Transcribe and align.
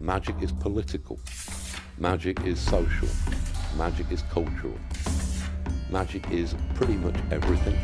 Magic 0.00 0.40
is 0.40 0.52
political. 0.52 1.18
Magic 1.98 2.38
is 2.46 2.60
social. 2.60 3.08
Magic 3.76 4.06
is 4.12 4.22
cultural. 4.30 4.78
Magic 5.90 6.24
is 6.30 6.54
pretty 6.74 6.94
much 6.94 7.16
everything. 7.32 7.76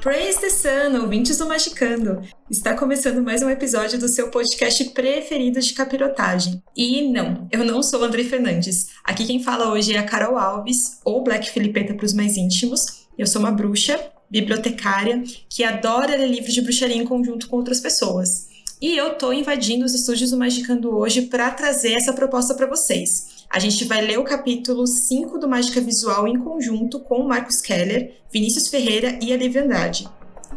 Praise 0.00 0.40
the 0.40 0.50
Sun, 0.50 1.00
ouvintes 1.00 1.38
do 1.38 1.46
Magicando! 1.46 2.20
Está 2.50 2.76
começando 2.76 3.22
mais 3.22 3.40
um 3.40 3.48
episódio 3.48 4.00
do 4.00 4.08
seu 4.08 4.28
podcast 4.32 4.86
preferido 4.86 5.60
de 5.60 5.72
capirotagem. 5.74 6.60
E 6.76 7.08
não, 7.12 7.46
eu 7.52 7.64
não 7.64 7.80
sou 7.84 8.02
André 8.02 8.24
Fernandes. 8.24 8.88
Aqui 9.04 9.24
quem 9.24 9.40
fala 9.40 9.72
hoje 9.72 9.94
é 9.94 9.98
a 9.98 10.02
Carol 10.02 10.36
Alves, 10.36 10.98
ou 11.04 11.22
Black 11.22 11.48
Filipeta 11.48 11.94
para 11.94 12.04
os 12.04 12.12
mais 12.12 12.36
íntimos. 12.36 13.01
Eu 13.18 13.26
sou 13.26 13.40
uma 13.40 13.50
bruxa, 13.50 13.98
bibliotecária, 14.30 15.22
que 15.48 15.62
adora 15.62 16.16
ler 16.16 16.28
livros 16.28 16.54
de 16.54 16.62
bruxaria 16.62 16.96
em 16.96 17.04
conjunto 17.04 17.48
com 17.48 17.56
outras 17.56 17.80
pessoas. 17.80 18.48
E 18.80 18.96
eu 18.96 19.14
tô 19.14 19.32
invadindo 19.32 19.84
os 19.84 19.94
estúdios 19.94 20.30
do 20.30 20.36
Magicando 20.36 20.96
hoje 20.96 21.22
para 21.22 21.50
trazer 21.50 21.92
essa 21.92 22.12
proposta 22.12 22.54
para 22.54 22.66
vocês. 22.66 23.44
A 23.48 23.58
gente 23.58 23.84
vai 23.84 24.00
ler 24.04 24.18
o 24.18 24.24
capítulo 24.24 24.86
5 24.86 25.38
do 25.38 25.46
Mágica 25.46 25.80
Visual 25.80 26.26
em 26.26 26.38
conjunto 26.38 26.98
com 26.98 27.20
o 27.20 27.28
Marcos 27.28 27.60
Keller, 27.60 28.14
Vinícius 28.32 28.68
Ferreira 28.68 29.18
e 29.22 29.32
a 29.32 29.36
Lívia 29.36 29.62
Andrade. 29.62 30.08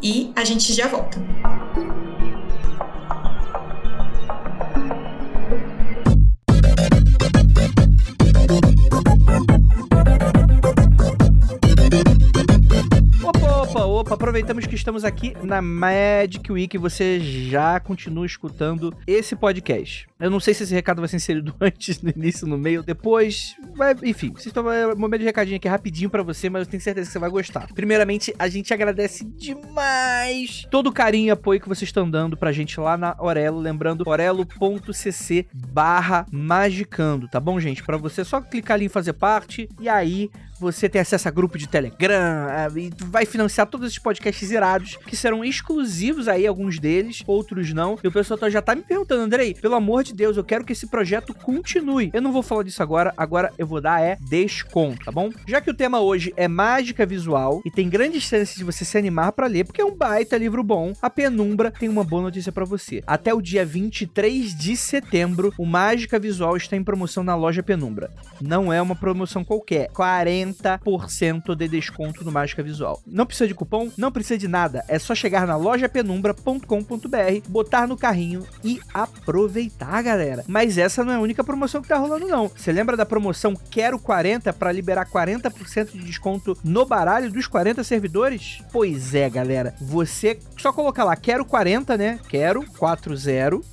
E 0.02 0.32
a 0.34 0.44
gente 0.44 0.72
já 0.72 0.88
volta. 0.88 1.18
Opa, 1.44 1.95
opa, 13.96 14.14
aproveitamos 14.14 14.66
que 14.66 14.74
estamos 14.74 15.06
aqui 15.06 15.34
na 15.42 15.62
Magic 15.62 16.52
Week 16.52 16.76
e 16.76 16.78
você 16.78 17.18
já 17.18 17.80
continua 17.80 18.26
escutando 18.26 18.94
esse 19.06 19.34
podcast. 19.34 20.06
Eu 20.20 20.30
não 20.30 20.38
sei 20.38 20.52
se 20.52 20.64
esse 20.64 20.74
recado 20.74 21.00
vai 21.00 21.08
ser 21.08 21.16
inserido 21.16 21.54
antes, 21.60 22.02
no 22.02 22.10
início, 22.10 22.46
no 22.46 22.58
meio, 22.58 22.82
depois. 22.82 23.56
Vai, 23.74 23.94
enfim, 24.04 24.32
vocês 24.32 24.48
estão 24.48 24.70
é 24.70 24.86
um 24.92 24.98
momento 24.98 25.20
de 25.20 25.26
recadinho 25.26 25.56
aqui 25.56 25.66
rapidinho 25.66 26.10
para 26.10 26.22
você, 26.22 26.50
mas 26.50 26.66
eu 26.66 26.70
tenho 26.70 26.82
certeza 26.82 27.06
que 27.06 27.12
você 27.12 27.18
vai 27.18 27.30
gostar. 27.30 27.68
Primeiramente, 27.72 28.34
a 28.38 28.48
gente 28.48 28.72
agradece 28.74 29.24
demais 29.24 30.66
todo 30.70 30.88
o 30.88 30.92
carinho 30.92 31.28
e 31.28 31.30
apoio 31.30 31.58
que 31.58 31.68
vocês 31.68 31.88
estão 31.88 32.08
dando 32.08 32.36
pra 32.36 32.52
gente 32.52 32.78
lá 32.78 32.98
na 32.98 33.16
Orelo, 33.18 33.58
lembrando 33.58 34.06
orelo.cc 34.06 35.46
barra 35.54 36.26
magicando, 36.30 37.28
tá 37.28 37.40
bom, 37.40 37.58
gente? 37.58 37.82
Para 37.82 37.96
você 37.96 38.24
só 38.24 38.42
clicar 38.42 38.74
ali 38.74 38.84
em 38.84 38.90
fazer 38.90 39.14
parte 39.14 39.70
e 39.80 39.88
aí 39.88 40.30
você 40.58 40.88
tem 40.88 41.00
acesso 41.00 41.28
a 41.28 41.30
grupo 41.30 41.58
de 41.58 41.68
Telegram 41.68 42.46
e 42.76 42.90
vai 43.04 43.26
financiar 43.26 43.66
todos 43.66 43.86
esses 43.86 43.98
podcasts 43.98 44.50
irados 44.50 44.96
que 45.06 45.16
serão 45.16 45.44
exclusivos 45.44 46.28
aí, 46.28 46.46
alguns 46.46 46.78
deles, 46.78 47.22
outros 47.26 47.72
não. 47.72 47.98
E 48.02 48.08
o 48.08 48.12
pessoal 48.12 48.38
já 48.50 48.62
tá 48.62 48.74
me 48.74 48.82
perguntando, 48.82 49.22
Andrei, 49.22 49.54
pelo 49.54 49.74
amor 49.74 50.02
de 50.02 50.14
Deus, 50.14 50.36
eu 50.36 50.44
quero 50.44 50.64
que 50.64 50.72
esse 50.72 50.86
projeto 50.86 51.34
continue. 51.34 52.10
Eu 52.12 52.22
não 52.22 52.32
vou 52.32 52.42
falar 52.42 52.62
disso 52.62 52.82
agora, 52.82 53.12
agora 53.16 53.52
eu 53.58 53.66
vou 53.66 53.80
dar 53.80 54.00
é 54.00 54.16
desconto, 54.28 55.04
tá 55.04 55.12
bom? 55.12 55.30
Já 55.46 55.60
que 55.60 55.70
o 55.70 55.74
tema 55.74 56.00
hoje 56.00 56.32
é 56.36 56.48
mágica 56.48 57.06
visual 57.06 57.60
e 57.64 57.70
tem 57.70 57.88
grandes 57.88 58.22
chances 58.22 58.56
de 58.56 58.64
você 58.64 58.84
se 58.84 58.98
animar 58.98 59.32
para 59.32 59.46
ler, 59.46 59.64
porque 59.64 59.80
é 59.80 59.84
um 59.84 59.94
baita 59.94 60.36
livro 60.36 60.62
bom, 60.62 60.92
a 61.00 61.10
Penumbra 61.10 61.70
tem 61.70 61.88
uma 61.88 62.04
boa 62.04 62.22
notícia 62.22 62.52
para 62.52 62.64
você. 62.64 63.02
Até 63.06 63.32
o 63.32 63.40
dia 63.40 63.64
23 63.64 64.54
de 64.56 64.76
setembro, 64.76 65.52
o 65.58 65.66
Mágica 65.66 66.18
Visual 66.18 66.56
está 66.56 66.76
em 66.76 66.84
promoção 66.84 67.22
na 67.22 67.34
loja 67.34 67.62
Penumbra. 67.62 68.10
Não 68.40 68.72
é 68.72 68.80
uma 68.80 68.94
promoção 68.94 69.44
qualquer, 69.44 69.88
40 69.92 70.45
40% 70.52 71.54
de 71.54 71.68
desconto 71.68 72.24
no 72.24 72.32
Mágica 72.32 72.62
Visual. 72.62 73.00
Não 73.06 73.26
precisa 73.26 73.48
de 73.48 73.54
cupom, 73.54 73.90
não 73.96 74.12
precisa 74.12 74.38
de 74.38 74.48
nada. 74.48 74.84
É 74.88 74.98
só 74.98 75.14
chegar 75.14 75.46
na 75.46 75.56
lojapenumbra.com.br, 75.56 77.48
botar 77.48 77.86
no 77.86 77.96
carrinho 77.96 78.46
e 78.64 78.80
aproveitar, 78.92 80.02
galera. 80.02 80.44
Mas 80.46 80.78
essa 80.78 81.04
não 81.04 81.12
é 81.12 81.16
a 81.16 81.20
única 81.20 81.44
promoção 81.44 81.82
que 81.82 81.88
tá 81.88 81.96
rolando, 81.96 82.26
não. 82.26 82.48
Você 82.48 82.72
lembra 82.72 82.96
da 82.96 83.06
promoção 83.06 83.56
Quero 83.70 83.98
40 83.98 84.52
para 84.52 84.72
liberar 84.72 85.06
40% 85.06 85.92
de 85.92 86.02
desconto 86.02 86.56
no 86.62 86.84
baralho 86.84 87.30
dos 87.30 87.46
40 87.46 87.82
servidores? 87.84 88.62
Pois 88.72 89.14
é, 89.14 89.28
galera. 89.28 89.74
Você 89.80 90.38
só 90.56 90.72
colocar 90.72 91.04
lá 91.04 91.16
Quero 91.16 91.44
40, 91.44 91.96
né? 91.96 92.20
Quero 92.28 92.64
40 92.72 92.96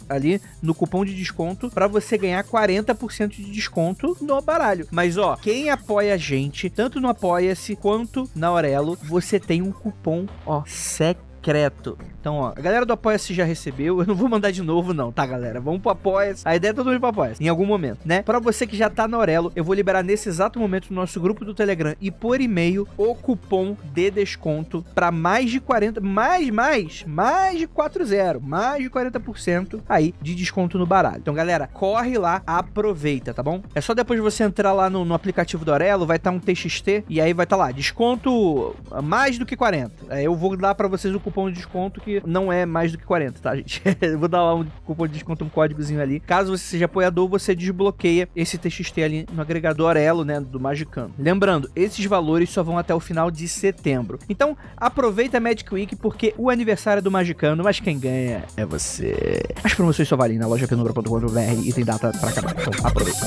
ali 0.10 0.42
no 0.62 0.76
cupom 0.76 1.06
de 1.06 1.16
desconto 1.16 1.70
para 1.70 1.88
você 1.88 2.18
ganhar 2.18 2.44
40% 2.44 3.30
de 3.30 3.52
desconto 3.52 4.18
no 4.22 4.42
baralho. 4.42 4.88
Mas 4.92 5.18
ó, 5.18 5.36
quem 5.36 5.70
apoia 5.70 6.14
a 6.14 6.18
gente 6.18 6.63
tanto 6.70 7.00
no 7.00 7.08
Apoia-se 7.08 7.76
quanto 7.76 8.30
na 8.36 8.48
Aurelo, 8.48 8.98
você 9.04 9.40
tem 9.40 9.62
um 9.62 9.72
cupom, 9.72 10.26
ó, 10.46 10.64
secreto 10.66 11.98
então, 12.24 12.38
ó, 12.38 12.54
a 12.56 12.62
galera 12.62 12.86
do 12.86 12.94
Apoia-se 12.94 13.34
já 13.34 13.44
recebeu. 13.44 14.00
Eu 14.02 14.08
não 14.08 14.16
vou 14.16 14.30
mandar 14.30 14.50
de 14.50 14.62
novo, 14.62 14.94
não, 14.94 15.12
tá, 15.12 15.26
galera? 15.26 15.60
Vamos 15.60 15.82
pro 15.82 15.92
Apoia-se. 15.92 16.48
A 16.48 16.56
ideia 16.56 16.72
é 16.72 16.74
todo 16.74 16.86
mundo 16.86 16.98
pro 16.98 17.10
Apoia-se, 17.10 17.44
em 17.44 17.50
algum 17.50 17.66
momento, 17.66 18.00
né? 18.06 18.22
Pra 18.22 18.40
você 18.40 18.66
que 18.66 18.78
já 18.78 18.90
tá 18.90 19.10
na 19.10 19.18
Aurelo, 19.18 19.52
eu 19.58 19.64
vou 19.64 19.76
liberar 19.76 20.02
nesse 20.02 20.30
exato 20.30 20.58
momento 20.58 20.90
no 20.90 20.96
nosso 20.96 21.20
grupo 21.20 21.44
do 21.44 21.54
Telegram 21.54 21.94
e 22.00 22.10
por 22.10 22.40
e-mail 22.40 22.88
o 22.96 23.14
cupom 23.14 23.76
de 23.94 24.10
desconto 24.10 24.86
pra 24.96 25.12
mais 25.12 25.52
de 25.52 25.60
40, 25.60 26.00
mais, 26.00 26.50
mais, 26.50 27.04
mais 27.06 27.60
de 27.60 27.68
40, 27.68 28.40
mais 28.40 28.82
de 28.82 28.90
40% 28.90 29.82
aí 29.90 30.16
de 30.22 30.34
desconto 30.34 30.78
no 30.80 30.86
baralho. 30.86 31.18
Então, 31.18 31.34
galera, 31.34 31.68
corre 31.68 32.18
lá, 32.18 32.42
aproveita, 32.48 33.34
tá 33.34 33.44
bom? 33.44 33.62
É 33.76 33.82
só 33.82 33.94
depois 33.94 34.18
de 34.18 34.24
você 34.24 34.46
entrar 34.46 34.72
lá 34.72 34.90
no, 34.90 35.04
no 35.04 35.14
aplicativo 35.14 35.66
do 35.66 35.74
Aurelo, 35.74 36.06
vai 36.06 36.16
estar 36.16 36.32
tá 36.32 36.38
um 36.38 36.40
TXT 36.40 37.04
e 37.10 37.20
aí 37.20 37.34
vai 37.34 37.44
estar 37.44 37.58
tá 37.58 37.64
lá, 37.66 37.72
desconto 37.72 38.74
mais 39.04 39.38
do 39.38 39.46
que 39.46 39.58
40. 39.58 39.92
É, 40.10 40.24
eu 40.24 40.34
vou 40.34 40.56
dar 40.56 40.74
para 40.74 40.88
vocês 40.88 41.14
o 41.14 41.20
cupom 41.20 41.50
de 41.50 41.58
desconto 41.58 42.00
que 42.00 42.13
não 42.26 42.52
é 42.52 42.66
mais 42.66 42.92
do 42.92 42.98
que 42.98 43.06
40, 43.06 43.40
tá, 43.40 43.56
gente? 43.56 43.82
Eu 44.02 44.20
vou 44.20 44.28
dar 44.28 44.42
lá 44.42 44.56
um 44.56 44.66
cupom 44.86 45.08
de 45.08 45.14
desconto, 45.14 45.44
um 45.44 45.50
códigozinho 45.50 46.02
ali. 46.02 46.20
Caso 46.20 46.56
você 46.56 46.64
seja 46.64 46.86
apoiador, 46.86 47.28
você 47.28 47.56
desbloqueia 47.56 48.28
esse 48.36 48.58
TXT 48.58 49.00
ali 49.00 49.26
no 49.32 49.42
agregador 49.42 49.98
Elo, 49.98 50.24
né, 50.24 50.40
do 50.40 50.60
Magicano. 50.60 51.14
Lembrando, 51.18 51.70
esses 51.76 52.06
valores 52.06 52.50
só 52.50 52.64
vão 52.64 52.78
até 52.78 52.94
o 52.94 53.00
final 53.00 53.32
de 53.32 53.48
setembro. 53.48 54.20
Então, 54.30 54.58
aproveita 54.78 55.38
a 55.38 55.40
Magic 55.40 55.74
Week 55.74 55.96
porque 55.96 56.34
o 56.38 56.50
aniversário 56.50 57.00
é 57.00 57.02
do 57.02 57.12
Magicano, 57.12 57.64
mas 57.64 57.80
quem 57.80 58.00
ganha 58.00 58.44
é 58.58 58.66
você. 58.66 59.42
As 59.64 59.74
promoções 59.74 60.08
só 60.08 60.16
valem 60.16 60.38
na 60.38 60.48
loja 60.48 60.68
penumbra.com.br 60.68 61.40
e 61.66 61.74
tem 61.74 61.86
data 61.86 62.12
para 62.12 62.30
acabar. 62.30 62.56
Então, 62.60 62.74
aproveita. 62.86 63.26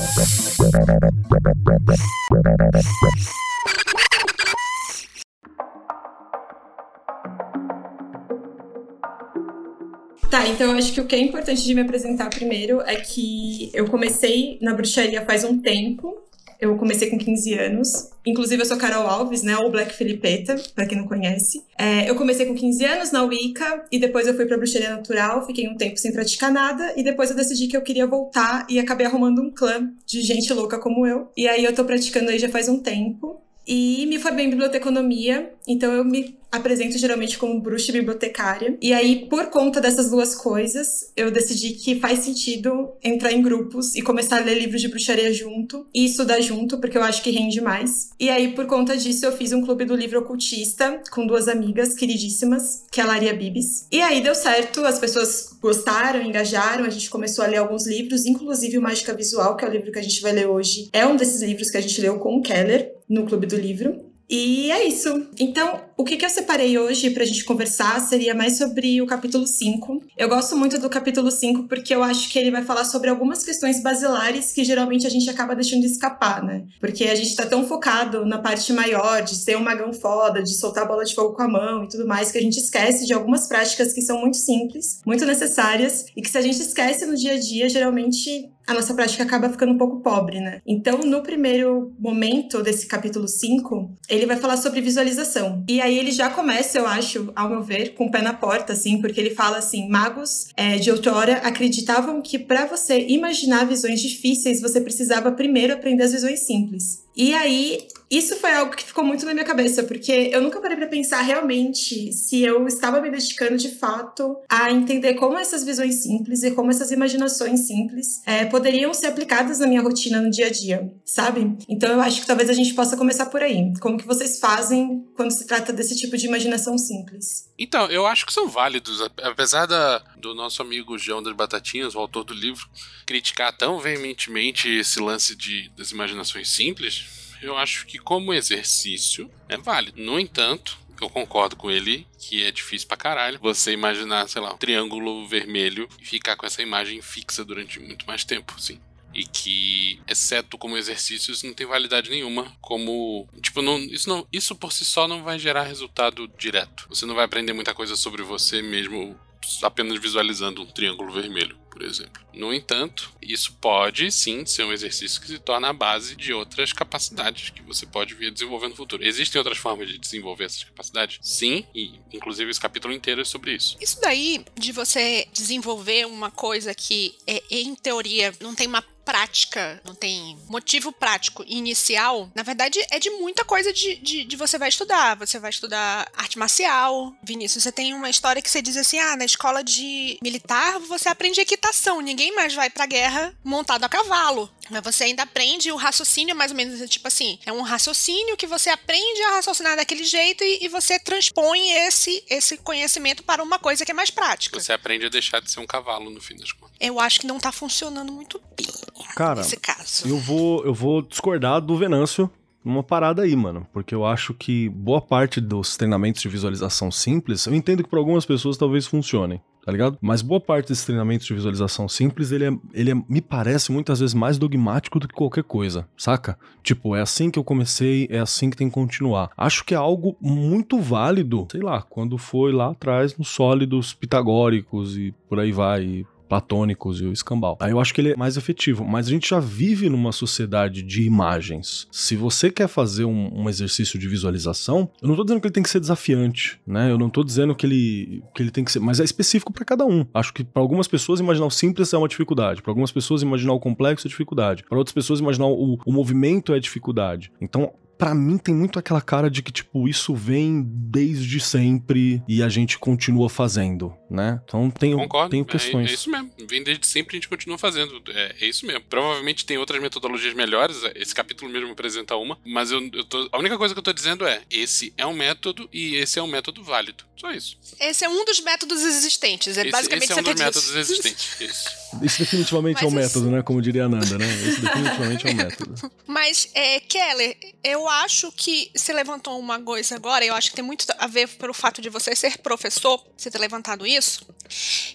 Tá, 10.29 10.45
então 10.45 10.71
eu 10.71 10.77
acho 10.77 10.91
que 10.91 10.99
o 10.99 11.05
que 11.05 11.15
é 11.15 11.19
importante 11.19 11.63
de 11.63 11.73
me 11.73 11.81
apresentar 11.81 12.29
primeiro 12.29 12.81
é 12.81 12.97
que 12.97 13.71
eu 13.73 13.87
comecei 13.87 14.57
na 14.61 14.73
bruxaria 14.73 15.25
faz 15.25 15.45
um 15.45 15.57
tempo. 15.57 16.17
Eu 16.59 16.75
comecei 16.75 17.09
com 17.09 17.17
15 17.17 17.53
anos. 17.53 18.09
Inclusive, 18.25 18.61
eu 18.61 18.65
sou 18.65 18.77
Carol 18.77 19.07
Alves, 19.07 19.43
né? 19.43 19.55
Ou 19.57 19.71
Black 19.71 19.93
Filipeta, 19.93 20.55
pra 20.75 20.85
quem 20.85 20.97
não 20.97 21.07
conhece. 21.07 21.63
É, 21.77 22.09
eu 22.09 22.15
comecei 22.15 22.45
com 22.45 22.55
15 22.55 22.83
anos 22.83 23.11
na 23.11 23.23
Wicca 23.23 23.85
e 23.91 23.99
depois 23.99 24.27
eu 24.27 24.35
fui 24.35 24.45
pra 24.45 24.57
bruxaria 24.57 24.89
natural. 24.89 25.45
Fiquei 25.45 25.67
um 25.67 25.77
tempo 25.77 25.97
sem 25.97 26.11
praticar 26.11 26.51
nada 26.51 26.93
e 26.97 27.03
depois 27.03 27.29
eu 27.29 27.35
decidi 27.35 27.67
que 27.67 27.77
eu 27.77 27.81
queria 27.81 28.07
voltar 28.07 28.65
e 28.69 28.79
acabei 28.79 29.05
arrumando 29.05 29.41
um 29.41 29.51
clã 29.51 29.89
de 30.05 30.21
gente 30.21 30.51
louca 30.51 30.79
como 30.79 31.05
eu. 31.05 31.29
E 31.37 31.47
aí 31.47 31.63
eu 31.63 31.73
tô 31.73 31.85
praticando 31.85 32.31
aí 32.31 32.39
já 32.39 32.49
faz 32.49 32.67
um 32.67 32.79
tempo. 32.79 33.39
E 33.67 34.05
me 34.05 34.17
formei 34.17 34.45
em 34.45 34.49
biblioteconomia, 34.49 35.51
então 35.67 35.91
eu 35.91 36.05
me 36.05 36.37
apresento 36.51 36.97
geralmente 36.97 37.37
como 37.37 37.59
bruxa 37.59 37.91
bibliotecária. 37.91 38.77
E 38.81 38.93
aí, 38.93 39.27
por 39.29 39.47
conta 39.47 39.81
dessas 39.81 40.09
duas 40.09 40.33
coisas, 40.33 41.11
eu 41.15 41.29
decidi 41.29 41.71
que 41.73 41.99
faz 41.99 42.19
sentido 42.19 42.91
entrar 43.03 43.31
em 43.31 43.41
grupos 43.41 43.95
e 43.95 44.01
começar 44.01 44.37
a 44.37 44.45
ler 44.45 44.57
livros 44.57 44.81
de 44.81 44.87
bruxaria 44.87 45.31
junto 45.33 45.85
e 45.93 46.05
estudar 46.05 46.39
junto, 46.39 46.79
porque 46.79 46.97
eu 46.97 47.03
acho 47.03 47.21
que 47.21 47.31
rende 47.31 47.59
mais. 47.61 48.09
E 48.19 48.29
aí, 48.29 48.53
por 48.53 48.65
conta 48.65 48.95
disso, 48.95 49.25
eu 49.25 49.31
fiz 49.31 49.51
um 49.51 49.61
clube 49.61 49.85
do 49.85 49.95
livro 49.95 50.19
ocultista 50.19 51.01
com 51.11 51.27
duas 51.27 51.47
amigas 51.47 51.93
queridíssimas, 51.93 52.85
que 52.91 53.01
é 53.01 53.03
a 53.03 53.07
Laria 53.07 53.33
Bibis. 53.33 53.87
E 53.91 54.01
aí 54.01 54.21
deu 54.21 54.33
certo, 54.33 54.85
as 54.85 54.99
pessoas 54.99 55.49
gostaram, 55.61 56.21
engajaram, 56.21 56.85
a 56.85 56.89
gente 56.89 57.09
começou 57.09 57.43
a 57.43 57.47
ler 57.47 57.57
alguns 57.57 57.85
livros, 57.85 58.25
inclusive 58.25 58.77
o 58.77 58.81
Mágica 58.81 59.13
Visual, 59.13 59.55
que 59.57 59.65
é 59.65 59.67
o 59.67 59.71
livro 59.71 59.91
que 59.91 59.99
a 59.99 60.03
gente 60.03 60.21
vai 60.21 60.31
ler 60.31 60.47
hoje. 60.47 60.89
É 60.93 61.05
um 61.05 61.15
desses 61.15 61.41
livros 61.41 61.69
que 61.69 61.77
a 61.77 61.81
gente 61.81 61.99
leu 61.99 62.17
com 62.19 62.37
o 62.37 62.41
Keller 62.41 62.96
no 63.09 63.25
Clube 63.25 63.47
do 63.47 63.55
Livro. 63.55 64.11
E 64.29 64.71
é 64.71 64.85
isso. 64.85 65.29
Então, 65.39 65.81
o 65.97 66.03
que, 66.03 66.15
que 66.15 66.23
eu 66.23 66.29
separei 66.29 66.77
hoje 66.77 67.09
pra 67.09 67.25
gente 67.25 67.43
conversar 67.43 67.99
seria 67.99 68.35
mais 68.35 68.57
sobre 68.57 69.01
o 69.01 69.07
capítulo 69.07 69.47
5. 69.47 70.03
Eu 70.15 70.29
gosto 70.29 70.55
muito 70.55 70.79
do 70.79 70.89
capítulo 70.89 71.31
5 71.31 71.67
porque 71.67 71.93
eu 71.93 72.03
acho 72.03 72.29
que 72.29 72.37
ele 72.37 72.51
vai 72.51 72.63
falar 72.63 72.85
sobre 72.85 73.09
algumas 73.09 73.43
questões 73.43 73.81
basilares 73.81 74.51
que 74.51 74.63
geralmente 74.63 75.07
a 75.07 75.09
gente 75.09 75.27
acaba 75.27 75.55
deixando 75.55 75.81
de 75.81 75.87
escapar, 75.87 76.43
né? 76.43 76.65
Porque 76.79 77.05
a 77.05 77.15
gente 77.15 77.35
tá 77.35 77.47
tão 77.47 77.67
focado 77.67 78.25
na 78.25 78.37
parte 78.37 78.71
maior, 78.71 79.23
de 79.23 79.35
ser 79.35 79.57
um 79.57 79.63
magão 79.63 79.91
foda, 79.91 80.43
de 80.43 80.53
soltar 80.53 80.83
a 80.83 80.87
bola 80.87 81.03
de 81.03 81.15
fogo 81.15 81.33
com 81.33 81.41
a 81.41 81.47
mão 81.47 81.83
e 81.83 81.89
tudo 81.89 82.07
mais, 82.07 82.31
que 82.31 82.37
a 82.37 82.41
gente 82.41 82.59
esquece 82.59 83.07
de 83.07 83.13
algumas 83.13 83.47
práticas 83.47 83.91
que 83.91 84.01
são 84.01 84.19
muito 84.21 84.37
simples, 84.37 85.01
muito 85.03 85.25
necessárias 85.25 86.05
e 86.15 86.21
que 86.21 86.29
se 86.29 86.37
a 86.37 86.41
gente 86.41 86.61
esquece 86.61 87.07
no 87.07 87.15
dia 87.15 87.33
a 87.33 87.39
dia, 87.39 87.67
geralmente 87.67 88.51
a 88.67 88.73
nossa 88.73 88.93
prática 88.93 89.23
acaba 89.23 89.49
ficando 89.49 89.71
um 89.71 89.77
pouco 89.77 90.01
pobre, 90.01 90.41
né? 90.41 90.61
Então, 90.67 90.99
no 90.99 91.23
primeiro 91.23 91.95
momento 91.97 92.61
desse 92.61 92.85
capítulo 92.85 93.25
5, 93.25 93.97
ele 94.09 94.25
vai 94.25 94.35
falar 94.35 94.57
sobre 94.57 94.81
visualização. 94.81 95.63
E 95.69 95.79
ele 95.95 96.11
já 96.11 96.29
começa, 96.29 96.79
eu 96.79 96.87
acho, 96.87 97.31
ao 97.35 97.49
meu 97.49 97.61
ver, 97.61 97.93
com 97.93 98.05
o 98.05 98.11
pé 98.11 98.21
na 98.21 98.33
porta, 98.33 98.73
assim, 98.73 98.99
porque 98.99 99.21
ele 99.21 99.35
fala 99.35 99.57
assim: 99.57 99.87
magos 99.87 100.47
é, 100.57 100.77
de 100.77 100.89
outrora 100.89 101.37
acreditavam 101.37 102.21
que 102.21 102.39
para 102.39 102.65
você 102.65 103.05
imaginar 103.07 103.65
visões 103.65 104.01
difíceis, 104.01 104.59
você 104.59 104.81
precisava 104.81 105.31
primeiro 105.31 105.73
aprender 105.73 106.03
as 106.03 106.13
visões 106.13 106.39
simples. 106.39 107.06
E 107.17 107.33
aí, 107.33 107.87
isso 108.09 108.35
foi 108.37 108.53
algo 108.53 108.75
que 108.75 108.83
ficou 108.83 109.03
muito 109.03 109.25
na 109.25 109.33
minha 109.33 109.45
cabeça, 109.45 109.83
porque 109.83 110.29
eu 110.31 110.41
nunca 110.41 110.61
parei 110.61 110.77
para 110.77 110.87
pensar 110.87 111.21
realmente 111.21 112.13
se 112.13 112.41
eu 112.41 112.65
estava 112.67 113.01
me 113.01 113.09
dedicando 113.09 113.57
de 113.57 113.69
fato 113.69 114.37
a 114.47 114.71
entender 114.71 115.15
como 115.15 115.37
essas 115.37 115.65
visões 115.65 115.95
simples 115.95 116.43
e 116.43 116.51
como 116.51 116.69
essas 116.69 116.91
imaginações 116.91 117.61
simples 117.61 118.21
é, 118.25 118.45
poderiam 118.45 118.93
ser 118.93 119.07
aplicadas 119.07 119.59
na 119.59 119.67
minha 119.67 119.81
rotina 119.81 120.21
no 120.21 120.29
dia 120.29 120.45
a 120.45 120.49
dia, 120.49 120.93
sabe? 121.03 121.57
Então 121.67 121.91
eu 121.91 122.01
acho 122.01 122.21
que 122.21 122.27
talvez 122.27 122.49
a 122.49 122.53
gente 122.53 122.73
possa 122.73 122.95
começar 122.95 123.25
por 123.25 123.41
aí. 123.41 123.73
Como 123.81 123.97
que 123.97 124.07
vocês 124.07 124.39
fazem 124.39 125.05
quando 125.15 125.31
se 125.31 125.45
trata 125.45 125.73
desse 125.73 125.97
tipo 125.97 126.15
de 126.15 126.27
imaginação 126.27 126.77
simples? 126.77 127.49
Então, 127.59 127.87
eu 127.87 128.05
acho 128.05 128.25
que 128.25 128.31
são 128.31 128.47
válidos, 128.47 129.01
apesar 129.23 129.65
da, 129.65 129.97
do 130.15 130.35
nosso 130.35 130.61
amigo 130.61 130.97
João 130.97 131.23
das 131.23 131.35
Batatinhas, 131.35 131.95
o 131.95 131.99
autor 131.99 132.23
do 132.23 132.33
livro, 132.33 132.69
criticar 133.05 133.55
tão 133.57 133.79
veementemente 133.79 134.69
esse 134.69 134.99
lance 134.99 135.35
de, 135.35 135.69
das 135.75 135.89
imaginações 135.89 136.49
simples 136.49 137.06
eu 137.41 137.57
acho 137.57 137.85
que 137.85 137.97
como 137.97 138.33
exercício 138.33 139.29
é 139.47 139.57
válido. 139.57 140.01
No 140.01 140.19
entanto, 140.19 140.77
eu 141.01 141.09
concordo 141.09 141.55
com 141.55 141.69
ele 141.69 142.07
que 142.19 142.43
é 142.43 142.51
difícil 142.51 142.87
pra 142.87 142.97
caralho 142.97 143.39
você 143.39 143.71
imaginar, 143.71 144.27
sei 144.27 144.41
lá, 144.41 144.53
um 144.53 144.57
triângulo 144.57 145.27
vermelho 145.27 145.87
e 145.99 146.05
ficar 146.05 146.35
com 146.35 146.45
essa 146.45 146.61
imagem 146.61 147.01
fixa 147.01 147.45
durante 147.45 147.79
muito 147.79 148.05
mais 148.07 148.23
tempo, 148.23 148.59
sim. 148.59 148.79
E 149.13 149.25
que, 149.25 149.99
exceto 150.07 150.57
como 150.57 150.77
exercício, 150.77 151.31
isso 151.31 151.47
não 151.47 151.53
tem 151.53 151.65
validade 151.65 152.09
nenhuma. 152.09 152.53
Como. 152.61 153.27
Tipo, 153.41 153.61
não, 153.61 153.79
isso, 153.79 154.07
não, 154.07 154.27
isso 154.31 154.55
por 154.55 154.71
si 154.71 154.85
só 154.85 155.07
não 155.07 155.23
vai 155.23 155.39
gerar 155.39 155.63
resultado 155.63 156.27
direto. 156.37 156.85
Você 156.89 157.05
não 157.05 157.15
vai 157.15 157.25
aprender 157.25 157.53
muita 157.53 157.73
coisa 157.73 157.95
sobre 157.95 158.21
você 158.21 158.61
mesmo 158.61 159.17
apenas 159.63 159.97
visualizando 159.99 160.61
um 160.61 160.65
triângulo 160.65 161.11
vermelho, 161.11 161.57
por 161.77 161.85
exemplo. 161.85 162.23
No 162.33 162.51
entanto, 162.51 163.13
isso 163.21 163.53
pode 163.61 164.11
sim 164.11 164.47
ser 164.47 164.63
um 164.63 164.73
exercício 164.73 165.21
que 165.21 165.27
se 165.27 165.37
torna 165.37 165.69
a 165.69 165.73
base 165.73 166.15
de 166.15 166.33
outras 166.33 166.73
capacidades 166.73 167.51
que 167.51 167.61
você 167.61 167.85
pode 167.85 168.15
vir 168.15 168.29
a 168.29 168.31
desenvolver 168.31 168.67
no 168.67 168.75
futuro. 168.75 169.05
Existem 169.05 169.37
outras 169.37 169.59
formas 169.59 169.87
de 169.87 169.99
desenvolver 169.99 170.45
essas 170.45 170.63
capacidades? 170.63 171.19
Sim, 171.21 171.63
e 171.75 171.99
inclusive 172.11 172.49
esse 172.49 172.59
capítulo 172.59 172.91
inteiro 172.91 173.21
é 173.21 173.25
sobre 173.25 173.53
isso. 173.53 173.77
Isso 173.79 174.01
daí 174.01 174.43
de 174.55 174.71
você 174.71 175.27
desenvolver 175.31 176.07
uma 176.07 176.31
coisa 176.31 176.73
que, 176.73 177.15
é, 177.27 177.43
em 177.51 177.75
teoria, 177.75 178.33
não 178.41 178.55
tem 178.55 178.65
uma 178.65 178.81
prática, 179.07 179.81
não 179.85 179.95
tem 179.95 180.37
motivo 180.49 180.91
prático 180.91 181.41
inicial, 181.47 182.29
na 182.35 182.43
verdade 182.43 182.77
é 182.91 182.99
de 182.99 183.09
muita 183.11 183.45
coisa 183.45 183.71
de, 183.71 183.95
de, 183.95 184.25
de, 184.25 184.35
você 184.35 184.57
vai 184.57 184.67
estudar. 184.67 185.15
Você 185.15 185.39
vai 185.39 185.49
estudar 185.49 186.11
arte 186.13 186.37
marcial. 186.37 187.15
Vinícius, 187.23 187.63
você 187.63 187.71
tem 187.71 187.93
uma 187.93 188.09
história 188.09 188.41
que 188.41 188.49
você 188.49 188.61
diz 188.61 188.75
assim: 188.75 188.99
ah, 188.99 189.15
na 189.15 189.23
escola 189.23 189.63
de 189.63 190.19
militar 190.21 190.77
você 190.79 191.07
aprende 191.07 191.39
equitação. 191.39 192.01
Ninguém 192.01 192.35
mais 192.35 192.53
vai 192.53 192.69
pra 192.69 192.85
guerra 192.85 193.33
montado 193.43 193.85
a 193.85 193.89
cavalo. 193.89 194.51
Mas 194.69 194.83
você 194.83 195.05
ainda 195.05 195.23
aprende 195.23 195.71
o 195.71 195.75
raciocínio, 195.75 196.35
mais 196.35 196.51
ou 196.51 196.57
menos, 196.57 196.89
tipo 196.89 197.07
assim, 197.07 197.39
é 197.45 197.51
um 197.51 197.61
raciocínio 197.61 198.37
que 198.37 198.47
você 198.47 198.69
aprende 198.69 199.21
a 199.23 199.35
raciocinar 199.35 199.75
daquele 199.75 200.03
jeito 200.03 200.43
e, 200.43 200.65
e, 200.65 200.67
você 200.67 200.99
transpõe 200.99 201.71
esse, 201.87 202.23
esse 202.29 202.57
conhecimento 202.57 203.23
para 203.23 203.43
uma 203.43 203.59
coisa 203.59 203.85
que 203.85 203.91
é 203.91 203.93
mais 203.93 204.09
prática. 204.09 204.59
Você 204.59 204.73
aprende 204.73 205.05
a 205.05 205.09
deixar 205.09 205.41
de 205.41 205.49
ser 205.49 205.59
um 205.59 205.67
cavalo, 205.67 206.09
no 206.09 206.21
fim 206.21 206.35
das 206.35 206.51
contas. 206.51 206.75
Eu 206.79 206.99
acho 206.99 207.19
que 207.19 207.27
não 207.27 207.39
tá 207.39 207.51
funcionando 207.51 208.11
muito 208.11 208.41
bem. 208.55 208.67
Cara, 209.15 209.41
nesse 209.41 209.57
caso. 209.57 210.07
Eu 210.07 210.17
vou, 210.19 210.65
eu 210.65 210.73
vou 210.73 211.01
discordar 211.01 211.61
do 211.61 211.77
Venâncio 211.77 212.31
numa 212.63 212.83
parada 212.83 213.23
aí, 213.23 213.35
mano. 213.35 213.67
Porque 213.73 213.95
eu 213.95 214.05
acho 214.05 214.33
que 214.33 214.69
boa 214.69 215.01
parte 215.01 215.39
dos 215.39 215.77
treinamentos 215.77 216.21
de 216.21 216.29
visualização 216.29 216.91
simples, 216.91 217.45
eu 217.45 217.55
entendo 217.55 217.83
que 217.83 217.89
para 217.89 217.99
algumas 217.99 218.25
pessoas 218.25 218.57
talvez 218.57 218.85
funcionem. 218.85 219.41
Tá 219.67 219.73
ligado? 219.73 219.97
Mas 219.99 220.21
boa 220.21 220.39
parte 220.39 220.69
desses 220.69 220.85
treinamentos 220.85 221.27
de 221.27 221.33
visualização 221.33 221.89
simples, 221.89 222.31
ele, 222.31 222.45
é, 222.45 222.57
ele 222.73 222.91
é, 222.91 222.95
me 222.95 223.19
parece 223.19 223.69
muitas 223.69 223.99
vezes 223.99 224.13
mais 224.13 224.37
dogmático 224.37 224.97
do 224.97 225.09
que 225.09 225.13
qualquer 225.13 225.43
coisa, 225.43 225.85
saca? 225.97 226.39
Tipo, 226.63 226.95
é 226.95 227.01
assim 227.01 227.29
que 227.29 227.37
eu 227.37 227.43
comecei, 227.43 228.07
é 228.09 228.17
assim 228.17 228.49
que 228.49 228.55
tem 228.55 228.69
que 228.69 228.73
continuar. 228.73 229.29
Acho 229.35 229.65
que 229.65 229.73
é 229.73 229.77
algo 229.77 230.15
muito 230.21 230.79
válido, 230.79 231.49
sei 231.51 231.59
lá, 231.59 231.81
quando 231.81 232.17
foi 232.17 232.53
lá 232.53 232.71
atrás 232.71 233.17
nos 233.17 233.27
sólidos 233.27 233.93
pitagóricos 233.93 234.97
e 234.97 235.13
por 235.27 235.37
aí 235.37 235.51
vai, 235.51 236.05
platônicos 236.27 237.01
e 237.01 237.05
o 237.05 237.13
escambau. 237.13 237.57
Aí 237.59 237.71
eu 237.71 237.79
acho 237.79 237.93
que 237.93 238.01
ele 238.01 238.11
é 238.13 238.15
mais 238.15 238.37
efetivo, 238.37 238.85
mas 238.85 239.07
a 239.07 239.09
gente 239.09 239.29
já 239.29 239.39
vive 239.39 239.89
numa 239.89 240.11
sociedade 240.11 240.81
de 240.81 241.03
imagens. 241.03 241.87
Se 241.91 242.15
você 242.15 242.49
quer 242.49 242.67
fazer 242.67 243.05
um, 243.05 243.41
um, 243.41 243.49
exercício 243.49 243.97
de 243.97 244.07
visualização, 244.07 244.89
eu 245.01 245.07
não 245.07 245.15
tô 245.15 245.23
dizendo 245.23 245.41
que 245.41 245.47
ele 245.47 245.53
tem 245.53 245.63
que 245.63 245.69
ser 245.69 245.79
desafiante, 245.79 246.59
né? 246.65 246.91
Eu 246.91 246.97
não 246.97 247.09
tô 247.09 247.23
dizendo 247.23 247.55
que 247.55 247.65
ele, 247.65 248.23
que 248.35 248.43
ele 248.43 248.51
tem 248.51 248.63
que 248.63 248.71
ser, 248.71 248.79
mas 248.79 248.99
é 248.99 249.03
específico 249.03 249.51
para 249.51 249.65
cada 249.65 249.85
um. 249.85 250.05
Acho 250.13 250.33
que 250.33 250.43
para 250.43 250.61
algumas 250.61 250.87
pessoas 250.87 251.19
imaginar 251.19 251.45
o 251.45 251.51
simples 251.51 251.93
é 251.93 251.97
uma 251.97 252.07
dificuldade, 252.07 252.61
para 252.61 252.71
algumas 252.71 252.91
pessoas 252.91 253.21
imaginar 253.21 253.53
o 253.53 253.59
complexo 253.59 254.07
é 254.07 254.09
dificuldade, 254.09 254.63
para 254.67 254.77
outras 254.77 254.93
pessoas 254.93 255.19
imaginar 255.19 255.47
o, 255.47 255.79
o 255.85 255.91
movimento 255.91 256.53
é 256.53 256.59
dificuldade. 256.59 257.31
Então, 257.41 257.71
para 257.97 258.13
mim 258.13 258.37
tem 258.37 258.53
muito 258.53 258.77
aquela 258.77 259.01
cara 259.01 259.29
de 259.29 259.41
que, 259.41 259.51
tipo, 259.51 259.87
isso 259.87 260.15
vem 260.15 260.63
desde 260.63 261.39
sempre 261.39 262.21
e 262.27 262.43
a 262.43 262.49
gente 262.49 262.77
continua 262.77 263.29
fazendo, 263.29 263.93
né? 264.09 264.39
Então 264.45 264.69
tenho, 264.69 264.97
Concordo, 264.97 265.31
tenho 265.31 265.45
questões. 265.45 265.87
É, 265.87 265.91
é 265.91 265.93
isso 265.93 266.09
mesmo. 266.09 266.31
Vem 266.47 266.63
desde 266.63 266.85
sempre 266.85 267.15
e 267.15 267.17
a 267.17 267.19
gente 267.19 267.27
continua 267.27 267.57
fazendo. 267.57 268.01
É, 268.09 268.35
é, 268.39 268.45
isso 268.45 268.65
mesmo. 268.65 268.81
Provavelmente 268.89 269.45
tem 269.45 269.57
outras 269.57 269.81
metodologias 269.81 270.33
melhores. 270.33 270.81
Esse 270.95 271.13
capítulo 271.13 271.51
mesmo 271.51 271.71
apresenta 271.71 272.15
uma. 272.15 272.37
Mas 272.45 272.71
eu, 272.71 272.81
eu 272.93 273.03
tô, 273.03 273.27
a 273.31 273.39
única 273.39 273.57
coisa 273.57 273.73
que 273.73 273.79
eu 273.79 273.83
tô 273.83 273.93
dizendo 273.93 274.25
é: 274.25 274.41
esse 274.49 274.93
é 274.97 275.05
um 275.05 275.13
método 275.13 275.67
e 275.73 275.95
esse 275.95 276.19
é 276.19 276.23
um 276.23 276.27
método 276.27 276.63
válido. 276.63 277.03
Só 277.15 277.31
isso. 277.31 277.57
Esse 277.79 278.05
é 278.05 278.09
um 278.09 278.23
dos 278.23 278.39
métodos 278.41 278.83
existentes. 278.83 279.57
É 279.57 279.61
esse, 279.61 279.71
basicamente 279.71 280.03
esse 280.03 280.13
é 280.13 280.21
um 280.21 280.23
dos 280.23 280.35
métodos 280.35 280.75
existentes. 280.75 281.41
Isso. 281.41 281.87
Isso 282.03 282.19
definitivamente 282.19 282.75
Mas 282.75 282.83
é 282.83 282.87
um 282.87 282.91
método, 282.91 283.31
né? 283.31 283.41
Como 283.41 283.61
diria 283.61 283.85
a 283.85 283.89
Nanda, 283.89 284.17
né? 284.17 284.25
Esse 284.47 284.61
definitivamente 284.61 285.27
é 285.27 285.31
um 285.31 285.33
método. 285.33 285.91
Mas, 286.05 286.49
é, 286.53 286.79
Keller, 286.81 287.35
eu 287.63 287.86
acho 287.89 288.31
que 288.31 288.71
você 288.75 288.93
levantou 288.93 289.39
uma 289.39 289.59
coisa 289.61 289.95
agora, 289.95 290.25
eu 290.25 290.33
acho 290.35 290.49
que 290.49 290.55
tem 290.55 290.65
muito 290.65 290.85
a 290.97 291.07
ver 291.07 291.27
pelo 291.27 291.53
fato 291.53 291.81
de 291.81 291.89
você 291.89 292.15
ser 292.15 292.37
professor, 292.39 293.03
você 293.15 293.29
ter 293.29 293.39
levantado 293.39 293.85
isso, 293.85 294.25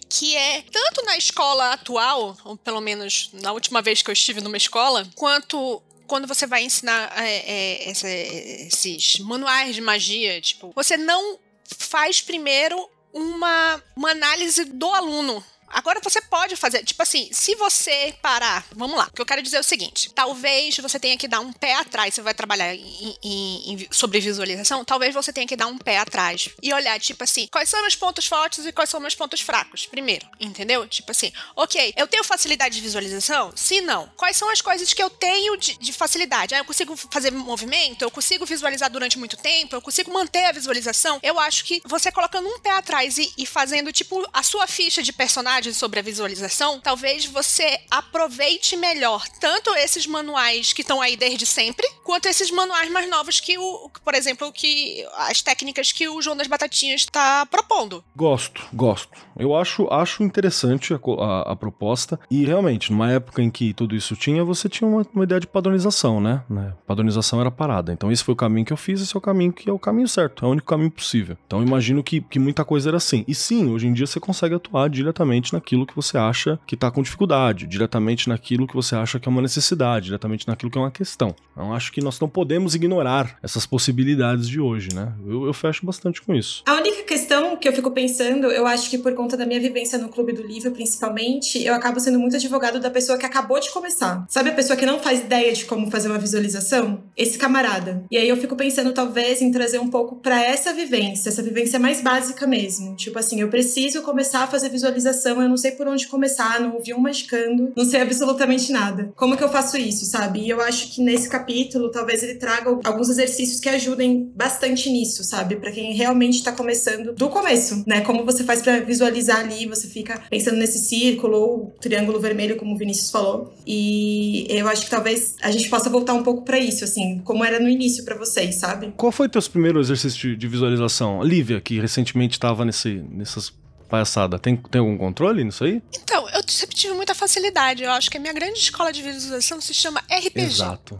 que 0.08 0.36
é 0.36 0.62
tanto 0.62 1.04
na 1.04 1.16
escola 1.16 1.72
atual, 1.72 2.36
ou 2.44 2.56
pelo 2.56 2.80
menos 2.80 3.30
na 3.34 3.52
última 3.52 3.82
vez 3.82 4.02
que 4.02 4.10
eu 4.10 4.12
estive 4.12 4.40
numa 4.40 4.56
escola, 4.56 5.08
quanto 5.14 5.82
quando 6.06 6.28
você 6.28 6.46
vai 6.46 6.62
ensinar 6.62 7.10
é, 7.16 7.86
é, 7.86 8.66
esses 8.66 9.18
manuais 9.20 9.74
de 9.74 9.80
magia, 9.80 10.40
tipo, 10.40 10.70
você 10.74 10.96
não 10.96 11.38
faz 11.64 12.20
primeiro 12.20 12.90
uma, 13.12 13.82
uma 13.96 14.10
análise 14.10 14.64
do 14.64 14.92
aluno 14.92 15.42
Agora 15.72 16.00
você 16.02 16.20
pode 16.20 16.54
fazer, 16.54 16.84
tipo 16.84 17.02
assim, 17.02 17.30
se 17.32 17.54
você 17.54 18.14
parar, 18.20 18.64
vamos 18.72 18.96
lá, 18.96 19.06
o 19.06 19.14
que 19.14 19.22
eu 19.22 19.26
quero 19.26 19.42
dizer 19.42 19.56
é 19.56 19.60
o 19.60 19.64
seguinte: 19.64 20.10
talvez 20.14 20.76
você 20.76 21.00
tenha 21.00 21.16
que 21.16 21.26
dar 21.26 21.40
um 21.40 21.52
pé 21.52 21.74
atrás, 21.74 22.14
você 22.14 22.20
vai 22.20 22.34
trabalhar 22.34 22.74
em, 22.74 23.16
em, 23.22 23.72
em, 23.72 23.88
sobre 23.90 24.20
visualização, 24.20 24.84
talvez 24.84 25.14
você 25.14 25.32
tenha 25.32 25.46
que 25.46 25.56
dar 25.56 25.66
um 25.66 25.78
pé 25.78 25.98
atrás 25.98 26.50
e 26.62 26.72
olhar, 26.74 27.00
tipo 27.00 27.24
assim, 27.24 27.48
quais 27.50 27.68
são 27.68 27.80
meus 27.80 27.96
pontos 27.96 28.26
fortes 28.26 28.66
e 28.66 28.72
quais 28.72 28.90
são 28.90 29.00
meus 29.00 29.14
pontos 29.14 29.40
fracos, 29.40 29.86
primeiro, 29.86 30.28
entendeu? 30.38 30.86
Tipo 30.86 31.10
assim, 31.10 31.32
ok, 31.56 31.94
eu 31.96 32.06
tenho 32.06 32.22
facilidade 32.22 32.74
de 32.74 32.80
visualização? 32.80 33.52
Sim, 33.56 33.80
não. 33.80 34.08
Quais 34.16 34.36
são 34.36 34.50
as 34.50 34.60
coisas 34.60 34.92
que 34.92 35.02
eu 35.02 35.08
tenho 35.08 35.56
de, 35.56 35.78
de 35.78 35.92
facilidade? 35.92 36.54
Ah, 36.54 36.58
eu 36.58 36.64
consigo 36.64 36.94
fazer 36.96 37.30
movimento, 37.30 38.02
eu 38.02 38.10
consigo 38.10 38.44
visualizar 38.44 38.90
durante 38.90 39.18
muito 39.18 39.36
tempo, 39.38 39.74
eu 39.74 39.80
consigo 39.80 40.12
manter 40.12 40.44
a 40.44 40.52
visualização. 40.52 41.18
Eu 41.22 41.38
acho 41.38 41.64
que 41.64 41.80
você 41.84 42.12
colocando 42.12 42.46
um 42.46 42.58
pé 42.58 42.72
atrás 42.72 43.16
e, 43.16 43.32
e 43.38 43.46
fazendo, 43.46 43.90
tipo, 43.90 44.28
a 44.32 44.42
sua 44.42 44.66
ficha 44.66 45.02
de 45.02 45.12
personagem 45.12 45.61
sobre 45.72 46.00
a 46.00 46.02
visualização, 46.02 46.80
talvez 46.80 47.24
você 47.26 47.80
aproveite 47.90 48.76
melhor 48.76 49.26
tanto 49.40 49.74
esses 49.74 50.06
manuais 50.06 50.72
que 50.72 50.82
estão 50.82 51.00
aí 51.00 51.16
desde 51.16 51.46
sempre, 51.46 51.88
quanto 52.02 52.26
esses 52.26 52.50
manuais 52.50 52.90
mais 52.90 53.08
novos 53.08 53.40
que 53.40 53.58
o, 53.58 53.90
por 54.04 54.14
exemplo, 54.14 54.52
que 54.52 55.06
as 55.14 55.42
técnicas 55.42 55.92
que 55.92 56.08
o 56.08 56.20
João 56.20 56.36
das 56.36 56.46
Batatinhas 56.46 57.02
está 57.02 57.46
propondo. 57.46 58.04
Gosto, 58.16 58.66
gosto. 58.72 59.10
Eu 59.38 59.54
acho, 59.54 59.86
acho 59.90 60.22
interessante 60.22 60.94
a, 60.94 60.98
a, 60.98 61.52
a, 61.52 61.56
proposta 61.56 62.18
e 62.30 62.44
realmente, 62.44 62.92
numa 62.92 63.10
época 63.10 63.42
em 63.42 63.50
que 63.50 63.72
tudo 63.72 63.94
isso 63.94 64.14
tinha, 64.16 64.44
você 64.44 64.68
tinha 64.68 64.88
uma, 64.88 65.06
uma 65.14 65.24
ideia 65.24 65.40
de 65.40 65.46
padronização, 65.46 66.20
né? 66.20 66.42
né? 66.48 66.74
Padronização 66.86 67.40
era 67.40 67.50
parada. 67.50 67.92
Então 67.92 68.10
esse 68.10 68.24
foi 68.24 68.34
o 68.34 68.36
caminho 68.36 68.66
que 68.66 68.72
eu 68.72 68.76
fiz, 68.76 69.00
esse 69.00 69.14
é 69.14 69.18
o 69.18 69.20
caminho 69.20 69.52
que 69.52 69.68
é 69.68 69.72
o 69.72 69.78
caminho 69.78 70.08
certo, 70.08 70.44
é 70.44 70.48
o 70.48 70.52
único 70.52 70.66
caminho 70.66 70.90
possível. 70.90 71.36
Então 71.46 71.62
imagino 71.62 72.02
que, 72.02 72.20
que 72.20 72.38
muita 72.38 72.64
coisa 72.64 72.90
era 72.90 72.96
assim. 72.96 73.24
E 73.26 73.34
sim, 73.34 73.70
hoje 73.70 73.86
em 73.86 73.92
dia 73.92 74.06
você 74.06 74.20
consegue 74.20 74.54
atuar 74.54 74.88
diretamente 74.88 75.52
naquilo 75.52 75.86
que 75.86 75.94
você 75.94 76.18
acha 76.18 76.58
que 76.66 76.74
está 76.74 76.90
com 76.90 77.02
dificuldade, 77.02 77.66
diretamente 77.66 78.28
naquilo 78.28 78.66
que 78.66 78.74
você 78.74 78.94
acha 78.94 79.18
que 79.18 79.28
é 79.28 79.30
uma 79.30 79.42
necessidade, 79.42 80.06
diretamente 80.06 80.46
naquilo 80.46 80.70
que 80.70 80.78
é 80.78 80.80
uma 80.80 80.90
questão. 80.90 81.34
Então 81.52 81.72
acho 81.72 81.92
que 81.92 82.00
nós 82.00 82.18
não 82.20 82.28
podemos 82.28 82.74
ignorar 82.74 83.38
essas 83.42 83.66
possibilidades 83.66 84.48
de 84.48 84.60
hoje, 84.60 84.88
né? 84.94 85.12
Eu, 85.26 85.46
eu 85.46 85.52
fecho 85.52 85.84
bastante 85.84 86.22
com 86.22 86.34
isso. 86.34 86.62
A 86.66 86.74
única 86.74 87.02
questão 87.04 87.56
que 87.56 87.68
eu 87.68 87.72
fico 87.72 87.90
pensando, 87.90 88.46
eu 88.46 88.66
acho 88.66 88.90
que 88.90 88.98
por 88.98 89.14
conta 89.14 89.31
da 89.36 89.46
minha 89.46 89.60
vivência 89.60 89.98
no 89.98 90.08
Clube 90.08 90.32
do 90.32 90.42
Livro, 90.42 90.70
principalmente, 90.70 91.62
eu 91.62 91.74
acabo 91.74 92.00
sendo 92.00 92.18
muito 92.18 92.36
advogado 92.36 92.80
da 92.80 92.90
pessoa 92.90 93.18
que 93.18 93.26
acabou 93.26 93.60
de 93.60 93.70
começar. 93.70 94.24
Sabe 94.28 94.50
a 94.50 94.54
pessoa 94.54 94.76
que 94.76 94.86
não 94.86 94.98
faz 94.98 95.20
ideia 95.20 95.52
de 95.52 95.64
como 95.64 95.90
fazer 95.90 96.08
uma 96.08 96.18
visualização? 96.18 97.02
esse 97.16 97.38
camarada. 97.38 98.04
E 98.10 98.16
aí 98.16 98.28
eu 98.28 98.36
fico 98.36 98.56
pensando, 98.56 98.92
talvez, 98.92 99.40
em 99.40 99.50
trazer 99.50 99.78
um 99.78 99.88
pouco 99.88 100.16
para 100.16 100.42
essa 100.42 100.72
vivência, 100.72 101.28
essa 101.28 101.42
vivência 101.42 101.78
mais 101.78 102.00
básica 102.00 102.46
mesmo. 102.46 102.96
Tipo 102.96 103.18
assim, 103.18 103.40
eu 103.40 103.48
preciso 103.48 104.02
começar 104.02 104.44
a 104.44 104.46
fazer 104.46 104.68
visualização, 104.68 105.40
eu 105.42 105.48
não 105.48 105.56
sei 105.56 105.72
por 105.72 105.86
onde 105.86 106.08
começar, 106.08 106.60
não 106.60 106.74
ouvi 106.74 106.94
um 106.94 106.98
magicando, 106.98 107.72
não 107.76 107.84
sei 107.84 108.00
absolutamente 108.00 108.72
nada. 108.72 109.12
Como 109.16 109.36
que 109.36 109.44
eu 109.44 109.48
faço 109.48 109.76
isso, 109.76 110.06
sabe? 110.06 110.40
E 110.40 110.50
eu 110.50 110.60
acho 110.60 110.92
que 110.92 111.02
nesse 111.02 111.28
capítulo, 111.28 111.90
talvez 111.90 112.22
ele 112.22 112.34
traga 112.34 112.78
alguns 112.84 113.08
exercícios 113.08 113.60
que 113.60 113.68
ajudem 113.68 114.32
bastante 114.34 114.90
nisso, 114.90 115.22
sabe? 115.22 115.56
Para 115.56 115.70
quem 115.70 115.92
realmente 115.92 116.42
tá 116.42 116.52
começando 116.52 117.12
do 117.12 117.28
começo, 117.28 117.84
né? 117.86 118.00
Como 118.00 118.24
você 118.24 118.44
faz 118.44 118.62
para 118.62 118.80
visualizar 118.80 119.11
ali, 119.28 119.66
você 119.66 119.88
fica 119.88 120.22
pensando 120.30 120.56
nesse 120.56 120.78
círculo 120.78 121.36
ou 121.38 121.76
triângulo 121.80 122.20
vermelho, 122.20 122.56
como 122.56 122.74
o 122.74 122.78
Vinícius 122.78 123.10
falou. 123.10 123.54
E 123.66 124.46
eu 124.48 124.68
acho 124.68 124.84
que 124.84 124.90
talvez 124.90 125.36
a 125.42 125.50
gente 125.50 125.68
possa 125.68 125.88
voltar 125.88 126.14
um 126.14 126.22
pouco 126.22 126.42
para 126.42 126.58
isso, 126.58 126.84
assim, 126.84 127.20
como 127.24 127.44
era 127.44 127.58
no 127.58 127.68
início 127.68 128.04
para 128.04 128.16
vocês, 128.16 128.56
sabe? 128.56 128.92
Qual 128.96 129.12
foi 129.12 129.28
teus 129.28 129.48
primeiros 129.48 129.90
exercícios 129.90 130.38
de 130.38 130.48
visualização? 130.48 131.22
Lívia, 131.22 131.60
que 131.60 131.80
recentemente 131.80 132.34
estava 132.34 132.64
nesse, 132.64 133.02
nessas 133.10 133.52
palhaçada. 133.92 134.38
Tem, 134.38 134.56
tem 134.56 134.80
algum 134.80 134.96
controle 134.96 135.44
nisso 135.44 135.64
aí? 135.64 135.82
Então, 136.02 136.26
eu 136.30 136.40
sempre 136.48 136.74
tive 136.74 136.94
muita 136.94 137.14
facilidade. 137.14 137.82
Eu 137.82 137.90
acho 137.90 138.10
que 138.10 138.16
a 138.16 138.20
minha 138.20 138.32
grande 138.32 138.58
escola 138.58 138.90
de 138.90 139.02
visualização 139.02 139.60
se 139.60 139.74
chama 139.74 140.00
RPG. 140.10 140.40
Exato. 140.40 140.98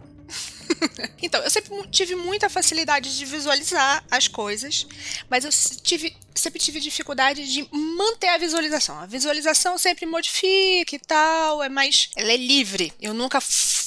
então, 1.21 1.41
eu 1.41 1.49
sempre 1.49 1.71
tive 1.89 2.15
muita 2.15 2.49
facilidade 2.49 3.17
de 3.17 3.25
visualizar 3.25 4.03
as 4.11 4.27
coisas, 4.27 4.85
mas 5.27 5.43
eu 5.43 5.49
tive 5.81 6.15
sempre 6.35 6.59
tive 6.59 6.79
dificuldade 6.79 7.51
de 7.51 7.67
manter 7.71 8.27
a 8.27 8.37
visualização. 8.37 8.99
A 8.99 9.05
visualização 9.05 9.77
sempre 9.77 10.05
modifica 10.05 10.95
e 10.95 10.99
tal, 10.99 11.63
é 11.63 11.69
mais. 11.69 12.09
Ela 12.15 12.31
é 12.31 12.37
livre. 12.37 12.93
Eu 13.01 13.13
nunca 13.13 13.39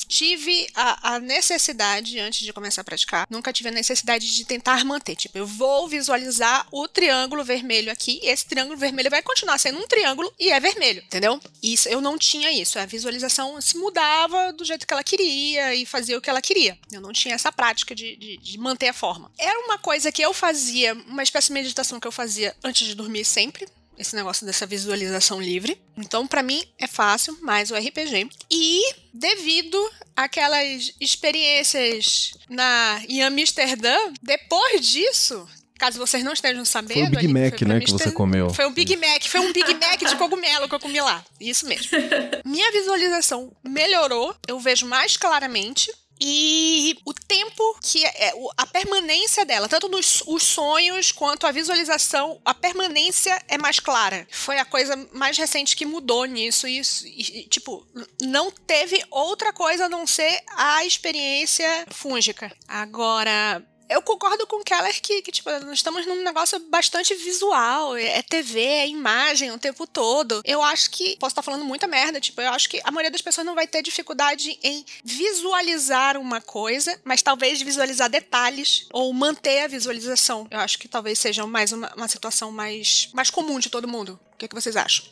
tive 0.08 0.66
a, 0.75 1.14
a, 1.14 1.20
necessidade, 1.20 2.18
antes 2.18 2.44
de 2.44 2.52
começar 2.52 2.80
a 2.80 2.84
praticar, 2.84 3.26
nunca 3.30 3.52
tive 3.52 3.68
a 3.68 3.72
necessidade 3.72 4.34
de 4.34 4.44
tentar 4.44 4.84
manter. 4.84 5.16
Tipo, 5.16 5.38
eu 5.38 5.46
vou 5.46 5.88
visualizar 5.88 6.66
o 6.70 6.86
triângulo 6.88 7.44
vermelho 7.44 7.90
aqui, 7.90 8.20
esse 8.22 8.46
triângulo 8.46 8.78
vermelho 8.78 9.10
vai 9.10 9.22
continuar 9.22 9.58
sendo 9.58 9.78
um 9.78 9.86
triângulo 9.86 10.32
e 10.38 10.50
é 10.50 10.60
vermelho, 10.60 11.02
entendeu? 11.02 11.40
Isso 11.62 11.88
eu 11.88 12.00
não 12.00 12.18
tinha 12.18 12.50
isso. 12.50 12.78
A 12.78 12.86
visualização 12.86 13.60
se 13.60 13.76
mudava 13.76 14.52
do 14.52 14.64
jeito 14.64 14.86
que 14.86 14.92
ela 14.92 15.04
queria 15.04 15.75
e 15.75 15.86
fazia 15.86 16.16
o 16.16 16.20
que 16.20 16.30
ela 16.30 16.42
queria. 16.42 16.78
Eu 16.90 17.00
não 17.00 17.12
tinha 17.12 17.34
essa 17.34 17.52
prática 17.52 17.94
de, 17.94 18.16
de, 18.16 18.36
de 18.36 18.58
manter 18.58 18.88
a 18.88 18.92
forma. 18.92 19.30
Era 19.38 19.58
uma 19.60 19.78
coisa 19.78 20.12
que 20.12 20.22
eu 20.22 20.32
fazia, 20.32 20.94
uma 21.06 21.22
espécie 21.22 21.48
de 21.48 21.54
meditação 21.54 22.00
que 22.00 22.06
eu 22.06 22.12
fazia 22.12 22.54
antes 22.62 22.86
de 22.86 22.94
dormir 22.94 23.25
sempre. 23.25 23.66
Esse 23.99 24.15
negócio 24.15 24.45
dessa 24.45 24.67
visualização 24.67 25.41
livre. 25.41 25.81
Então, 25.97 26.26
para 26.26 26.43
mim, 26.43 26.62
é 26.79 26.87
fácil, 26.87 27.37
mais 27.41 27.71
o 27.71 27.75
RPG. 27.75 28.29
E 28.50 28.83
devido 29.12 29.79
àquelas 30.15 30.93
experiências 31.00 32.35
na, 32.49 33.03
em 33.09 33.23
Amsterdã, 33.23 33.97
depois 34.23 34.87
disso, 34.87 35.49
Caso 35.79 35.99
vocês 35.99 36.25
não 36.25 36.33
estejam 36.33 36.65
sabendo. 36.65 37.00
Foi 37.00 37.07
o 37.07 37.11
Big 37.11 37.29
Mac, 37.29 37.61
né, 37.62 37.81
que 37.81 37.91
você 37.91 38.11
comeu. 38.11 38.49
Foi 38.49 38.67
um 38.67 38.73
Big 38.73 38.97
Mac, 38.97 39.23
foi 39.25 39.41
um 39.41 39.53
Big 39.53 39.75
Mac 39.75 39.99
de 39.99 40.17
cogumelo 40.17 40.69
que 40.69 40.75
eu 40.75 40.81
comi 40.81 41.00
lá. 41.00 41.23
Isso 41.38 41.67
mesmo. 41.67 41.91
Minha 42.45 42.73
visualização 42.73 43.55
melhorou, 43.62 44.35
eu 44.49 44.59
vejo 44.59 44.87
mais 44.87 45.19
claramente. 45.19 45.93
E 46.20 46.99
o 47.04 47.12
tempo 47.12 47.78
que 47.82 48.04
é, 48.04 48.28
é 48.28 48.32
a 48.56 48.66
permanência 48.66 49.44
dela, 49.44 49.68
tanto 49.68 49.88
nos 49.88 50.23
os 50.26 50.42
sonhos 50.42 51.12
quanto 51.12 51.46
a 51.46 51.52
visualização, 51.52 52.40
a 52.44 52.54
permanência 52.54 53.40
é 53.49 53.58
mais 53.58 53.78
clara. 53.78 54.26
Foi 54.30 54.58
a 54.58 54.64
coisa 54.64 54.96
mais 55.12 55.37
recente 55.37 55.76
que 55.76 55.85
mudou 55.85 56.25
nisso. 56.25 56.66
E, 56.66 56.80
e 57.04 57.42
tipo, 57.49 57.87
não 58.23 58.50
teve 58.50 59.04
outra 59.11 59.52
coisa 59.52 59.87
a 59.87 59.88
não 59.88 60.06
ser 60.06 60.42
a 60.56 60.85
experiência 60.85 61.87
fúngica. 61.90 62.50
Agora, 62.66 63.62
eu 63.88 64.02
concordo 64.02 64.47
com 64.47 64.57
o 64.57 64.64
Keller 64.64 65.00
que, 65.00 65.23
que, 65.23 65.31
tipo, 65.31 65.50
nós 65.50 65.78
estamos 65.78 66.07
num 66.07 66.23
negócio 66.23 66.59
bastante 66.69 67.14
visual. 67.14 67.97
É 67.97 68.23
TV, 68.23 68.61
é 68.61 68.88
imagem 68.88 69.52
o 69.52 69.59
tempo 69.59 69.87
todo. 69.87 70.40
Eu 70.45 70.62
acho 70.62 70.90
que. 70.90 71.16
Posso 71.19 71.33
estar 71.33 71.43
falando 71.43 71.64
muita 71.64 71.87
merda, 71.87 72.21
tipo, 72.21 72.40
eu 72.40 72.50
acho 72.50 72.69
que 72.69 72.81
a 72.85 72.90
maioria 72.90 73.11
das 73.11 73.23
pessoas 73.23 73.47
não 73.47 73.55
vai 73.55 73.66
ter 73.66 73.83
dificuldade 73.83 74.59
em 74.62 74.85
visualizar 75.05 76.16
uma 76.16 76.40
coisa, 76.40 77.00
mas 77.05 77.23
talvez 77.23 77.62
visualizar 77.62 78.11
detalhes 78.11 78.87
ou 78.93 79.12
manter 79.12 79.61
a 79.61 79.69
visualização. 79.69 80.47
Eu 80.50 80.61
acho 80.61 80.78
que 80.78 80.88
talvez 80.88 81.19
seja 81.19 81.47
mais 81.47 81.73
uma, 81.73 81.93
uma 81.95 82.09
situação 82.09 82.50
mais, 82.50 83.09
mais 83.14 83.31
comum 83.31 83.59
de 83.59 83.71
todo 83.71 83.88
mundo. 83.88 84.19
O 84.33 84.37
que, 84.37 84.45
é 84.47 84.49
que 84.49 84.55
vocês 84.55 84.76
acham? 84.76 85.05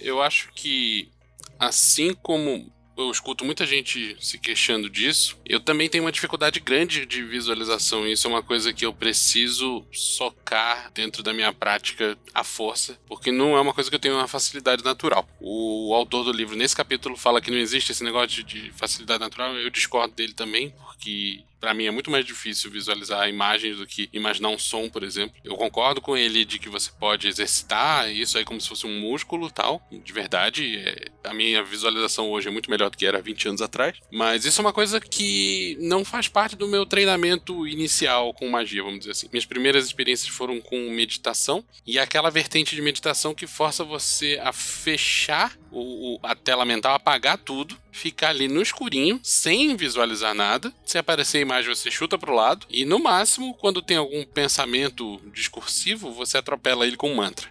Eu 0.00 0.20
acho 0.22 0.50
que, 0.54 1.10
assim 1.58 2.14
como 2.14 2.70
eu 3.02 3.10
escuto 3.10 3.44
muita 3.44 3.66
gente 3.66 4.16
se 4.20 4.38
queixando 4.38 4.88
disso. 4.88 5.38
Eu 5.44 5.60
também 5.60 5.88
tenho 5.88 6.04
uma 6.04 6.12
dificuldade 6.12 6.60
grande 6.60 7.06
de 7.06 7.22
visualização. 7.22 8.06
Isso 8.06 8.26
é 8.26 8.30
uma 8.30 8.42
coisa 8.42 8.72
que 8.72 8.84
eu 8.84 8.92
preciso 8.92 9.84
socar 9.92 10.90
dentro 10.92 11.22
da 11.22 11.32
minha 11.32 11.52
prática 11.52 12.16
à 12.34 12.44
força, 12.44 12.98
porque 13.06 13.30
não 13.30 13.56
é 13.56 13.60
uma 13.60 13.74
coisa 13.74 13.90
que 13.90 13.96
eu 13.96 14.00
tenho 14.00 14.14
uma 14.14 14.28
facilidade 14.28 14.84
natural. 14.84 15.28
O 15.40 15.94
autor 15.94 16.24
do 16.24 16.32
livro, 16.32 16.56
nesse 16.56 16.76
capítulo, 16.76 17.16
fala 17.16 17.40
que 17.40 17.50
não 17.50 17.58
existe 17.58 17.92
esse 17.92 18.04
negócio 18.04 18.42
de 18.44 18.70
facilidade 18.72 19.20
natural. 19.20 19.54
Eu 19.56 19.70
discordo 19.70 20.14
dele 20.14 20.32
também, 20.32 20.70
porque 20.70 21.44
para 21.60 21.74
mim 21.74 21.84
é 21.84 21.90
muito 21.90 22.10
mais 22.10 22.24
difícil 22.24 22.70
visualizar 22.70 23.28
imagens 23.28 23.78
do 23.78 23.86
que 23.86 24.08
imaginar 24.12 24.48
um 24.48 24.58
som, 24.58 24.88
por 24.88 25.02
exemplo. 25.02 25.34
Eu 25.44 25.56
concordo 25.56 26.00
com 26.00 26.16
ele 26.16 26.44
de 26.44 26.58
que 26.58 26.68
você 26.68 26.90
pode 26.98 27.28
exercitar 27.28 28.10
isso 28.10 28.38
aí 28.38 28.44
como 28.44 28.60
se 28.60 28.68
fosse 28.68 28.86
um 28.86 29.00
músculo 29.00 29.50
tal. 29.50 29.86
De 29.90 30.12
verdade, 30.12 30.78
é, 30.78 31.08
a 31.24 31.34
minha 31.34 31.62
visualização 31.62 32.30
hoje 32.30 32.48
é 32.48 32.50
muito 32.50 32.70
melhor 32.70 32.90
do 32.90 32.96
que 32.96 33.06
era 33.06 33.20
20 33.20 33.48
anos 33.48 33.62
atrás. 33.62 33.98
Mas 34.10 34.44
isso 34.44 34.60
é 34.60 34.64
uma 34.64 34.72
coisa 34.72 35.00
que 35.00 35.76
não 35.80 36.04
faz 36.04 36.28
parte 36.28 36.56
do 36.56 36.66
meu 36.66 36.86
treinamento 36.86 37.66
inicial 37.66 38.32
com 38.32 38.48
magia, 38.48 38.82
vamos 38.82 39.00
dizer 39.00 39.12
assim. 39.12 39.28
Minhas 39.30 39.46
primeiras 39.46 39.84
experiências 39.84 40.28
foram 40.28 40.60
com 40.60 40.90
meditação 40.90 41.64
e 41.86 41.98
aquela 41.98 42.30
vertente 42.30 42.74
de 42.74 42.82
meditação 42.82 43.34
que 43.34 43.46
força 43.46 43.84
você 43.84 44.40
a 44.42 44.52
fechar 44.52 45.59
o, 45.72 46.18
a 46.22 46.34
tela 46.34 46.64
mental, 46.64 46.94
apagar 46.94 47.38
tudo 47.38 47.76
ficar 47.92 48.30
ali 48.30 48.48
no 48.48 48.62
escurinho, 48.62 49.20
sem 49.22 49.76
visualizar 49.76 50.34
nada. 50.34 50.72
Se 50.84 50.98
aparecer 50.98 51.38
a 51.38 51.42
imagem, 51.42 51.74
você 51.74 51.90
chuta 51.90 52.18
pro 52.18 52.34
lado. 52.34 52.66
E 52.70 52.84
no 52.84 52.98
máximo, 52.98 53.54
quando 53.54 53.82
tem 53.82 53.96
algum 53.96 54.24
pensamento 54.24 55.20
discursivo, 55.32 56.12
você 56.12 56.38
atropela 56.38 56.86
ele 56.86 56.96
com 56.96 57.10
um 57.10 57.16
mantra. 57.16 57.48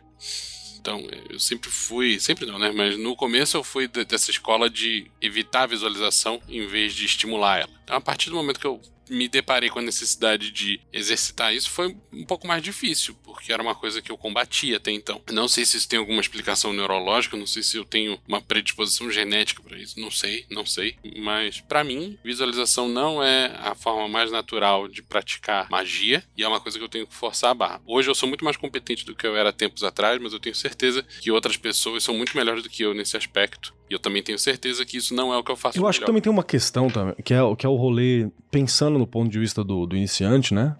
Então, 0.80 1.06
eu 1.30 1.40
sempre 1.40 1.70
fui, 1.70 2.20
sempre 2.20 2.46
não, 2.46 2.58
né? 2.58 2.72
Mas 2.72 2.98
no 2.98 3.16
começo 3.16 3.58
eu 3.58 3.64
fui 3.64 3.88
dessa 3.88 4.32
escola 4.32 4.70
de 4.70 5.12
evitar 5.22 5.64
a 5.64 5.68
visualização 5.68 6.42
em 6.48 6.66
vez 6.66 6.94
de 6.94 7.06
estimular 7.06 7.60
ela. 7.60 7.72
Então, 7.84 7.98
a 7.98 8.02
partir 8.02 8.30
do 8.30 8.38
momento 8.38 8.60
que 8.60 8.68
eu 8.68 8.82
me 9.10 9.28
deparei 9.28 9.70
com 9.70 9.80
a 9.80 9.84
necessidade 9.84 10.52
de 10.52 10.80
exercitar 10.92 11.54
isso 11.54 11.70
foi 11.70 11.96
um 12.12 12.26
pouco 12.26 12.48
mais 12.48 12.62
difícil, 12.62 13.16
porque 13.24 13.52
era 13.52 13.62
uma 13.62 13.76
coisa 13.76 14.02
que 14.02 14.12
eu 14.12 14.18
combatia 14.18 14.78
até 14.78 14.92
então. 14.92 15.22
Não 15.32 15.48
sei 15.48 15.66
se 15.66 15.78
isso 15.78 15.88
tem 15.88 16.00
alguma 16.00 16.22
explicação 16.22 16.74
neurológica, 16.74 17.38
não 17.38 17.48
sei 17.48 17.64
se 17.64 17.78
eu 17.78 17.86
tenho 17.86 18.20
uma 18.28 18.42
predisposição 18.42 19.10
genética 19.12 19.62
para 19.62 19.78
isso, 19.78 20.00
não 20.00 20.12
sei, 20.12 20.46
não 20.50 20.66
sei. 20.66 20.98
Mas 21.18 21.62
para 21.62 21.84
mim, 21.84 22.18
visualização 22.24 22.88
não 22.88 23.24
é 23.24 23.56
a 23.60 23.76
forma 23.76 24.08
mais 24.08 24.32
natural 24.32 24.88
de 24.88 25.02
praticar 25.02 25.70
magia 25.70 26.24
e 26.38 26.44
é 26.44 26.48
uma 26.48 26.60
coisa 26.60 26.78
que 26.78 26.84
eu 26.84 26.90
tenho 26.90 27.08
que 27.08 27.16
forçar 27.16 27.52
a 27.52 27.54
barra. 27.54 27.82
Hoje 27.86 28.10
eu 28.10 28.16
sou 28.16 28.28
muito 28.28 28.46
mais 28.46 28.58
competente 28.58 29.06
do 29.06 29.16
que 29.16 29.26
eu 29.26 29.36
era 29.36 29.54
tempos 29.54 29.84
atrás, 29.84 30.22
mas 30.22 30.34
eu 30.34 30.40
tenho 30.40 30.56
certeza 30.56 31.04
que 31.04 31.32
outras 31.32 31.58
pessoas 31.58 32.04
são 32.04 32.16
muito 32.16 32.36
melhores 32.36 32.64
do 32.64 32.70
que 32.70 32.84
eu 32.84 32.94
nesse 32.94 33.18
aspecto 33.18 33.79
e 33.90 33.94
eu 33.94 34.00
também 34.00 34.22
tenho 34.22 34.38
certeza 34.38 34.86
que 34.86 34.98
isso 34.98 35.14
não 35.14 35.34
é 35.34 35.38
o 35.38 35.44
que 35.44 35.52
eu 35.52 35.56
faço 35.56 35.78
Eu 35.78 35.88
acho 35.88 35.98
melhor. 35.98 36.06
que 36.06 36.06
também 36.06 36.22
tem 36.22 36.32
uma 36.32 36.44
questão 36.44 36.90
também, 36.90 37.16
que 37.24 37.34
é, 37.34 37.40
que 37.56 37.66
é 37.66 37.70
o 37.70 37.76
rolê 37.76 38.30
pensando 38.52 39.00
no 39.00 39.08
ponto 39.08 39.30
de 39.32 39.40
vista 39.40 39.64
do, 39.64 39.86
do 39.86 39.96
iniciante, 39.96 40.54
né? 40.54 40.76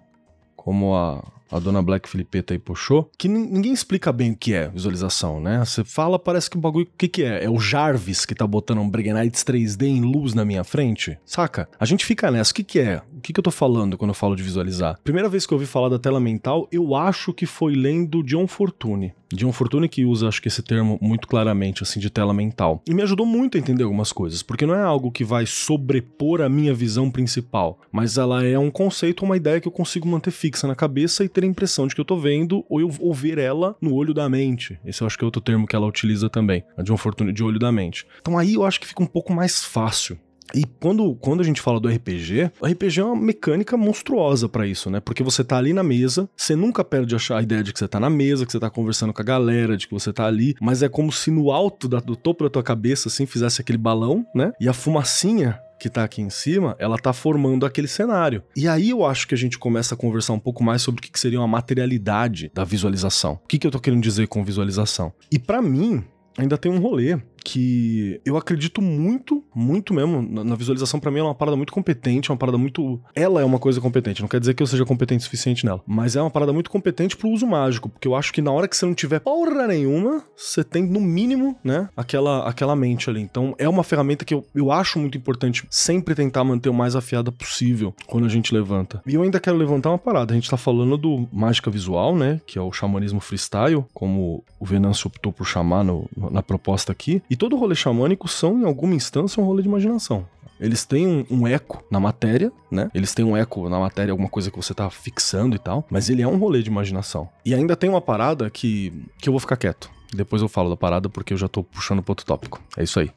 Como 0.56 0.94
a, 0.94 1.24
a 1.50 1.58
dona 1.58 1.82
Black 1.82 2.08
Filipeta 2.08 2.52
aí 2.54 2.58
puxou, 2.58 3.10
que 3.18 3.26
ninguém 3.28 3.72
explica 3.72 4.12
bem 4.12 4.32
o 4.32 4.36
que 4.36 4.52
é 4.54 4.68
visualização, 4.68 5.40
né? 5.40 5.64
Você 5.64 5.82
fala, 5.82 6.18
parece 6.18 6.50
que 6.50 6.56
o 6.56 6.60
bagulho, 6.60 6.86
o 6.86 6.96
que 6.98 7.08
que 7.08 7.22
é? 7.24 7.44
É 7.44 7.50
o 7.50 7.58
Jarvis 7.58 8.24
que 8.26 8.34
tá 8.34 8.46
botando 8.46 8.78
um 8.78 8.88
Breguenites 8.88 9.42
3D 9.42 9.84
em 9.86 10.02
luz 10.02 10.34
na 10.34 10.44
minha 10.44 10.62
frente? 10.62 11.18
Saca? 11.24 11.68
A 11.78 11.84
gente 11.86 12.04
fica 12.04 12.30
nessa, 12.30 12.52
o 12.52 12.54
que 12.54 12.62
que 12.62 12.78
é? 12.78 13.02
O 13.16 13.20
que 13.20 13.32
que 13.32 13.40
eu 13.40 13.44
tô 13.44 13.50
falando 13.50 13.96
quando 13.96 14.10
eu 14.10 14.14
falo 14.14 14.36
de 14.36 14.42
visualizar? 14.42 14.98
Primeira 15.02 15.28
vez 15.28 15.46
que 15.46 15.52
eu 15.54 15.56
ouvi 15.56 15.66
falar 15.66 15.88
da 15.88 15.98
tela 15.98 16.20
mental, 16.20 16.68
eu 16.70 16.94
acho 16.94 17.32
que 17.32 17.46
foi 17.46 17.74
lendo 17.74 18.22
John 18.22 18.46
Fortune. 18.46 19.14
John 19.32 19.52
Fortune 19.52 19.88
que 19.88 20.04
usa, 20.04 20.28
acho 20.28 20.42
que 20.42 20.48
esse 20.48 20.62
termo 20.62 20.98
muito 21.00 21.28
claramente, 21.28 21.82
assim, 21.82 22.00
de 22.00 22.10
tela 22.10 22.34
mental. 22.34 22.82
E 22.88 22.94
me 22.94 23.02
ajudou 23.02 23.24
muito 23.24 23.56
a 23.56 23.60
entender 23.60 23.84
algumas 23.84 24.12
coisas, 24.12 24.42
porque 24.42 24.66
não 24.66 24.74
é 24.74 24.82
algo 24.82 25.10
que 25.10 25.24
vai 25.24 25.46
sobrepor 25.46 26.40
a 26.40 26.48
minha 26.48 26.74
visão 26.74 27.10
principal, 27.10 27.78
mas 27.92 28.18
ela 28.18 28.44
é 28.44 28.58
um 28.58 28.70
conceito, 28.70 29.24
uma 29.24 29.36
ideia 29.36 29.60
que 29.60 29.68
eu 29.68 29.72
consigo 29.72 30.08
manter 30.08 30.30
fixa 30.30 30.66
na 30.66 30.74
cabeça 30.74 31.24
e 31.24 31.28
ter 31.28 31.44
a 31.44 31.46
impressão 31.46 31.86
de 31.86 31.94
que 31.94 32.00
eu 32.00 32.04
tô 32.04 32.16
vendo 32.16 32.64
ou 32.68 32.80
eu 32.80 32.90
ou 32.98 33.14
ver 33.14 33.38
ela 33.38 33.76
no 33.80 33.94
olho 33.94 34.12
da 34.12 34.28
mente. 34.28 34.78
Esse 34.84 35.02
eu 35.02 35.06
acho 35.06 35.16
que 35.16 35.24
é 35.24 35.26
outro 35.26 35.40
termo 35.40 35.66
que 35.66 35.76
ela 35.76 35.86
utiliza 35.86 36.28
também, 36.28 36.64
a 36.76 36.82
John 36.82 36.96
Fortune 36.96 37.32
de 37.32 37.42
olho 37.42 37.58
da 37.58 37.70
mente. 37.70 38.06
Então 38.20 38.36
aí 38.36 38.54
eu 38.54 38.64
acho 38.64 38.80
que 38.80 38.86
fica 38.86 39.02
um 39.02 39.06
pouco 39.06 39.32
mais 39.32 39.64
fácil. 39.64 40.18
E 40.54 40.64
quando, 40.80 41.14
quando 41.16 41.40
a 41.40 41.44
gente 41.44 41.60
fala 41.60 41.80
do 41.80 41.88
RPG, 41.88 42.50
o 42.60 42.66
RPG 42.66 43.00
é 43.00 43.04
uma 43.04 43.16
mecânica 43.16 43.76
monstruosa 43.76 44.48
para 44.48 44.66
isso, 44.66 44.90
né? 44.90 45.00
Porque 45.00 45.22
você 45.22 45.44
tá 45.44 45.56
ali 45.56 45.72
na 45.72 45.82
mesa, 45.82 46.28
você 46.36 46.56
nunca 46.56 46.84
perde 46.84 47.14
a 47.14 47.42
ideia 47.42 47.62
de 47.62 47.72
que 47.72 47.78
você 47.78 47.88
tá 47.88 48.00
na 48.00 48.10
mesa, 48.10 48.44
que 48.44 48.52
você 48.52 48.60
tá 48.60 48.70
conversando 48.70 49.12
com 49.12 49.22
a 49.22 49.24
galera, 49.24 49.76
de 49.76 49.86
que 49.86 49.94
você 49.94 50.12
tá 50.12 50.26
ali, 50.26 50.54
mas 50.60 50.82
é 50.82 50.88
como 50.88 51.12
se 51.12 51.30
no 51.30 51.50
alto 51.50 51.88
da, 51.88 52.00
do 52.00 52.16
topo 52.16 52.44
da 52.44 52.50
tua 52.50 52.62
cabeça, 52.62 53.08
assim, 53.08 53.26
fizesse 53.26 53.60
aquele 53.60 53.78
balão, 53.78 54.24
né? 54.34 54.52
E 54.60 54.68
a 54.68 54.72
fumacinha 54.72 55.58
que 55.80 55.88
tá 55.88 56.04
aqui 56.04 56.20
em 56.20 56.28
cima, 56.28 56.76
ela 56.78 56.98
tá 56.98 57.10
formando 57.12 57.64
aquele 57.64 57.88
cenário. 57.88 58.42
E 58.54 58.68
aí 58.68 58.90
eu 58.90 59.04
acho 59.04 59.26
que 59.26 59.34
a 59.34 59.38
gente 59.38 59.58
começa 59.58 59.94
a 59.94 59.96
conversar 59.96 60.34
um 60.34 60.38
pouco 60.38 60.62
mais 60.62 60.82
sobre 60.82 60.98
o 60.98 61.02
que 61.02 61.18
seria 61.18 61.40
uma 61.40 61.48
materialidade 61.48 62.52
da 62.54 62.64
visualização. 62.64 63.40
O 63.42 63.48
que, 63.48 63.58
que 63.58 63.66
eu 63.66 63.70
tô 63.70 63.80
querendo 63.80 64.02
dizer 64.02 64.28
com 64.28 64.44
visualização? 64.44 65.10
E 65.32 65.38
para 65.38 65.62
mim, 65.62 66.04
ainda 66.36 66.58
tem 66.58 66.70
um 66.70 66.78
rolê 66.78 67.18
que 67.44 68.20
eu 68.24 68.36
acredito 68.36 68.80
muito, 68.82 69.42
muito 69.54 69.92
mesmo. 69.94 70.22
Na, 70.22 70.54
visualização, 70.54 71.00
para 71.00 71.10
mim, 71.10 71.20
é 71.20 71.22
uma 71.22 71.34
parada 71.34 71.56
muito 71.56 71.72
competente, 71.72 72.30
é 72.30 72.32
uma 72.32 72.38
parada 72.38 72.58
muito. 72.58 73.00
Ela 73.14 73.40
é 73.40 73.44
uma 73.44 73.58
coisa 73.58 73.80
competente, 73.80 74.20
não 74.20 74.28
quer 74.28 74.40
dizer 74.40 74.54
que 74.54 74.62
eu 74.62 74.66
seja 74.66 74.84
competente 74.84 75.20
o 75.20 75.24
suficiente 75.24 75.64
nela, 75.64 75.82
mas 75.86 76.16
é 76.16 76.20
uma 76.20 76.30
parada 76.30 76.52
muito 76.52 76.70
competente 76.70 77.16
pro 77.16 77.28
uso 77.28 77.46
mágico, 77.46 77.88
porque 77.88 78.06
eu 78.06 78.14
acho 78.14 78.32
que 78.32 78.42
na 78.42 78.52
hora 78.52 78.68
que 78.68 78.76
você 78.76 78.86
não 78.86 78.94
tiver 78.94 79.20
porra 79.20 79.66
nenhuma, 79.66 80.22
você 80.36 80.62
tem, 80.62 80.82
no 80.82 81.00
mínimo, 81.00 81.56
né, 81.62 81.88
aquela, 81.96 82.48
aquela 82.48 82.76
mente 82.76 83.08
ali. 83.08 83.20
Então, 83.20 83.54
é 83.58 83.68
uma 83.68 83.82
ferramenta 83.82 84.24
que 84.24 84.34
eu, 84.34 84.44
eu 84.54 84.70
acho 84.70 84.98
muito 84.98 85.16
importante 85.16 85.64
sempre 85.70 86.14
tentar 86.14 86.44
manter 86.44 86.68
o 86.68 86.74
mais 86.74 86.94
afiada 86.96 87.32
possível 87.32 87.94
quando 88.06 88.26
a 88.26 88.28
gente 88.28 88.54
levanta. 88.54 89.02
E 89.06 89.14
eu 89.14 89.22
ainda 89.22 89.40
quero 89.40 89.56
levantar 89.56 89.90
uma 89.90 89.98
parada. 89.98 90.32
A 90.32 90.34
gente 90.34 90.50
tá 90.50 90.56
falando 90.56 90.96
do 90.96 91.28
mágica 91.32 91.70
visual, 91.70 92.14
né, 92.14 92.40
que 92.46 92.58
é 92.58 92.62
o 92.62 92.72
xamanismo 92.72 93.20
freestyle, 93.20 93.84
como 93.92 94.44
o 94.58 94.64
Venâncio 94.64 95.08
optou 95.08 95.32
por 95.32 95.46
chamar 95.46 95.84
no, 95.84 96.08
na 96.30 96.42
proposta 96.42 96.92
aqui. 96.92 97.22
E 97.30 97.36
todo 97.36 97.56
rolê 97.56 97.76
xamânico 97.76 98.26
são, 98.26 98.60
em 98.60 98.64
alguma 98.64 98.94
instância, 98.94 99.40
um 99.40 99.46
rolê 99.46 99.62
de 99.62 99.68
imaginação. 99.68 100.26
Eles 100.58 100.84
têm 100.84 101.06
um, 101.06 101.24
um, 101.30 101.46
eco 101.46 101.82
na 101.88 102.00
matéria, 102.00 102.52
né? 102.70 102.90
Eles 102.92 103.14
têm 103.14 103.24
um 103.24 103.36
eco 103.36 103.68
na 103.68 103.78
matéria, 103.78 104.10
alguma 104.10 104.28
coisa 104.28 104.50
que 104.50 104.56
você 104.56 104.74
tá 104.74 104.90
fixando 104.90 105.54
e 105.54 105.58
tal, 105.58 105.86
mas 105.88 106.10
ele 106.10 106.20
é 106.20 106.26
um 106.26 106.36
rolê 106.36 106.60
de 106.60 106.68
imaginação. 106.68 107.28
E 107.46 107.54
ainda 107.54 107.76
tem 107.76 107.88
uma 107.88 108.00
parada 108.00 108.50
que, 108.50 108.92
que 109.18 109.28
eu 109.28 109.32
vou 109.32 109.40
ficar 109.40 109.56
quieto. 109.56 109.88
Depois 110.12 110.42
eu 110.42 110.48
falo 110.48 110.68
da 110.68 110.76
parada 110.76 111.08
porque 111.08 111.32
eu 111.32 111.38
já 111.38 111.46
tô 111.46 111.62
puxando 111.62 112.02
pro 112.02 112.10
outro 112.10 112.26
tópico. 112.26 112.60
É 112.76 112.82
isso 112.82 112.98
aí. 112.98 113.10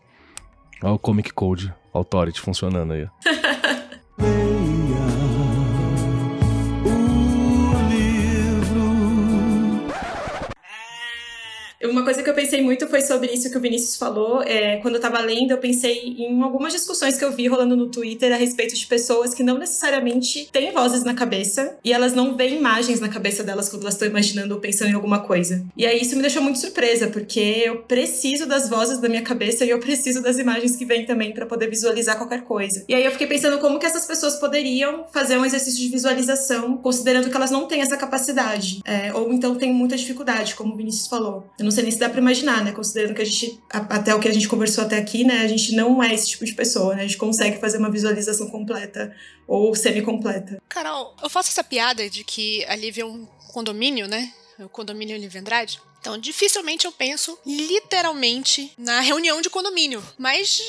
Olha 0.82 0.94
o 0.94 1.00
Comic 1.00 1.34
Code 1.34 1.74
Authority 1.92 2.40
funcionando 2.40 2.94
aí. 2.94 3.08
Uma 11.84 12.04
coisa 12.04 12.24
que 12.24 12.30
eu 12.30 12.34
pensei 12.34 12.62
muito 12.62 12.88
foi 12.88 13.02
sobre 13.02 13.32
isso 13.32 13.52
que 13.52 13.58
o 13.58 13.62
Vinícius 13.62 13.98
falou. 13.98 14.42
É, 14.42 14.78
quando 14.78 14.96
eu 14.96 15.02
tava 15.02 15.20
lendo, 15.20 15.52
eu 15.52 15.58
pensei 15.58 16.16
em 16.18 16.42
algumas 16.42 16.72
discussões 16.72 17.18
que 17.18 17.26
eu 17.26 17.32
vi 17.32 17.48
rolando 17.48 17.76
no 17.76 17.90
Twitter 17.90 18.32
a 18.32 18.38
respeito 18.38 18.74
de 18.74 18.86
pessoas 18.86 19.34
que 19.34 19.44
não 19.44 19.58
necessariamente 19.58 20.48
têm 20.50 20.72
vozes 20.72 21.04
na 21.04 21.14
cabeça 21.14 21.76
e 21.84 21.92
elas 21.92 22.14
não 22.14 22.38
veem 22.38 22.58
imagens 22.58 23.02
na 23.02 23.10
cabeça 23.10 23.44
delas 23.44 23.68
quando 23.68 23.82
elas 23.82 23.96
estão 23.96 24.08
imaginando 24.08 24.54
ou 24.56 24.62
pensando 24.62 24.92
em 24.92 24.94
alguma 24.94 25.20
coisa. 25.20 25.66
E 25.76 25.86
aí 25.86 26.02
isso 26.02 26.16
me 26.16 26.22
deixou 26.22 26.42
muito 26.42 26.60
surpresa, 26.60 27.08
porque 27.08 27.64
eu 27.66 27.80
preciso 27.80 28.46
das 28.46 28.70
vozes 28.70 29.00
da 29.00 29.10
minha 29.10 29.22
cabeça 29.22 29.66
e 29.66 29.70
eu 29.70 29.80
preciso 29.80 30.22
das 30.22 30.38
imagens 30.38 30.78
que 30.78 30.86
vêm 30.86 31.06
também 31.06 31.34
para 31.34 31.46
poder 31.46 31.70
visualizar 31.70 32.18
qualquer 32.18 32.44
coisa. 32.44 32.86
E 32.88 32.96
aí 32.96 33.04
eu 33.04 33.12
fiquei 33.12 33.28
pensando 33.28 33.60
como 33.60 33.78
que 33.78 33.86
essas 33.86 34.06
pessoas 34.06 34.38
poderiam 34.38 35.06
fazer 35.12 35.38
um 35.38 35.44
exercício 35.46 35.82
de 35.82 35.90
visualização, 35.90 36.78
considerando 36.78 37.30
que 37.30 37.36
elas 37.36 37.52
não 37.52 37.68
têm 37.68 37.82
essa 37.82 37.98
capacidade, 37.98 38.82
é, 38.86 39.14
ou 39.14 39.34
então 39.34 39.56
têm 39.56 39.74
muita 39.74 39.98
dificuldade, 39.98 40.56
como 40.56 40.74
o 40.74 40.78
Vinícius 40.78 41.08
falou. 41.08 41.52
Eu 41.60 41.66
não 41.66 41.73
sei 41.74 41.84
nem 41.84 41.92
se 41.92 42.00
dá 42.00 42.10
para 42.10 42.20
imaginar, 42.20 42.64
né? 42.64 42.72
Considerando 42.72 43.16
que 43.16 43.22
a 43.22 43.26
gente, 43.26 43.60
até 43.70 44.14
o 44.16 44.20
que 44.20 44.28
a 44.28 44.34
gente 44.34 44.48
conversou 44.48 44.84
até 44.84 44.98
aqui, 44.98 45.24
né? 45.24 45.42
A 45.42 45.48
gente 45.48 45.76
não 45.76 46.02
é 46.02 46.14
esse 46.14 46.30
tipo 46.30 46.46
de 46.46 46.54
pessoa, 46.54 46.96
né? 46.96 47.02
A 47.02 47.08
gente 47.08 47.18
consegue 47.18 47.60
fazer 47.60 47.78
uma 47.78 47.92
visualização 47.92 48.50
completa 48.50 49.14
ou 49.48 49.76
semi-completa. 49.76 50.62
Carol, 50.70 51.16
eu 51.22 51.30
faço 51.30 51.50
essa 51.50 51.64
piada 51.64 52.10
de 52.10 52.24
que 52.24 52.64
a 52.66 52.76
Lívia 52.76 53.04
é 53.04 53.06
um 53.06 53.26
condomínio, 53.52 54.08
né? 54.08 54.32
O 54.60 54.70
condomínio 54.70 55.18
Lívia 55.18 55.42
Andrade. 55.42 55.82
Então, 56.04 56.18
dificilmente 56.18 56.84
eu 56.84 56.92
penso 56.92 57.40
literalmente 57.46 58.74
na 58.78 59.00
reunião 59.00 59.42
de 59.42 59.50
condomínio. 59.50 60.04
Mas 60.18 60.62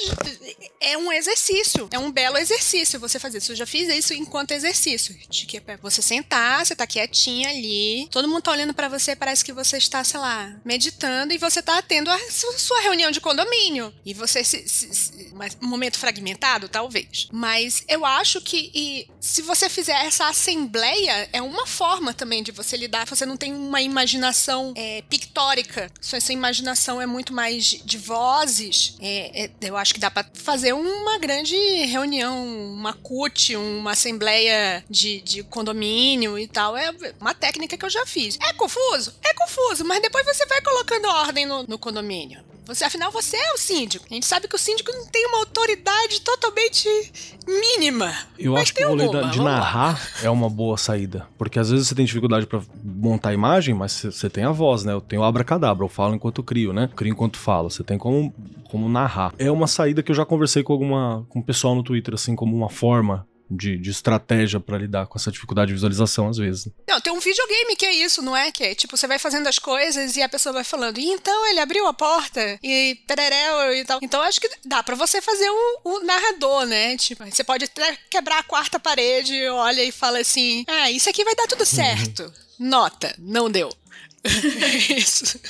é 0.80 0.96
um 0.96 1.12
exercício. 1.12 1.88
É 1.90 1.98
um 1.98 2.12
belo 2.12 2.38
exercício 2.38 3.00
você 3.00 3.18
fazer 3.18 3.38
isso. 3.38 3.50
Eu 3.50 3.56
já 3.56 3.66
fiz 3.66 3.88
isso 3.88 4.14
enquanto 4.14 4.52
exercício. 4.52 5.12
De 5.28 5.44
que 5.44 5.56
é 5.56 5.76
você 5.78 6.00
sentar, 6.00 6.64
você 6.64 6.76
tá 6.76 6.86
quietinha 6.86 7.48
ali, 7.48 8.06
todo 8.12 8.28
mundo 8.28 8.42
tá 8.42 8.52
olhando 8.52 8.72
para 8.72 8.88
você, 8.88 9.16
parece 9.16 9.44
que 9.44 9.52
você 9.52 9.76
está, 9.76 10.04
sei 10.04 10.20
lá, 10.20 10.54
meditando 10.64 11.34
e 11.34 11.38
você 11.38 11.60
tá 11.60 11.82
tendo 11.82 12.12
a 12.12 12.18
sua 12.30 12.80
reunião 12.82 13.10
de 13.10 13.20
condomínio. 13.20 13.92
E 14.04 14.14
você 14.14 14.44
se, 14.44 14.68
se, 14.68 14.94
se 14.94 15.34
um 15.60 15.66
momento 15.66 15.98
fragmentado, 15.98 16.68
talvez. 16.68 17.26
Mas 17.32 17.82
eu 17.88 18.06
acho 18.06 18.40
que 18.40 18.70
e, 18.72 19.08
se 19.20 19.42
você 19.42 19.68
fizer 19.68 20.04
essa 20.04 20.28
assembleia, 20.28 21.28
é 21.32 21.42
uma 21.42 21.66
forma 21.66 22.14
também 22.14 22.40
de 22.40 22.52
você 22.52 22.76
lidar. 22.76 23.04
Você 23.08 23.26
não 23.26 23.36
tem 23.36 23.52
uma 23.52 23.82
imaginação 23.82 24.72
é, 24.76 25.02
pictórica. 25.24 25.90
Sua, 26.00 26.20
sua 26.20 26.32
imaginação 26.32 27.00
é 27.00 27.06
muito 27.06 27.32
mais 27.32 27.64
de 27.64 27.98
vozes. 27.98 28.96
É, 29.00 29.44
é, 29.44 29.50
eu 29.62 29.76
acho 29.76 29.94
que 29.94 30.00
dá 30.00 30.10
para 30.10 30.26
fazer 30.34 30.72
uma 30.72 31.18
grande 31.18 31.56
reunião, 31.86 32.46
uma 32.46 32.92
CUT, 32.92 33.56
uma 33.56 33.92
assembleia 33.92 34.84
de, 34.88 35.20
de 35.22 35.42
condomínio 35.42 36.38
e 36.38 36.46
tal. 36.46 36.76
É 36.76 36.90
uma 37.20 37.34
técnica 37.34 37.76
que 37.76 37.84
eu 37.84 37.90
já 37.90 38.04
fiz. 38.06 38.38
É 38.40 38.52
confuso? 38.52 39.14
É 39.24 39.32
confuso, 39.34 39.84
mas 39.84 40.00
depois 40.02 40.24
você 40.24 40.46
vai 40.46 40.60
colocando 40.60 41.08
ordem 41.08 41.46
no, 41.46 41.62
no 41.64 41.78
condomínio. 41.78 42.54
Você, 42.66 42.82
afinal, 42.84 43.10
você 43.10 43.36
é 43.36 43.52
o 43.52 43.58
síndico. 43.58 44.06
A 44.10 44.14
gente 44.14 44.24
sabe 44.24 44.48
que 44.48 44.56
o 44.56 44.58
síndico 44.58 44.90
não 44.90 45.06
tem 45.06 45.26
uma 45.26 45.38
autoridade 45.38 46.20
totalmente 46.22 46.88
mínima. 47.46 48.14
Eu 48.38 48.56
acho 48.56 48.72
que 48.72 48.82
o 48.84 48.88
rolê 48.88 49.06
de 49.30 49.38
narrar 49.38 50.00
é 50.22 50.30
uma 50.30 50.48
boa 50.48 50.78
saída. 50.78 51.26
Porque 51.36 51.58
às 51.58 51.70
vezes 51.70 51.88
você 51.88 51.94
tem 51.94 52.06
dificuldade 52.06 52.46
para 52.46 52.62
montar 52.82 53.30
a 53.30 53.34
imagem, 53.34 53.74
mas 53.74 53.92
você 53.92 54.30
tem 54.30 54.44
a 54.44 54.50
voz, 54.50 54.82
né? 54.82 54.94
Eu 55.14 55.20
tenho 55.20 55.22
abracadabra, 55.22 55.84
eu 55.84 55.88
falo 55.88 56.14
enquanto 56.14 56.42
crio, 56.42 56.72
né? 56.72 56.90
Crio 56.96 57.12
enquanto 57.12 57.38
falo. 57.38 57.70
Você 57.70 57.84
tem 57.84 57.96
como, 57.96 58.34
como 58.70 58.88
narrar. 58.88 59.32
É 59.38 59.50
uma 59.50 59.66
saída 59.66 60.02
que 60.02 60.10
eu 60.10 60.16
já 60.16 60.26
conversei 60.26 60.62
com 60.62 60.72
alguma 60.72 61.24
com 61.28 61.38
o 61.38 61.44
pessoal 61.44 61.74
no 61.74 61.84
Twitter, 61.84 62.14
assim, 62.14 62.34
como 62.34 62.56
uma 62.56 62.68
forma 62.68 63.26
de, 63.48 63.76
de 63.76 63.90
estratégia 63.90 64.58
para 64.58 64.78
lidar 64.78 65.06
com 65.06 65.18
essa 65.18 65.30
dificuldade 65.30 65.68
de 65.68 65.74
visualização 65.74 66.28
às 66.28 66.38
vezes. 66.38 66.68
Não, 66.88 67.00
tem 67.00 67.12
um 67.12 67.20
videogame 67.20 67.76
que 67.76 67.86
é 67.86 67.92
isso, 67.92 68.22
não 68.22 68.36
é? 68.36 68.50
Que 68.50 68.64
é 68.64 68.74
tipo, 68.74 68.96
você 68.96 69.06
vai 69.06 69.18
fazendo 69.18 69.46
as 69.46 69.58
coisas 69.58 70.16
e 70.16 70.22
a 70.22 70.28
pessoa 70.28 70.52
vai 70.52 70.64
falando, 70.64 70.98
e 70.98 71.04
então 71.04 71.46
ele 71.46 71.60
abriu 71.60 71.86
a 71.86 71.92
porta 71.92 72.58
e 72.62 72.98
tereréu 73.06 73.74
e 73.74 73.84
tal. 73.84 74.00
Então 74.02 74.20
acho 74.22 74.40
que 74.40 74.50
dá 74.64 74.82
para 74.82 74.96
você 74.96 75.20
fazer 75.20 75.48
o, 75.48 75.80
o, 75.84 76.00
narrador, 76.00 76.66
né? 76.66 76.96
Tipo, 76.96 77.24
você 77.24 77.44
pode 77.44 77.66
até 77.66 77.96
quebrar 78.10 78.38
a 78.38 78.44
quarta 78.44 78.80
parede, 78.80 79.46
olha 79.48 79.84
e 79.84 79.92
fala 79.92 80.18
assim: 80.18 80.64
ah, 80.66 80.90
isso 80.90 81.08
aqui 81.08 81.22
vai 81.22 81.36
dar 81.36 81.46
tudo 81.46 81.64
certo. 81.64 82.22
Uhum. 82.24 82.44
Nota, 82.58 83.14
não 83.18 83.50
deu. 83.50 83.70
isso. 84.96 85.40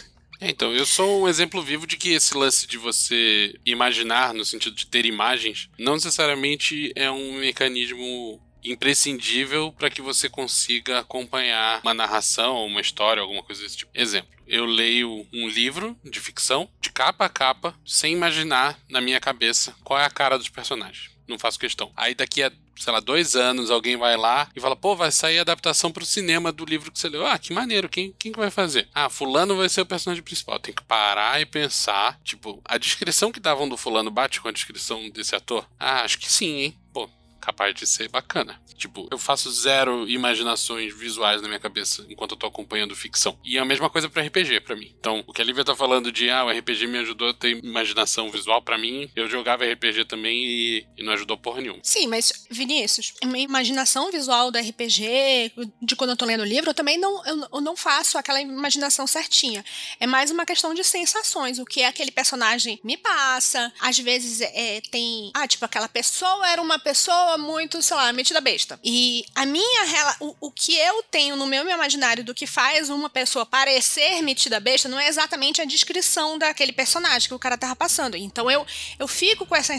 É, 0.41 0.51
então, 0.51 0.73
eu 0.73 0.85
sou 0.85 1.23
um 1.23 1.29
exemplo 1.29 1.63
vivo 1.63 1.87
de 1.87 1.97
que 1.97 2.13
esse 2.13 2.37
lance 2.37 2.67
de 2.67 2.77
você 2.77 3.55
imaginar, 3.65 4.35
no 4.35 4.45
sentido 4.45 4.75
de 4.75 4.87
ter 4.87 5.07
imagens, 5.07 5.71
não 5.79 5.95
necessariamente 5.95 6.93
é 6.95 7.11
um 7.11 7.39
mecanismo 7.39 8.41
imprescindível 8.65 9.73
para 9.73 9.91
que 9.91 10.01
você 10.01 10.29
consiga 10.29 11.01
acompanhar 11.01 11.81
uma 11.83 11.95
narração, 11.95 12.65
uma 12.67 12.81
história, 12.81 13.21
alguma 13.21 13.43
coisa 13.43 13.63
desse 13.63 13.77
tipo. 13.77 13.91
Exemplo, 13.95 14.31
eu 14.47 14.65
leio 14.65 15.27
um 15.33 15.49
livro 15.49 15.97
de 16.03 16.19
ficção, 16.19 16.69
de 16.81 16.91
capa 16.91 17.27
a 17.27 17.29
capa, 17.29 17.75
sem 17.85 18.13
imaginar 18.13 18.79
na 18.89 19.01
minha 19.01 19.21
cabeça 19.21 19.75
qual 19.85 20.01
é 20.01 20.05
a 20.05 20.11
cara 20.11 20.39
dos 20.39 20.49
personagens. 20.49 21.14
Não 21.27 21.39
faço 21.39 21.59
questão. 21.59 21.91
Aí 21.97 22.15
daqui 22.15 22.43
a 22.43 22.53
sei 22.77 22.93
lá, 22.93 23.01
dois 23.01 23.37
anos, 23.37 23.71
alguém 23.71 23.97
vai 23.97 24.17
lá 24.17 24.49
e 24.55 24.61
fala, 24.61 24.77
pô, 24.77 24.97
vai 24.97 25.11
sair 25.11 25.39
a 25.39 25.43
adaptação 25.43 25.91
pro 25.91 26.05
cinema 26.05 26.51
do 26.51 26.65
livro 26.65 26.91
que 26.91 26.99
você 26.99 27.09
leu. 27.09 27.27
Ah, 27.27 27.39
que 27.39 27.53
maneiro, 27.53 27.89
quem, 27.89 28.13
quem 28.19 28.33
que 28.33 28.39
vai 28.39 28.51
fazer? 28.51 28.89
Ah, 28.95 29.09
fulano 29.09 29.57
vai 29.57 29.69
ser 29.69 29.83
o 29.83 29.87
personagem 29.87 30.23
principal. 30.23 30.59
Tem 30.59 30.75
que 30.75 30.83
parar 30.83 31.41
e 31.41 31.47
pensar, 31.47 32.19
tipo, 32.25 32.61
a 32.65 32.79
descrição 32.79 33.31
que 33.31 33.41
davam 33.41 33.69
do 33.69 33.77
fulano 33.77 34.11
bate 34.11 34.41
com 34.41 34.49
a 34.49 34.53
descrição 34.53 35.09
desse 35.11 35.35
ator? 35.35 35.67
Ah, 35.79 36.03
acho 36.03 36.19
que 36.19 36.31
sim, 36.31 36.57
hein? 36.59 36.79
Pô, 36.93 37.09
capaz 37.45 37.75
de 37.75 37.87
ser 37.87 38.09
bacana. 38.09 38.61
Tipo, 38.77 39.07
eu 39.11 39.19
faço 39.19 39.51
zero 39.53 40.09
imaginações 40.09 40.95
visuais 40.95 41.43
na 41.43 41.49
minha 41.49 41.61
cabeça 41.61 42.05
enquanto 42.09 42.33
eu 42.33 42.37
tô 42.37 42.47
acompanhando 42.47 42.97
ficção. 42.97 43.39
E 43.45 43.57
é 43.57 43.61
a 43.61 43.65
mesma 43.65 43.91
coisa 43.91 44.09
para 44.09 44.23
RPG 44.23 44.61
para 44.61 44.75
mim. 44.77 44.95
Então, 44.99 45.23
o 45.27 45.33
que 45.33 45.43
a 45.43 45.45
Lívia 45.45 45.65
tá 45.65 45.77
falando 45.77 46.11
de 46.11 46.31
ah, 46.31 46.45
o 46.45 46.51
RPG 46.51 46.87
me 46.87 46.99
ajudou 46.99 47.29
a 47.29 47.35
ter 47.35 47.63
imaginação 47.63 48.31
visual 48.31 48.63
para 48.63 48.79
mim, 48.79 49.11
eu 49.15 49.29
jogava 49.29 49.65
RPG 49.65 50.07
também 50.07 50.45
e, 50.45 50.87
e, 50.97 51.03
não 51.03 51.13
ajudou 51.13 51.37
porra 51.37 51.61
nenhuma. 51.61 51.81
Sim, 51.83 52.07
mas 52.07 52.33
Vinícius, 52.51 53.15
uma 53.23 53.39
imaginação 53.39 54.11
visual 54.11 54.51
do 54.51 54.59
RPG, 54.59 55.53
de 55.83 55.97
quando 55.97 56.11
eu 56.11 56.17
tô 56.17 56.25
lendo 56.25 56.41
o 56.41 56.47
livro, 56.47 56.71
eu 56.71 56.75
também 56.75 56.99
não 56.99 57.25
eu, 57.27 57.49
eu 57.53 57.61
não 57.61 57.77
faço 57.77 58.19
aquela 58.19 58.41
imaginação 58.41 59.07
certinha. 59.07 59.65
É 60.01 60.07
mais 60.07 60.31
uma 60.31 60.47
questão 60.47 60.75
de 60.75 60.83
sensações, 60.83 61.59
o 61.59 61.65
que 61.65 61.83
aquele 61.83 62.11
personagem 62.11 62.81
me 62.83 62.97
passa. 62.97 63.73
Às 63.81 63.99
vezes 63.99 64.41
é, 64.41 64.81
tem, 64.91 65.31
ah, 65.35 65.47
tipo 65.47 65.65
aquela 65.65 65.89
pessoa 65.89 66.49
era 66.49 66.61
uma 66.61 66.79
pessoa 66.79 67.34
muito, 67.37 67.83
sei 67.83 67.97
lá, 67.97 68.13
metida 68.13 68.41
besta. 68.41 68.79
E 68.83 69.25
a 69.35 69.45
minha 69.47 70.15
o, 70.21 70.35
o 70.41 70.51
que 70.51 70.77
eu 70.77 71.03
tenho 71.05 71.37
no 71.37 71.47
meu 71.47 71.69
imaginário 71.69 72.25
do 72.25 72.35
que 72.35 72.47
faz 72.47 72.91
uma 72.91 73.11
pessoa 73.11 73.47
parecer 73.47 74.23
metida 74.23 74.61
besta 74.61 74.89
não 74.89 74.99
é 74.99 75.09
exatamente 75.09 75.61
a 75.61 75.65
descrição 75.65 76.39
daquele 76.39 76.73
personagem 76.73 77.29
que 77.29 77.35
o 77.35 77.39
cara 77.39 77.59
tava 77.59 77.77
passando. 77.77 78.17
Então 78.17 78.51
eu, 78.51 78.67
eu 78.99 79.09
fico 79.09 79.47
com 79.47 79.55
essa 79.55 79.75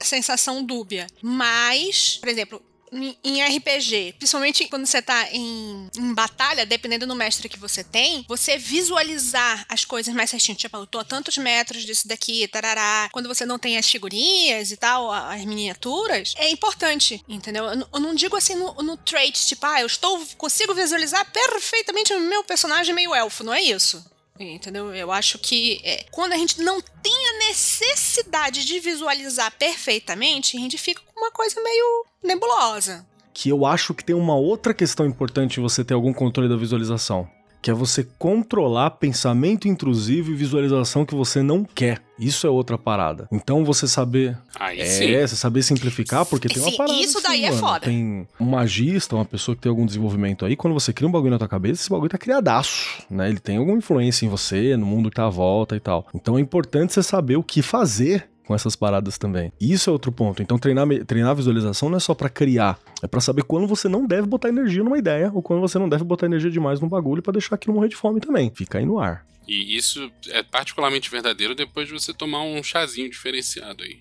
sensação 0.00 0.62
dúbia. 0.62 1.06
Mas, 1.22 2.16
por 2.18 2.28
exemplo, 2.28 2.62
em, 2.92 3.16
em 3.24 3.56
RPG, 3.56 4.14
principalmente 4.18 4.68
quando 4.68 4.86
você 4.86 5.00
tá 5.02 5.28
em, 5.32 5.88
em, 5.96 6.14
batalha, 6.14 6.66
dependendo 6.66 7.06
do 7.06 7.14
mestre 7.14 7.48
que 7.48 7.58
você 7.58 7.82
tem, 7.84 8.24
você 8.28 8.56
visualizar 8.56 9.64
as 9.68 9.84
coisas 9.84 10.14
mais 10.14 10.30
certinho. 10.30 10.56
Tipo, 10.56 10.76
eu 10.76 10.86
tô 10.86 10.98
a 10.98 11.04
tantos 11.04 11.36
metros 11.38 11.84
disso 11.84 12.08
daqui, 12.08 12.46
tarará. 12.48 13.08
Quando 13.12 13.28
você 13.28 13.44
não 13.44 13.58
tem 13.58 13.76
as 13.76 13.88
figurinhas 13.88 14.70
e 14.70 14.76
tal, 14.76 15.10
as 15.10 15.44
miniaturas, 15.44 16.34
é 16.36 16.50
importante, 16.50 17.22
entendeu? 17.28 17.64
Eu, 17.64 17.88
eu 17.92 18.00
não 18.00 18.14
digo 18.14 18.36
assim 18.36 18.54
no, 18.54 18.74
no 18.74 18.96
trait, 18.96 19.46
tipo, 19.46 19.64
ah, 19.66 19.80
eu 19.80 19.86
estou, 19.86 20.24
consigo 20.36 20.74
visualizar 20.74 21.30
perfeitamente 21.30 22.12
o 22.12 22.20
meu 22.20 22.44
personagem 22.44 22.94
meio 22.94 23.14
elfo, 23.14 23.44
não 23.44 23.54
é 23.54 23.62
isso. 23.62 24.04
Entendeu? 24.38 24.94
Eu 24.94 25.10
acho 25.10 25.38
que 25.38 25.80
é, 25.84 26.04
quando 26.10 26.32
a 26.32 26.36
gente 26.36 26.60
não 26.62 26.80
tem 26.80 27.28
a 27.28 27.48
necessidade 27.48 28.64
de 28.64 28.78
visualizar 28.78 29.52
perfeitamente, 29.58 30.56
a 30.56 30.60
gente 30.60 30.78
fica 30.78 31.00
com 31.00 31.20
uma 31.20 31.30
coisa 31.30 31.60
meio 31.60 32.06
nebulosa. 32.22 33.06
Que 33.34 33.48
eu 33.48 33.66
acho 33.66 33.94
que 33.94 34.04
tem 34.04 34.14
uma 34.14 34.36
outra 34.36 34.72
questão 34.74 35.06
importante 35.06 35.60
você 35.60 35.84
ter 35.84 35.94
algum 35.94 36.12
controle 36.12 36.48
da 36.48 36.56
visualização 36.56 37.28
que 37.60 37.70
é 37.70 37.74
você 37.74 38.06
controlar 38.18 38.90
pensamento 38.90 39.68
intrusivo 39.68 40.30
e 40.30 40.34
visualização 40.34 41.04
que 41.04 41.14
você 41.14 41.42
não 41.42 41.64
quer. 41.64 42.00
Isso 42.18 42.46
é 42.46 42.50
outra 42.50 42.76
parada. 42.76 43.28
Então 43.30 43.64
você 43.64 43.86
saber. 43.86 44.36
Aí 44.58 44.80
é, 44.80 44.84
sim. 44.86 45.12
você 45.20 45.36
saber 45.36 45.62
simplificar, 45.62 46.24
porque 46.26 46.48
tem 46.48 46.60
uma 46.60 46.70
Sim, 46.70 46.76
parada. 46.76 46.98
isso 46.98 47.22
daí 47.22 47.44
assim, 47.44 47.46
é 47.46 47.50
mano. 47.50 47.66
foda. 47.66 47.80
Tem 47.80 48.28
um 48.40 48.44
magista, 48.44 49.14
uma 49.14 49.24
pessoa 49.24 49.54
que 49.54 49.62
tem 49.62 49.70
algum 49.70 49.86
desenvolvimento 49.86 50.44
aí, 50.44 50.56
quando 50.56 50.74
você 50.74 50.92
cria 50.92 51.08
um 51.08 51.12
bagulho 51.12 51.30
na 51.30 51.38
tua 51.38 51.48
cabeça, 51.48 51.80
esse 51.80 51.90
bagulho 51.90 52.10
tá 52.10 52.18
criadaço, 52.18 53.02
né? 53.08 53.28
Ele 53.28 53.38
tem 53.38 53.56
alguma 53.56 53.78
influência 53.78 54.26
em 54.26 54.28
você, 54.28 54.76
no 54.76 54.86
mundo 54.86 55.10
que 55.10 55.16
tá 55.16 55.26
à 55.26 55.30
volta 55.30 55.76
e 55.76 55.80
tal. 55.80 56.06
Então 56.12 56.36
é 56.36 56.40
importante 56.40 56.92
você 56.92 57.02
saber 57.02 57.36
o 57.36 57.42
que 57.42 57.62
fazer 57.62 58.28
com 58.48 58.54
essas 58.54 58.74
paradas 58.74 59.18
também. 59.18 59.52
Isso 59.60 59.90
é 59.90 59.92
outro 59.92 60.10
ponto. 60.10 60.40
Então 60.40 60.58
treinar, 60.58 60.86
treinar 61.04 61.32
a 61.32 61.34
visualização 61.34 61.90
não 61.90 61.98
é 61.98 62.00
só 62.00 62.14
pra 62.14 62.30
criar, 62.30 62.80
é 63.02 63.06
pra 63.06 63.20
saber 63.20 63.42
quando 63.42 63.66
você 63.66 63.90
não 63.90 64.06
deve 64.06 64.26
botar 64.26 64.48
energia 64.48 64.82
numa 64.82 64.96
ideia 64.96 65.30
ou 65.34 65.42
quando 65.42 65.60
você 65.60 65.78
não 65.78 65.86
deve 65.86 66.02
botar 66.02 66.24
energia 66.24 66.50
demais 66.50 66.80
num 66.80 66.88
bagulho 66.88 67.20
pra 67.20 67.30
deixar 67.30 67.56
aquilo 67.56 67.74
morrer 67.74 67.90
de 67.90 67.96
fome 67.96 68.20
também. 68.20 68.50
Fica 68.54 68.78
aí 68.78 68.86
no 68.86 68.98
ar. 68.98 69.26
E 69.46 69.76
isso 69.76 70.10
é 70.28 70.42
particularmente 70.42 71.10
verdadeiro 71.10 71.54
depois 71.54 71.88
de 71.88 71.92
você 71.92 72.14
tomar 72.14 72.40
um 72.40 72.62
chazinho 72.62 73.10
diferenciado 73.10 73.84
aí. 73.84 73.98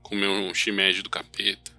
Comer 0.00 0.28
um 0.28 0.54
shimeji 0.54 1.02
do 1.02 1.10
capeta. 1.10 1.70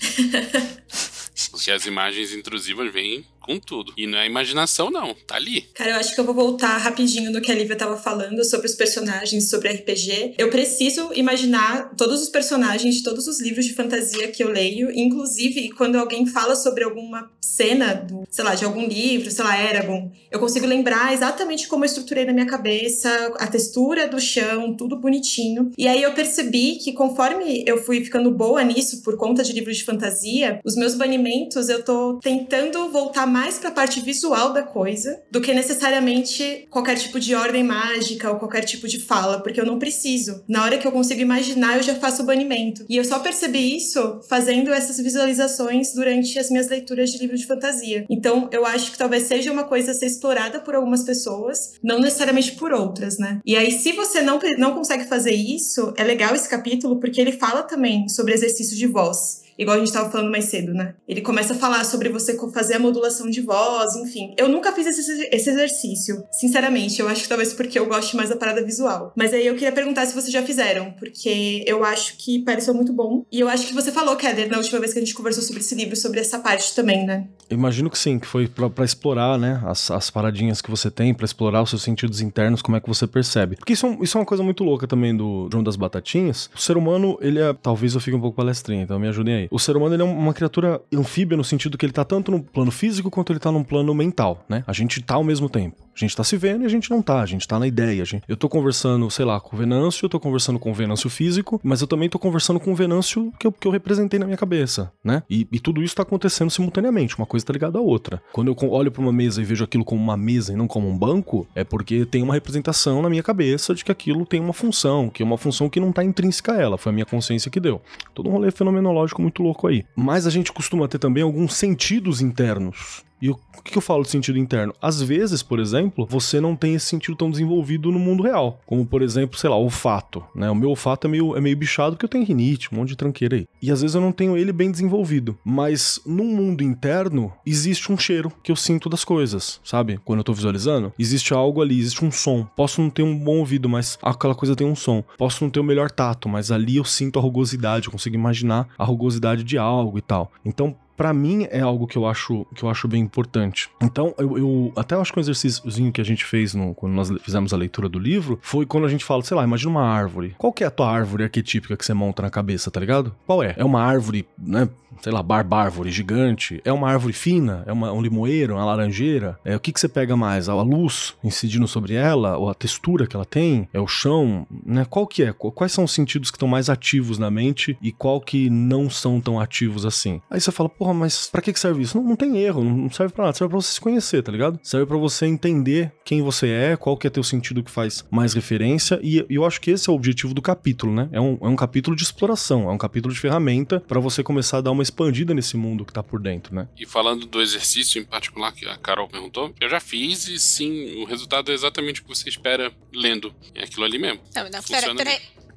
Porque 1.50 1.70
as 1.70 1.84
imagens 1.84 2.32
intrusivas 2.32 2.90
vêm 2.90 3.26
com 3.40 3.58
tudo. 3.58 3.92
E 3.96 4.06
não 4.06 4.18
é 4.18 4.26
imaginação, 4.26 4.90
não. 4.90 5.14
Tá 5.26 5.36
ali. 5.36 5.62
Cara, 5.74 5.90
eu 5.90 5.96
acho 5.96 6.14
que 6.14 6.20
eu 6.20 6.24
vou 6.24 6.34
voltar 6.34 6.76
rapidinho 6.78 7.30
no 7.30 7.40
que 7.40 7.50
a 7.50 7.54
Lívia 7.54 7.76
tava 7.76 7.96
falando 7.96 8.44
sobre 8.44 8.66
os 8.66 8.74
personagens, 8.74 9.48
sobre 9.48 9.70
RPG. 9.70 10.34
Eu 10.38 10.50
preciso 10.50 11.10
imaginar 11.14 11.94
todos 11.96 12.22
os 12.22 12.28
personagens 12.28 12.96
de 12.96 13.02
todos 13.02 13.26
os 13.26 13.40
livros 13.40 13.64
de 13.64 13.74
fantasia 13.74 14.28
que 14.28 14.42
eu 14.42 14.50
leio, 14.50 14.90
inclusive 14.92 15.70
quando 15.70 15.96
alguém 15.96 16.26
fala 16.26 16.54
sobre 16.54 16.84
alguma 16.84 17.30
cena 17.40 17.94
do, 17.94 18.24
sei 18.30 18.44
lá, 18.44 18.54
de 18.54 18.64
algum 18.64 18.86
livro, 18.86 19.30
sei 19.30 19.44
lá, 19.44 19.60
Eragon, 19.60 20.10
eu 20.30 20.38
consigo 20.38 20.66
lembrar 20.66 21.12
exatamente 21.12 21.68
como 21.68 21.84
eu 21.84 21.86
estruturei 21.86 22.24
na 22.24 22.32
minha 22.32 22.46
cabeça, 22.46 23.34
a 23.38 23.46
textura 23.46 24.08
do 24.08 24.20
chão, 24.20 24.74
tudo 24.74 24.96
bonitinho. 24.96 25.72
E 25.76 25.88
aí 25.88 26.02
eu 26.02 26.12
percebi 26.12 26.76
que 26.76 26.92
conforme 26.92 27.64
eu 27.66 27.82
fui 27.82 28.02
ficando 28.04 28.30
boa 28.30 28.62
nisso 28.62 29.02
por 29.02 29.16
conta 29.16 29.42
de 29.42 29.52
livros 29.52 29.76
de 29.76 29.84
fantasia, 29.84 30.60
os 30.64 30.76
meus 30.76 30.94
banimentos 30.94 31.68
eu 31.68 31.82
tô 31.82 32.18
tentando 32.22 32.88
voltar 32.90 33.26
mais 33.30 33.58
pra 33.58 33.70
parte 33.70 34.00
visual 34.00 34.52
da 34.52 34.62
coisa 34.62 35.22
do 35.30 35.40
que 35.40 35.54
necessariamente 35.54 36.66
qualquer 36.70 36.96
tipo 36.96 37.18
de 37.20 37.34
ordem 37.34 37.62
mágica 37.62 38.30
ou 38.30 38.36
qualquer 38.38 38.64
tipo 38.64 38.88
de 38.88 39.00
fala, 39.00 39.40
porque 39.40 39.60
eu 39.60 39.66
não 39.66 39.78
preciso. 39.78 40.42
Na 40.48 40.64
hora 40.64 40.76
que 40.76 40.86
eu 40.86 40.92
consigo 40.92 41.20
imaginar, 41.20 41.76
eu 41.76 41.82
já 41.82 41.94
faço 41.94 42.22
o 42.22 42.26
banimento. 42.26 42.84
E 42.88 42.96
eu 42.96 43.04
só 43.04 43.20
percebi 43.20 43.76
isso 43.76 44.20
fazendo 44.28 44.72
essas 44.72 44.98
visualizações 44.98 45.92
durante 45.94 46.38
as 46.38 46.50
minhas 46.50 46.68
leituras 46.68 47.10
de 47.10 47.18
livros 47.18 47.40
de 47.40 47.46
fantasia. 47.46 48.04
Então, 48.10 48.48
eu 48.52 48.66
acho 48.66 48.92
que 48.92 48.98
talvez 48.98 49.24
seja 49.24 49.52
uma 49.52 49.64
coisa 49.64 49.92
a 49.92 49.94
ser 49.94 50.06
explorada 50.06 50.60
por 50.60 50.74
algumas 50.74 51.04
pessoas, 51.04 51.74
não 51.82 52.00
necessariamente 52.00 52.52
por 52.52 52.72
outras, 52.72 53.18
né? 53.18 53.40
E 53.46 53.56
aí, 53.56 53.70
se 53.70 53.92
você 53.92 54.20
não, 54.20 54.38
não 54.58 54.74
consegue 54.74 55.04
fazer 55.04 55.32
isso, 55.32 55.92
é 55.96 56.04
legal 56.04 56.34
esse 56.34 56.48
capítulo, 56.48 56.98
porque 56.98 57.20
ele 57.20 57.32
fala 57.32 57.62
também 57.62 58.08
sobre 58.08 58.34
exercício 58.34 58.76
de 58.76 58.86
voz 58.86 59.40
igual 59.60 59.76
a 59.76 59.78
gente 59.78 59.88
estava 59.88 60.10
falando 60.10 60.30
mais 60.30 60.46
cedo, 60.46 60.72
né? 60.72 60.94
Ele 61.06 61.20
começa 61.20 61.52
a 61.52 61.56
falar 61.56 61.84
sobre 61.84 62.08
você 62.08 62.36
fazer 62.52 62.74
a 62.74 62.78
modulação 62.78 63.28
de 63.28 63.42
voz, 63.42 63.94
enfim. 63.96 64.34
Eu 64.36 64.48
nunca 64.48 64.72
fiz 64.72 64.86
esse, 64.86 65.28
esse 65.30 65.50
exercício, 65.50 66.24
sinceramente. 66.32 67.00
Eu 67.00 67.08
acho 67.08 67.22
que 67.22 67.28
talvez 67.28 67.52
porque 67.52 67.78
eu 67.78 67.86
gosto 67.86 68.16
mais 68.16 68.30
da 68.30 68.36
parada 68.36 68.64
visual. 68.64 69.12
Mas 69.14 69.34
aí 69.34 69.46
eu 69.46 69.54
queria 69.54 69.72
perguntar 69.72 70.06
se 70.06 70.14
vocês 70.14 70.32
já 70.32 70.42
fizeram, 70.42 70.92
porque 70.92 71.62
eu 71.66 71.84
acho 71.84 72.16
que 72.16 72.42
pareceu 72.42 72.72
muito 72.72 72.92
bom. 72.92 73.24
E 73.30 73.38
eu 73.38 73.48
acho 73.48 73.66
que 73.66 73.74
você 73.74 73.92
falou, 73.92 74.16
Keller, 74.16 74.48
na 74.48 74.56
última 74.56 74.80
vez 74.80 74.92
que 74.92 74.98
a 74.98 75.02
gente 75.02 75.14
conversou 75.14 75.42
sobre 75.42 75.60
esse 75.60 75.74
livro, 75.74 75.94
sobre 75.94 76.20
essa 76.20 76.38
parte 76.38 76.74
também, 76.74 77.04
né? 77.04 77.28
Imagino 77.50 77.90
que 77.90 77.98
sim, 77.98 78.18
que 78.18 78.26
foi 78.26 78.48
pra 78.48 78.84
explorar, 78.84 79.38
né, 79.38 79.60
as, 79.66 79.90
as 79.90 80.10
paradinhas 80.10 80.62
que 80.62 80.70
você 80.70 80.90
tem, 80.90 81.12
pra 81.12 81.24
explorar 81.24 81.62
os 81.62 81.70
seus 81.70 81.82
sentidos 81.82 82.20
internos, 82.20 82.62
como 82.62 82.76
é 82.76 82.80
que 82.80 82.88
você 82.88 83.06
percebe. 83.06 83.56
Porque 83.56 83.72
isso 83.72 83.86
é, 83.86 83.98
isso 84.00 84.16
é 84.16 84.20
uma 84.20 84.26
coisa 84.26 84.42
muito 84.42 84.64
louca 84.64 84.86
também 84.86 85.14
do 85.14 85.48
João 85.50 85.62
das 85.62 85.76
Batatinhas. 85.76 86.48
O 86.54 86.60
ser 86.60 86.76
humano, 86.76 87.18
ele 87.20 87.40
é. 87.40 87.52
Talvez 87.52 87.94
eu 87.94 88.00
fique 88.00 88.16
um 88.16 88.20
pouco 88.20 88.36
palestrinha, 88.36 88.82
então 88.84 88.98
me 88.98 89.08
ajudem 89.08 89.34
aí. 89.34 89.48
O 89.50 89.58
ser 89.58 89.76
humano, 89.76 89.94
ele 89.94 90.02
é 90.02 90.04
uma 90.04 90.32
criatura 90.32 90.80
anfíbia 90.94 91.36
no 91.36 91.42
sentido 91.42 91.76
que 91.76 91.84
ele 91.84 91.92
tá 91.92 92.04
tanto 92.04 92.30
no 92.30 92.40
plano 92.40 92.70
físico 92.70 93.10
quanto 93.10 93.32
ele 93.32 93.40
tá 93.40 93.50
no 93.50 93.64
plano 93.64 93.92
mental, 93.92 94.44
né? 94.48 94.62
A 94.66 94.72
gente 94.72 95.02
tá 95.02 95.14
ao 95.14 95.24
mesmo 95.24 95.48
tempo. 95.48 95.76
A 95.94 95.98
gente 95.98 96.16
tá 96.16 96.24
se 96.24 96.36
vendo 96.36 96.62
e 96.62 96.66
a 96.66 96.68
gente 96.68 96.90
não 96.90 97.02
tá, 97.02 97.20
a 97.20 97.26
gente 97.26 97.46
tá 97.46 97.58
na 97.58 97.66
ideia. 97.66 98.04
gente- 98.04 98.22
Eu 98.28 98.36
tô 98.36 98.48
conversando, 98.48 99.10
sei 99.10 99.24
lá, 99.24 99.38
com 99.40 99.54
o 99.54 99.58
Venâncio, 99.58 100.04
eu 100.06 100.08
tô 100.08 100.18
conversando 100.20 100.58
com 100.58 100.70
o 100.70 100.74
Venâncio 100.74 101.10
físico, 101.10 101.60
mas 101.62 101.80
eu 101.80 101.86
também 101.86 102.08
tô 102.08 102.18
conversando 102.18 102.58
com 102.60 102.72
o 102.72 102.74
Venâncio 102.74 103.32
que 103.38 103.46
eu, 103.46 103.52
que 103.52 103.66
eu 103.66 103.72
representei 103.72 104.18
na 104.18 104.24
minha 104.26 104.36
cabeça, 104.38 104.92
né? 105.04 105.22
E, 105.28 105.46
e 105.52 105.58
tudo 105.60 105.82
isso 105.82 105.94
tá 105.94 106.02
acontecendo 106.02 106.50
simultaneamente, 106.50 107.16
uma 107.18 107.26
coisa 107.26 107.44
tá 107.44 107.52
ligada 107.52 107.78
à 107.78 107.80
outra. 107.82 108.22
Quando 108.32 108.48
eu 108.48 108.70
olho 108.70 108.90
pra 108.90 109.02
uma 109.02 109.12
mesa 109.12 109.40
e 109.40 109.44
vejo 109.44 109.64
aquilo 109.64 109.84
como 109.84 110.02
uma 110.02 110.16
mesa 110.16 110.52
e 110.52 110.56
não 110.56 110.66
como 110.66 110.88
um 110.88 110.96
banco, 110.96 111.46
é 111.54 111.64
porque 111.64 112.04
tem 112.06 112.22
uma 112.22 112.34
representação 112.34 113.02
na 113.02 113.10
minha 113.10 113.22
cabeça 113.22 113.74
de 113.74 113.84
que 113.84 113.92
aquilo 113.92 114.24
tem 114.24 114.40
uma 114.40 114.52
função, 114.52 115.10
que 115.10 115.22
é 115.22 115.26
uma 115.26 115.36
função 115.38 115.68
que 115.68 115.80
não 115.80 115.92
tá 115.92 116.02
intrínseca 116.04 116.52
a 116.52 116.60
ela, 116.60 116.78
foi 116.78 116.90
a 116.90 116.92
minha 116.94 117.06
consciência 117.06 117.50
que 117.50 117.60
deu. 117.60 117.80
Todo 118.14 118.28
um 118.28 118.32
rolê 118.32 118.50
fenomenológico 118.50 119.20
muito 119.20 119.42
louco 119.42 119.66
aí. 119.66 119.84
Mas 119.96 120.26
a 120.26 120.30
gente 120.30 120.52
costuma 120.52 120.88
ter 120.88 120.98
também 120.98 121.22
alguns 121.22 121.54
sentidos 121.54 122.20
internos. 122.22 123.02
E 123.20 123.28
o 123.28 123.38
que 123.62 123.76
eu 123.76 123.82
falo 123.82 124.02
de 124.02 124.10
sentido 124.10 124.38
interno? 124.38 124.74
Às 124.80 125.02
vezes, 125.02 125.42
por 125.42 125.58
exemplo, 125.58 126.06
você 126.08 126.40
não 126.40 126.56
tem 126.56 126.74
esse 126.74 126.86
sentido 126.86 127.16
tão 127.16 127.30
desenvolvido 127.30 127.92
no 127.92 127.98
mundo 127.98 128.22
real. 128.22 128.60
Como, 128.66 128.86
por 128.86 129.02
exemplo, 129.02 129.38
sei 129.38 129.50
lá, 129.50 129.56
olfato. 129.56 130.24
Né? 130.34 130.50
O 130.50 130.54
meu 130.54 130.70
olfato 130.70 131.06
é 131.06 131.10
meio, 131.10 131.36
é 131.36 131.40
meio 131.40 131.56
bichado 131.56 131.96
porque 131.96 132.06
eu 132.06 132.08
tenho 132.08 132.24
rinite, 132.24 132.72
um 132.72 132.78
monte 132.78 132.90
de 132.90 132.96
tranqueira 132.96 133.36
aí. 133.36 133.46
E 133.60 133.70
às 133.70 133.82
vezes 133.82 133.94
eu 133.94 134.00
não 134.00 134.12
tenho 134.12 134.36
ele 134.36 134.52
bem 134.52 134.70
desenvolvido. 134.70 135.38
Mas 135.44 136.00
no 136.06 136.24
mundo 136.24 136.62
interno, 136.62 137.32
existe 137.44 137.92
um 137.92 137.98
cheiro 137.98 138.32
que 138.42 138.50
eu 138.50 138.56
sinto 138.56 138.88
das 138.88 139.04
coisas, 139.04 139.60
sabe? 139.62 140.00
Quando 140.04 140.20
eu 140.20 140.24
tô 140.24 140.32
visualizando, 140.32 140.92
existe 140.98 141.34
algo 141.34 141.60
ali, 141.60 141.78
existe 141.78 142.04
um 142.04 142.10
som. 142.10 142.46
Posso 142.56 142.80
não 142.80 142.88
ter 142.88 143.02
um 143.02 143.16
bom 143.16 143.38
ouvido, 143.38 143.68
mas 143.68 143.98
aquela 144.02 144.34
coisa 144.34 144.56
tem 144.56 144.66
um 144.66 144.76
som. 144.76 145.04
Posso 145.18 145.44
não 145.44 145.50
ter 145.50 145.60
o 145.60 145.64
melhor 145.64 145.90
tato, 145.90 146.28
mas 146.28 146.50
ali 146.50 146.76
eu 146.76 146.84
sinto 146.84 147.18
a 147.18 147.22
rugosidade, 147.22 147.86
eu 147.86 147.92
consigo 147.92 148.16
imaginar 148.16 148.68
a 148.78 148.84
rugosidade 148.84 149.44
de 149.44 149.58
algo 149.58 149.98
e 149.98 150.02
tal. 150.02 150.32
Então, 150.44 150.74
Pra 151.00 151.14
mim 151.14 151.46
é 151.50 151.60
algo 151.60 151.86
que 151.86 151.96
eu 151.96 152.04
acho 152.06 152.46
que 152.54 152.62
eu 152.62 152.68
acho 152.68 152.86
bem 152.86 153.00
importante. 153.00 153.70
Então, 153.80 154.14
eu, 154.18 154.36
eu 154.36 154.72
até 154.76 154.94
acho 154.94 155.10
que 155.10 155.18
um 155.18 155.22
exercíciozinho 155.22 155.90
que 155.90 155.98
a 155.98 156.04
gente 156.04 156.26
fez 156.26 156.52
no- 156.52 156.74
quando 156.74 156.92
nós 156.92 157.10
fizemos 157.22 157.54
a 157.54 157.56
leitura 157.56 157.88
do 157.88 157.98
livro 157.98 158.38
foi 158.42 158.66
quando 158.66 158.84
a 158.84 158.88
gente 158.90 159.02
fala, 159.02 159.22
sei 159.22 159.34
lá, 159.34 159.42
imagina 159.42 159.70
uma 159.70 159.82
árvore. 159.82 160.34
Qual 160.36 160.52
que 160.52 160.62
é 160.62 160.66
a 160.66 160.70
tua 160.70 160.90
árvore 160.90 161.22
arquetípica 161.24 161.74
que 161.74 161.86
você 161.86 161.94
monta 161.94 162.20
na 162.20 162.28
cabeça, 162.28 162.70
tá 162.70 162.78
ligado? 162.78 163.14
Qual 163.26 163.42
é? 163.42 163.54
É 163.56 163.64
uma 163.64 163.80
árvore, 163.82 164.26
né? 164.38 164.68
Sei 165.00 165.10
lá, 165.10 165.22
barbárvore 165.22 165.90
gigante? 165.90 166.60
É 166.62 166.70
uma 166.70 166.90
árvore 166.90 167.14
fina? 167.14 167.62
É 167.66 167.72
uma, 167.72 167.90
um 167.90 168.02
limoeiro? 168.02 168.54
Uma 168.56 168.64
laranjeira? 168.66 169.38
É, 169.42 169.56
o 169.56 169.60
que, 169.60 169.72
que 169.72 169.80
você 169.80 169.88
pega 169.88 170.14
mais? 170.14 170.46
A 170.46 170.54
luz 170.62 171.14
incidindo 171.24 171.66
sobre 171.66 171.94
ela? 171.94 172.36
Ou 172.36 172.50
a 172.50 172.54
textura 172.54 173.06
que 173.06 173.16
ela 173.16 173.24
tem? 173.24 173.66
É 173.72 173.80
o 173.80 173.86
chão? 173.86 174.46
Né? 174.66 174.84
Qual 174.90 175.06
que 175.06 175.22
é? 175.22 175.32
Qu- 175.32 175.52
Quais 175.52 175.72
são 175.72 175.84
os 175.84 175.92
sentidos 175.92 176.30
que 176.30 176.36
estão 176.36 176.48
mais 176.48 176.68
ativos 176.68 177.18
na 177.18 177.30
mente 177.30 177.78
e 177.80 177.90
qual 177.92 178.20
que 178.20 178.50
não 178.50 178.90
são 178.90 179.20
tão 179.22 179.40
ativos 179.40 179.86
assim? 179.86 180.20
Aí 180.28 180.38
você 180.38 180.52
fala, 180.52 180.68
porra, 180.68 180.89
mas 180.94 181.28
pra 181.28 181.42
que 181.42 181.52
que 181.52 181.60
serve 181.60 181.82
isso? 181.82 181.96
Não, 181.96 182.04
não 182.04 182.16
tem 182.16 182.38
erro, 182.38 182.64
não 182.64 182.90
serve 182.90 183.12
pra 183.12 183.24
nada, 183.24 183.36
serve 183.36 183.50
pra 183.50 183.60
você 183.60 183.72
se 183.72 183.80
conhecer, 183.80 184.22
tá 184.22 184.32
ligado? 184.32 184.58
Serve 184.62 184.86
pra 184.86 184.96
você 184.96 185.26
entender 185.26 185.92
quem 186.04 186.22
você 186.22 186.48
é, 186.48 186.76
qual 186.76 186.96
que 186.96 187.06
é 187.06 187.10
teu 187.10 187.22
sentido 187.22 187.62
que 187.62 187.70
faz 187.70 188.04
mais 188.10 188.34
referência 188.34 188.98
e 189.02 189.20
e 189.28 189.34
eu 189.34 189.44
acho 189.44 189.60
que 189.60 189.70
esse 189.70 189.88
é 189.88 189.92
o 189.92 189.96
objetivo 189.96 190.32
do 190.32 190.40
capítulo, 190.40 190.92
né? 190.92 191.08
É 191.12 191.20
um, 191.20 191.38
é 191.40 191.48
um 191.48 191.56
capítulo 191.56 191.96
de 191.96 192.02
exploração, 192.02 192.70
é 192.70 192.72
um 192.72 192.78
capítulo 192.78 193.12
de 193.12 193.18
ferramenta 193.18 193.80
pra 193.80 193.98
você 193.98 194.22
começar 194.22 194.58
a 194.58 194.60
dar 194.60 194.70
uma 194.70 194.82
expandida 194.82 195.34
nesse 195.34 195.56
mundo 195.56 195.84
que 195.84 195.92
tá 195.92 196.02
por 196.02 196.20
dentro, 196.20 196.54
né? 196.54 196.68
E 196.78 196.86
falando 196.86 197.26
do 197.26 197.40
exercício 197.40 198.00
em 198.00 198.04
particular 198.04 198.52
que 198.52 198.66
a 198.66 198.76
Carol 198.76 199.08
perguntou, 199.08 199.52
eu 199.60 199.68
já 199.68 199.80
fiz 199.80 200.28
e 200.28 200.38
sim, 200.38 201.02
o 201.02 201.04
resultado 201.04 201.50
é 201.50 201.54
exatamente 201.54 202.00
o 202.00 202.04
que 202.04 202.08
você 202.08 202.28
espera 202.28 202.72
lendo. 202.94 203.34
É 203.54 203.64
aquilo 203.64 203.84
ali 203.84 203.98
mesmo. 203.98 204.20
Não, 204.34 204.44
não, 204.44 204.50
pera, 204.50 204.62
Funciona 204.62 205.04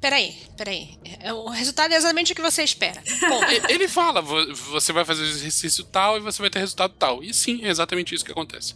peraí, 0.04 0.36
peraí. 0.54 0.98
É, 1.20 1.32
O 1.32 1.48
resultado 1.48 1.92
é 1.92 1.96
exatamente 1.96 2.32
o 2.32 2.36
que 2.36 2.42
você 2.42 2.62
espera. 2.62 3.02
E- 3.06 3.72
Ele 3.72 3.88
fala, 3.88 4.20
vo- 4.20 4.54
você 4.70 4.92
vai 4.92 5.02
fazer 5.02 5.22
o 5.22 5.26
exercício 5.26 5.82
tal 5.84 6.18
e 6.18 6.20
você 6.20 6.42
vai 6.42 6.50
ter 6.50 6.58
resultado 6.58 6.92
tal. 6.98 7.22
E 7.24 7.32
sim, 7.32 7.64
é 7.64 7.70
exatamente 7.70 8.14
isso 8.14 8.22
que 8.22 8.30
acontece. 8.30 8.74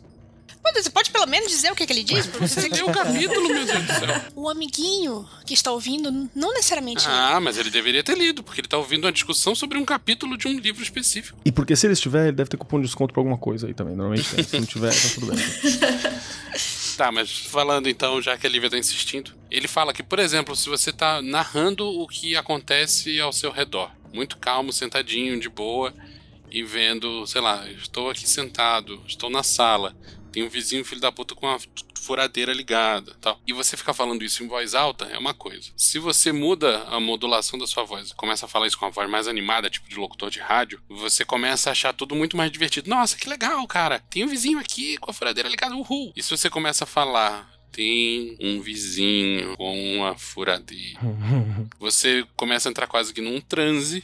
Pô, 0.62 0.72
Você 0.74 0.90
pode 0.90 1.10
pelo 1.10 1.26
menos 1.26 1.50
dizer 1.50 1.70
o 1.70 1.74
que, 1.74 1.86
que 1.86 1.92
ele 1.92 2.02
diz? 2.02 2.26
Você 2.26 2.68
leu 2.68 2.86
o 2.88 2.92
capítulo, 2.92 3.46
meu 3.48 3.64
Deus 3.66 3.82
do 3.84 3.92
céu. 3.94 4.20
O 4.34 4.48
amiguinho 4.48 5.28
que 5.46 5.52
está 5.54 5.70
ouvindo, 5.70 6.10
não 6.34 6.52
necessariamente. 6.54 7.04
Ah, 7.06 7.38
mas 7.40 7.58
ele 7.58 7.68
deveria 7.70 8.02
ter 8.02 8.16
lido, 8.18 8.42
porque 8.42 8.60
ele 8.62 8.68
tá 8.68 8.76
ouvindo 8.78 9.04
uma 9.04 9.12
discussão 9.12 9.54
sobre 9.54 9.76
um 9.78 9.84
capítulo 9.84 10.36
de 10.36 10.48
um 10.48 10.58
livro 10.58 10.82
específico. 10.82 11.38
E 11.44 11.52
porque 11.52 11.76
se 11.76 11.86
ele 11.86 11.92
estiver, 11.92 12.24
ele 12.28 12.36
deve 12.36 12.48
ter 12.50 12.56
cupom 12.56 12.78
de 12.80 12.86
desconto 12.86 13.12
pra 13.12 13.20
alguma 13.20 13.38
coisa 13.38 13.66
aí 13.66 13.74
também. 13.74 13.94
Normalmente 13.94 14.34
tem. 14.34 14.42
Se 14.44 14.58
não 14.58 14.66
tiver, 14.66 14.92
tá 14.94 15.08
tudo 15.14 15.26
bem. 15.26 15.38
Tá, 16.98 17.12
mas 17.12 17.30
falando 17.30 17.88
então, 17.88 18.20
já 18.20 18.36
que 18.36 18.44
a 18.44 18.50
Lívia 18.50 18.70
tá 18.70 18.76
insistindo, 18.76 19.32
ele 19.48 19.68
fala 19.68 19.92
que, 19.92 20.02
por 20.02 20.18
exemplo, 20.18 20.56
se 20.56 20.68
você 20.68 20.92
tá 20.92 21.22
narrando 21.22 21.86
o 21.88 22.08
que 22.08 22.34
acontece 22.34 23.20
ao 23.20 23.32
seu 23.32 23.52
redor, 23.52 23.92
muito 24.12 24.36
calmo, 24.36 24.72
sentadinho, 24.72 25.38
de 25.38 25.48
boa, 25.48 25.94
e 26.50 26.64
vendo, 26.64 27.24
sei 27.24 27.40
lá, 27.40 27.70
estou 27.70 28.10
aqui 28.10 28.28
sentado, 28.28 29.00
estou 29.06 29.30
na 29.30 29.44
sala, 29.44 29.94
tem 30.32 30.42
um 30.42 30.48
vizinho 30.48 30.84
filho 30.84 31.00
da 31.00 31.12
puta 31.12 31.34
com 31.34 31.48
a 31.48 31.58
furadeira 32.00 32.52
ligada, 32.52 33.14
tal. 33.20 33.40
E 33.46 33.52
você 33.52 33.76
ficar 33.76 33.94
falando 33.94 34.24
isso 34.24 34.42
em 34.42 34.48
voz 34.48 34.74
alta 34.74 35.04
é 35.06 35.18
uma 35.18 35.34
coisa. 35.34 35.70
Se 35.76 35.98
você 35.98 36.32
muda 36.32 36.84
a 36.84 36.98
modulação 37.00 37.58
da 37.58 37.66
sua 37.66 37.84
voz, 37.84 38.10
e 38.10 38.14
começa 38.14 38.46
a 38.46 38.48
falar 38.48 38.66
isso 38.66 38.78
com 38.78 38.86
a 38.86 38.90
voz 38.90 39.08
mais 39.10 39.28
animada, 39.28 39.70
tipo 39.70 39.88
de 39.88 39.96
locutor 39.96 40.30
de 40.30 40.38
rádio, 40.38 40.80
você 40.88 41.24
começa 41.24 41.68
a 41.68 41.72
achar 41.72 41.92
tudo 41.92 42.14
muito 42.14 42.36
mais 42.36 42.50
divertido. 42.50 42.88
Nossa, 42.88 43.16
que 43.16 43.28
legal, 43.28 43.66
cara. 43.66 44.00
Tem 44.10 44.24
um 44.24 44.28
vizinho 44.28 44.58
aqui 44.58 44.96
com 44.98 45.10
a 45.10 45.14
furadeira 45.14 45.48
ligada, 45.48 45.74
uhul. 45.74 46.12
E 46.16 46.22
se 46.22 46.30
você 46.30 46.48
começa 46.48 46.84
a 46.84 46.86
falar 46.86 47.58
tem 47.70 48.36
um 48.40 48.60
vizinho 48.60 49.56
com 49.56 49.96
uma 49.96 50.16
furadeira. 50.16 50.98
Você 51.78 52.26
começa 52.34 52.68
a 52.68 52.70
entrar 52.70 52.86
quase 52.86 53.12
que 53.12 53.20
num 53.20 53.40
transe, 53.40 54.02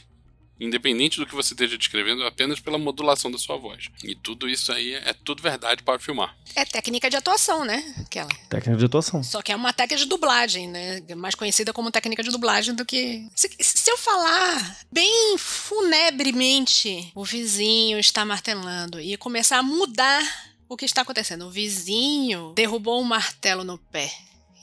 independente 0.59 1.19
do 1.19 1.25
que 1.25 1.35
você 1.35 1.53
esteja 1.53 1.77
descrevendo, 1.77 2.23
apenas 2.23 2.59
pela 2.59 2.77
modulação 2.77 3.31
da 3.31 3.37
sua 3.37 3.57
voz. 3.57 3.89
E 4.03 4.15
tudo 4.15 4.47
isso 4.47 4.71
aí 4.71 4.93
é 4.93 5.13
tudo 5.13 5.41
verdade 5.41 5.83
para 5.83 5.99
filmar. 5.99 6.35
É 6.55 6.63
técnica 6.65 7.09
de 7.09 7.17
atuação, 7.17 7.65
né? 7.65 7.83
Aquela. 7.99 8.29
Técnica 8.49 8.77
de 8.77 8.85
atuação. 8.85 9.23
Só 9.23 9.41
que 9.41 9.51
é 9.51 9.55
uma 9.55 9.73
técnica 9.73 10.03
de 10.03 10.09
dublagem, 10.09 10.67
né? 10.67 11.01
Mais 11.15 11.35
conhecida 11.35 11.73
como 11.73 11.91
técnica 11.91 12.23
de 12.23 12.29
dublagem 12.29 12.73
do 12.73 12.85
que. 12.85 13.27
Se, 13.35 13.49
se 13.59 13.91
eu 13.91 13.97
falar 13.97 14.77
bem 14.91 15.37
funebremente, 15.37 17.11
o 17.13 17.25
vizinho 17.25 17.99
está 17.99 18.25
martelando 18.25 18.99
e 18.99 19.17
começar 19.17 19.59
a 19.59 19.63
mudar 19.63 20.23
o 20.67 20.75
que 20.75 20.85
está 20.85 21.01
acontecendo. 21.01 21.45
O 21.45 21.51
vizinho 21.51 22.53
derrubou 22.55 23.01
um 23.01 23.03
martelo 23.03 23.63
no 23.63 23.77
pé 23.77 24.11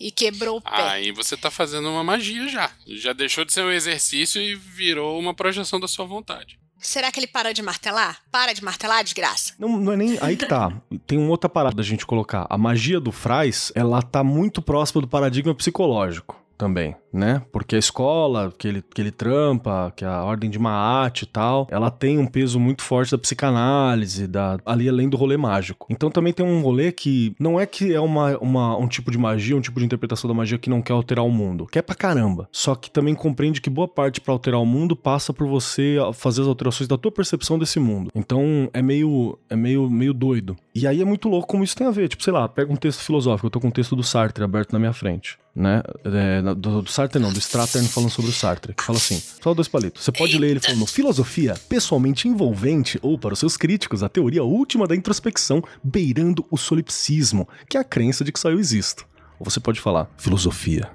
e 0.02 0.10
quebrou 0.10 0.56
o 0.56 0.60
pé. 0.60 0.70
Aí 0.90 1.12
você 1.12 1.36
tá 1.36 1.50
fazendo 1.50 1.88
uma 1.88 2.02
magia 2.02 2.48
já. 2.48 2.70
Já 2.86 3.12
deixou 3.12 3.44
de 3.44 3.52
ser 3.52 3.62
um 3.62 3.70
exercício 3.70 4.42
e 4.42 4.56
virou 4.56 5.18
uma 5.18 5.32
projeção 5.32 5.78
da 5.78 5.86
sua 5.86 6.04
vontade. 6.04 6.58
Será 6.78 7.12
que 7.12 7.20
ele 7.20 7.28
para 7.28 7.54
de 7.54 7.62
martelar? 7.62 8.20
Para 8.32 8.52
de 8.52 8.64
martelar, 8.64 9.04
desgraça. 9.04 9.54
Não, 9.56 9.68
não 9.68 9.92
é 9.92 9.96
nem. 9.96 10.18
Aí 10.20 10.36
que 10.36 10.46
tá. 10.46 10.72
Tem 11.06 11.16
uma 11.16 11.30
outra 11.30 11.48
parada 11.48 11.76
da 11.76 11.82
gente 11.84 12.04
colocar. 12.04 12.44
A 12.50 12.58
magia 12.58 12.98
do 12.98 13.12
Fraz, 13.12 13.70
ela 13.76 14.02
tá 14.02 14.24
muito 14.24 14.60
próxima 14.60 15.00
do 15.00 15.06
paradigma 15.06 15.54
psicológico 15.54 16.41
também, 16.56 16.94
né? 17.12 17.42
Porque 17.50 17.76
a 17.76 17.78
escola 17.78 18.52
que 18.56 18.68
ele, 18.68 18.82
que 18.82 19.00
ele 19.00 19.10
trampa, 19.10 19.92
que 19.94 20.04
é 20.04 20.08
a 20.08 20.22
ordem 20.22 20.50
de 20.50 20.58
Maat 20.58 21.22
e 21.22 21.26
tal, 21.26 21.66
ela 21.70 21.90
tem 21.90 22.18
um 22.18 22.26
peso 22.26 22.58
muito 22.58 22.82
forte 22.82 23.12
da 23.12 23.18
psicanálise, 23.18 24.26
da, 24.26 24.58
ali 24.64 24.88
além 24.88 25.08
do 25.08 25.16
rolê 25.16 25.36
mágico. 25.36 25.86
Então 25.90 26.10
também 26.10 26.32
tem 26.32 26.44
um 26.44 26.62
rolê 26.62 26.92
que 26.92 27.34
não 27.38 27.58
é 27.58 27.66
que 27.66 27.92
é 27.92 28.00
uma, 28.00 28.38
uma, 28.38 28.76
um 28.76 28.86
tipo 28.86 29.10
de 29.10 29.18
magia, 29.18 29.56
um 29.56 29.60
tipo 29.60 29.78
de 29.78 29.86
interpretação 29.86 30.28
da 30.28 30.34
magia 30.34 30.58
que 30.58 30.70
não 30.70 30.82
quer 30.82 30.92
alterar 30.92 31.24
o 31.24 31.30
mundo. 31.30 31.66
Quer 31.66 31.82
pra 31.82 31.94
caramba. 31.94 32.48
Só 32.52 32.74
que 32.74 32.90
também 32.90 33.14
compreende 33.14 33.60
que 33.60 33.70
boa 33.70 33.88
parte 33.88 34.20
para 34.20 34.32
alterar 34.32 34.60
o 34.60 34.66
mundo 34.66 34.94
passa 34.94 35.32
por 35.32 35.46
você 35.46 35.96
fazer 36.14 36.42
as 36.42 36.48
alterações 36.48 36.88
da 36.88 36.96
tua 36.96 37.12
percepção 37.12 37.58
desse 37.58 37.80
mundo. 37.80 38.10
Então 38.14 38.70
é 38.72 38.80
meio, 38.82 39.38
é 39.48 39.56
meio, 39.56 39.88
meio 39.90 40.14
doido. 40.14 40.56
E 40.74 40.86
aí 40.86 41.00
é 41.00 41.04
muito 41.04 41.28
louco 41.28 41.48
como 41.48 41.64
isso 41.64 41.76
tem 41.76 41.86
a 41.86 41.90
ver. 41.90 42.08
Tipo, 42.08 42.22
sei 42.22 42.32
lá, 42.32 42.48
pega 42.48 42.72
um 42.72 42.76
texto 42.76 43.00
filosófico, 43.00 43.46
eu 43.46 43.50
tô 43.50 43.60
com 43.60 43.68
um 43.68 43.72
texto 43.72 43.96
do 43.96 44.02
Sartre 44.02 44.44
aberto 44.44 44.72
na 44.72 44.78
minha 44.78 44.92
frente 44.92 45.38
né? 45.54 45.82
É, 46.04 46.42
do, 46.42 46.82
do, 46.82 46.90
Sartre 46.90 47.20
não, 47.20 47.32
do 47.32 47.38
Stratern 47.38 47.86
falando 47.86 48.10
sobre 48.10 48.30
o 48.30 48.34
Sartre, 48.34 48.74
que 48.74 48.82
fala 48.82 48.98
assim: 48.98 49.22
só 49.42 49.52
dois 49.52 49.68
palitos. 49.68 50.02
Você 50.02 50.12
pode 50.12 50.38
ler 50.38 50.50
ele 50.50 50.60
falando 50.60 50.86
filosofia 50.86 51.54
pessoalmente 51.68 52.26
envolvente, 52.28 52.98
ou 53.02 53.18
para 53.18 53.34
os 53.34 53.38
seus 53.38 53.56
críticos, 53.56 54.02
a 54.02 54.08
teoria 54.08 54.42
última 54.42 54.86
da 54.86 54.96
introspecção, 54.96 55.62
beirando 55.82 56.44
o 56.50 56.56
solipsismo, 56.56 57.48
que 57.68 57.76
é 57.76 57.80
a 57.80 57.84
crença 57.84 58.24
de 58.24 58.32
que 58.32 58.40
só 58.40 58.50
eu 58.50 58.58
existo. 58.58 59.06
Ou 59.38 59.48
você 59.48 59.60
pode 59.60 59.80
falar, 59.80 60.10
filosofia. 60.16 60.90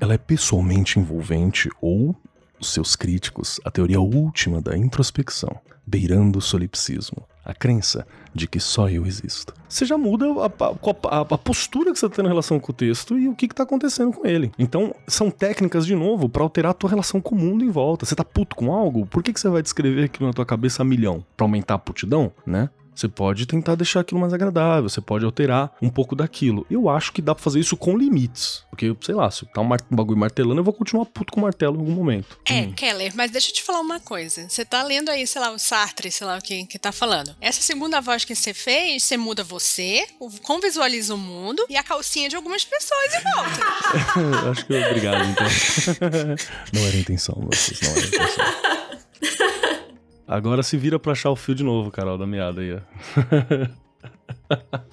Ela 0.00 0.14
é 0.14 0.18
pessoalmente 0.18 0.98
envolvente, 0.98 1.68
ou 1.80 2.14
os 2.60 2.72
seus 2.72 2.96
críticos, 2.96 3.60
a 3.64 3.70
teoria 3.70 4.00
última 4.00 4.60
da 4.60 4.76
introspecção, 4.76 5.60
beirando 5.86 6.38
o 6.38 6.42
solipsismo, 6.42 7.26
a 7.46 7.54
crença 7.54 8.06
de 8.34 8.46
que 8.46 8.58
só 8.58 8.88
eu 8.90 9.06
existo. 9.06 9.54
Você 9.68 9.86
já 9.86 9.96
muda 9.96 10.26
a, 10.26 11.16
a, 11.16 11.20
a, 11.20 11.38
postura 11.38 11.92
que 11.92 11.98
você 11.98 12.08
tem 12.08 12.22
na 12.22 12.28
relação 12.28 12.58
com 12.58 12.72
o 12.72 12.74
texto 12.74 13.16
e 13.18 13.28
o 13.28 13.34
que, 13.34 13.46
está 13.46 13.62
acontecendo 13.62 14.12
com 14.12 14.26
ele. 14.26 14.50
Então, 14.58 14.94
são 15.06 15.30
técnicas, 15.30 15.86
de 15.86 15.94
novo, 15.94 16.28
para 16.28 16.42
alterar 16.42 16.72
a 16.72 16.74
tua 16.74 16.90
relação 16.90 17.20
com 17.20 17.34
o 17.34 17.38
mundo 17.38 17.64
em 17.64 17.70
volta. 17.70 18.04
Você 18.04 18.14
tá 18.14 18.24
puto 18.24 18.56
com 18.56 18.72
algo? 18.72 19.06
Por 19.06 19.22
que, 19.22 19.32
que 19.32 19.40
você 19.40 19.48
vai 19.48 19.62
descrever 19.62 20.04
aquilo 20.04 20.26
na 20.26 20.32
tua 20.32 20.44
cabeça 20.44 20.82
a 20.82 20.84
milhão? 20.84 21.24
Pra 21.36 21.44
aumentar 21.44 21.74
a 21.74 21.78
putidão, 21.78 22.32
né? 22.44 22.68
Você 22.96 23.08
pode 23.08 23.44
tentar 23.44 23.74
deixar 23.74 24.00
aquilo 24.00 24.18
mais 24.18 24.32
agradável, 24.32 24.88
você 24.88 25.02
pode 25.02 25.24
alterar 25.24 25.70
um 25.82 25.90
pouco 25.90 26.16
daquilo. 26.16 26.66
Eu 26.70 26.88
acho 26.88 27.12
que 27.12 27.20
dá 27.20 27.34
pra 27.34 27.44
fazer 27.44 27.60
isso 27.60 27.76
com 27.76 27.96
limites. 27.96 28.64
Porque, 28.70 28.96
sei 29.02 29.14
lá, 29.14 29.30
se 29.30 29.44
tá 29.46 29.60
um, 29.60 29.66
um 29.66 29.96
bagulho 29.96 30.18
martelando, 30.18 30.60
eu 30.60 30.64
vou 30.64 30.72
continuar 30.72 31.04
puto 31.04 31.32
com 31.32 31.40
o 31.40 31.42
martelo 31.42 31.76
em 31.76 31.80
algum 31.80 31.92
momento. 31.92 32.38
É, 32.46 32.62
hum. 32.62 32.72
Keller, 32.72 33.12
mas 33.14 33.30
deixa 33.30 33.50
eu 33.50 33.54
te 33.54 33.62
falar 33.62 33.80
uma 33.80 34.00
coisa. 34.00 34.48
Você 34.48 34.64
tá 34.64 34.82
lendo 34.82 35.10
aí, 35.10 35.26
sei 35.26 35.42
lá, 35.42 35.50
o 35.50 35.58
Sartre, 35.58 36.10
sei 36.10 36.26
lá 36.26 36.38
o 36.38 36.42
que, 36.42 36.64
que 36.66 36.78
tá 36.78 36.90
falando. 36.90 37.36
Essa 37.40 37.60
segunda 37.60 38.00
voz 38.00 38.24
que 38.24 38.34
você 38.34 38.54
fez, 38.54 39.04
você 39.04 39.16
muda 39.16 39.44
você, 39.44 40.06
como 40.42 40.62
visualiza 40.62 41.14
o 41.14 41.18
mundo 41.18 41.64
e 41.68 41.76
a 41.76 41.82
calcinha 41.82 42.30
de 42.30 42.36
algumas 42.36 42.64
pessoas 42.64 43.14
e 43.14 43.20
volta. 43.20 44.50
acho 44.50 44.66
que 44.66 44.74
obrigado, 44.74 45.22
então. 45.28 45.46
não 46.72 46.86
era 46.86 46.96
a 46.96 47.00
intenção, 47.00 47.34
vocês, 47.50 47.80
não 47.82 47.90
era 47.90 48.00
a 48.00 48.06
intenção. 48.06 48.75
Agora 50.26 50.62
se 50.62 50.76
vira 50.76 50.98
pra 50.98 51.12
achar 51.12 51.30
o 51.30 51.36
fio 51.36 51.54
de 51.54 51.62
novo, 51.62 51.90
Carol, 51.90 52.18
da 52.18 52.26
meada 52.26 52.60
aí, 52.60 52.74
ó. 52.74 52.80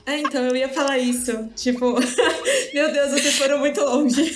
É, 0.06 0.18
então, 0.20 0.44
eu 0.44 0.56
ia 0.56 0.70
falar 0.70 0.98
isso. 0.98 1.50
Tipo, 1.56 1.96
meu 2.74 2.92
Deus, 2.92 3.12
vocês 3.12 3.38
foram 3.38 3.60
muito 3.60 3.82
longe. 3.82 4.36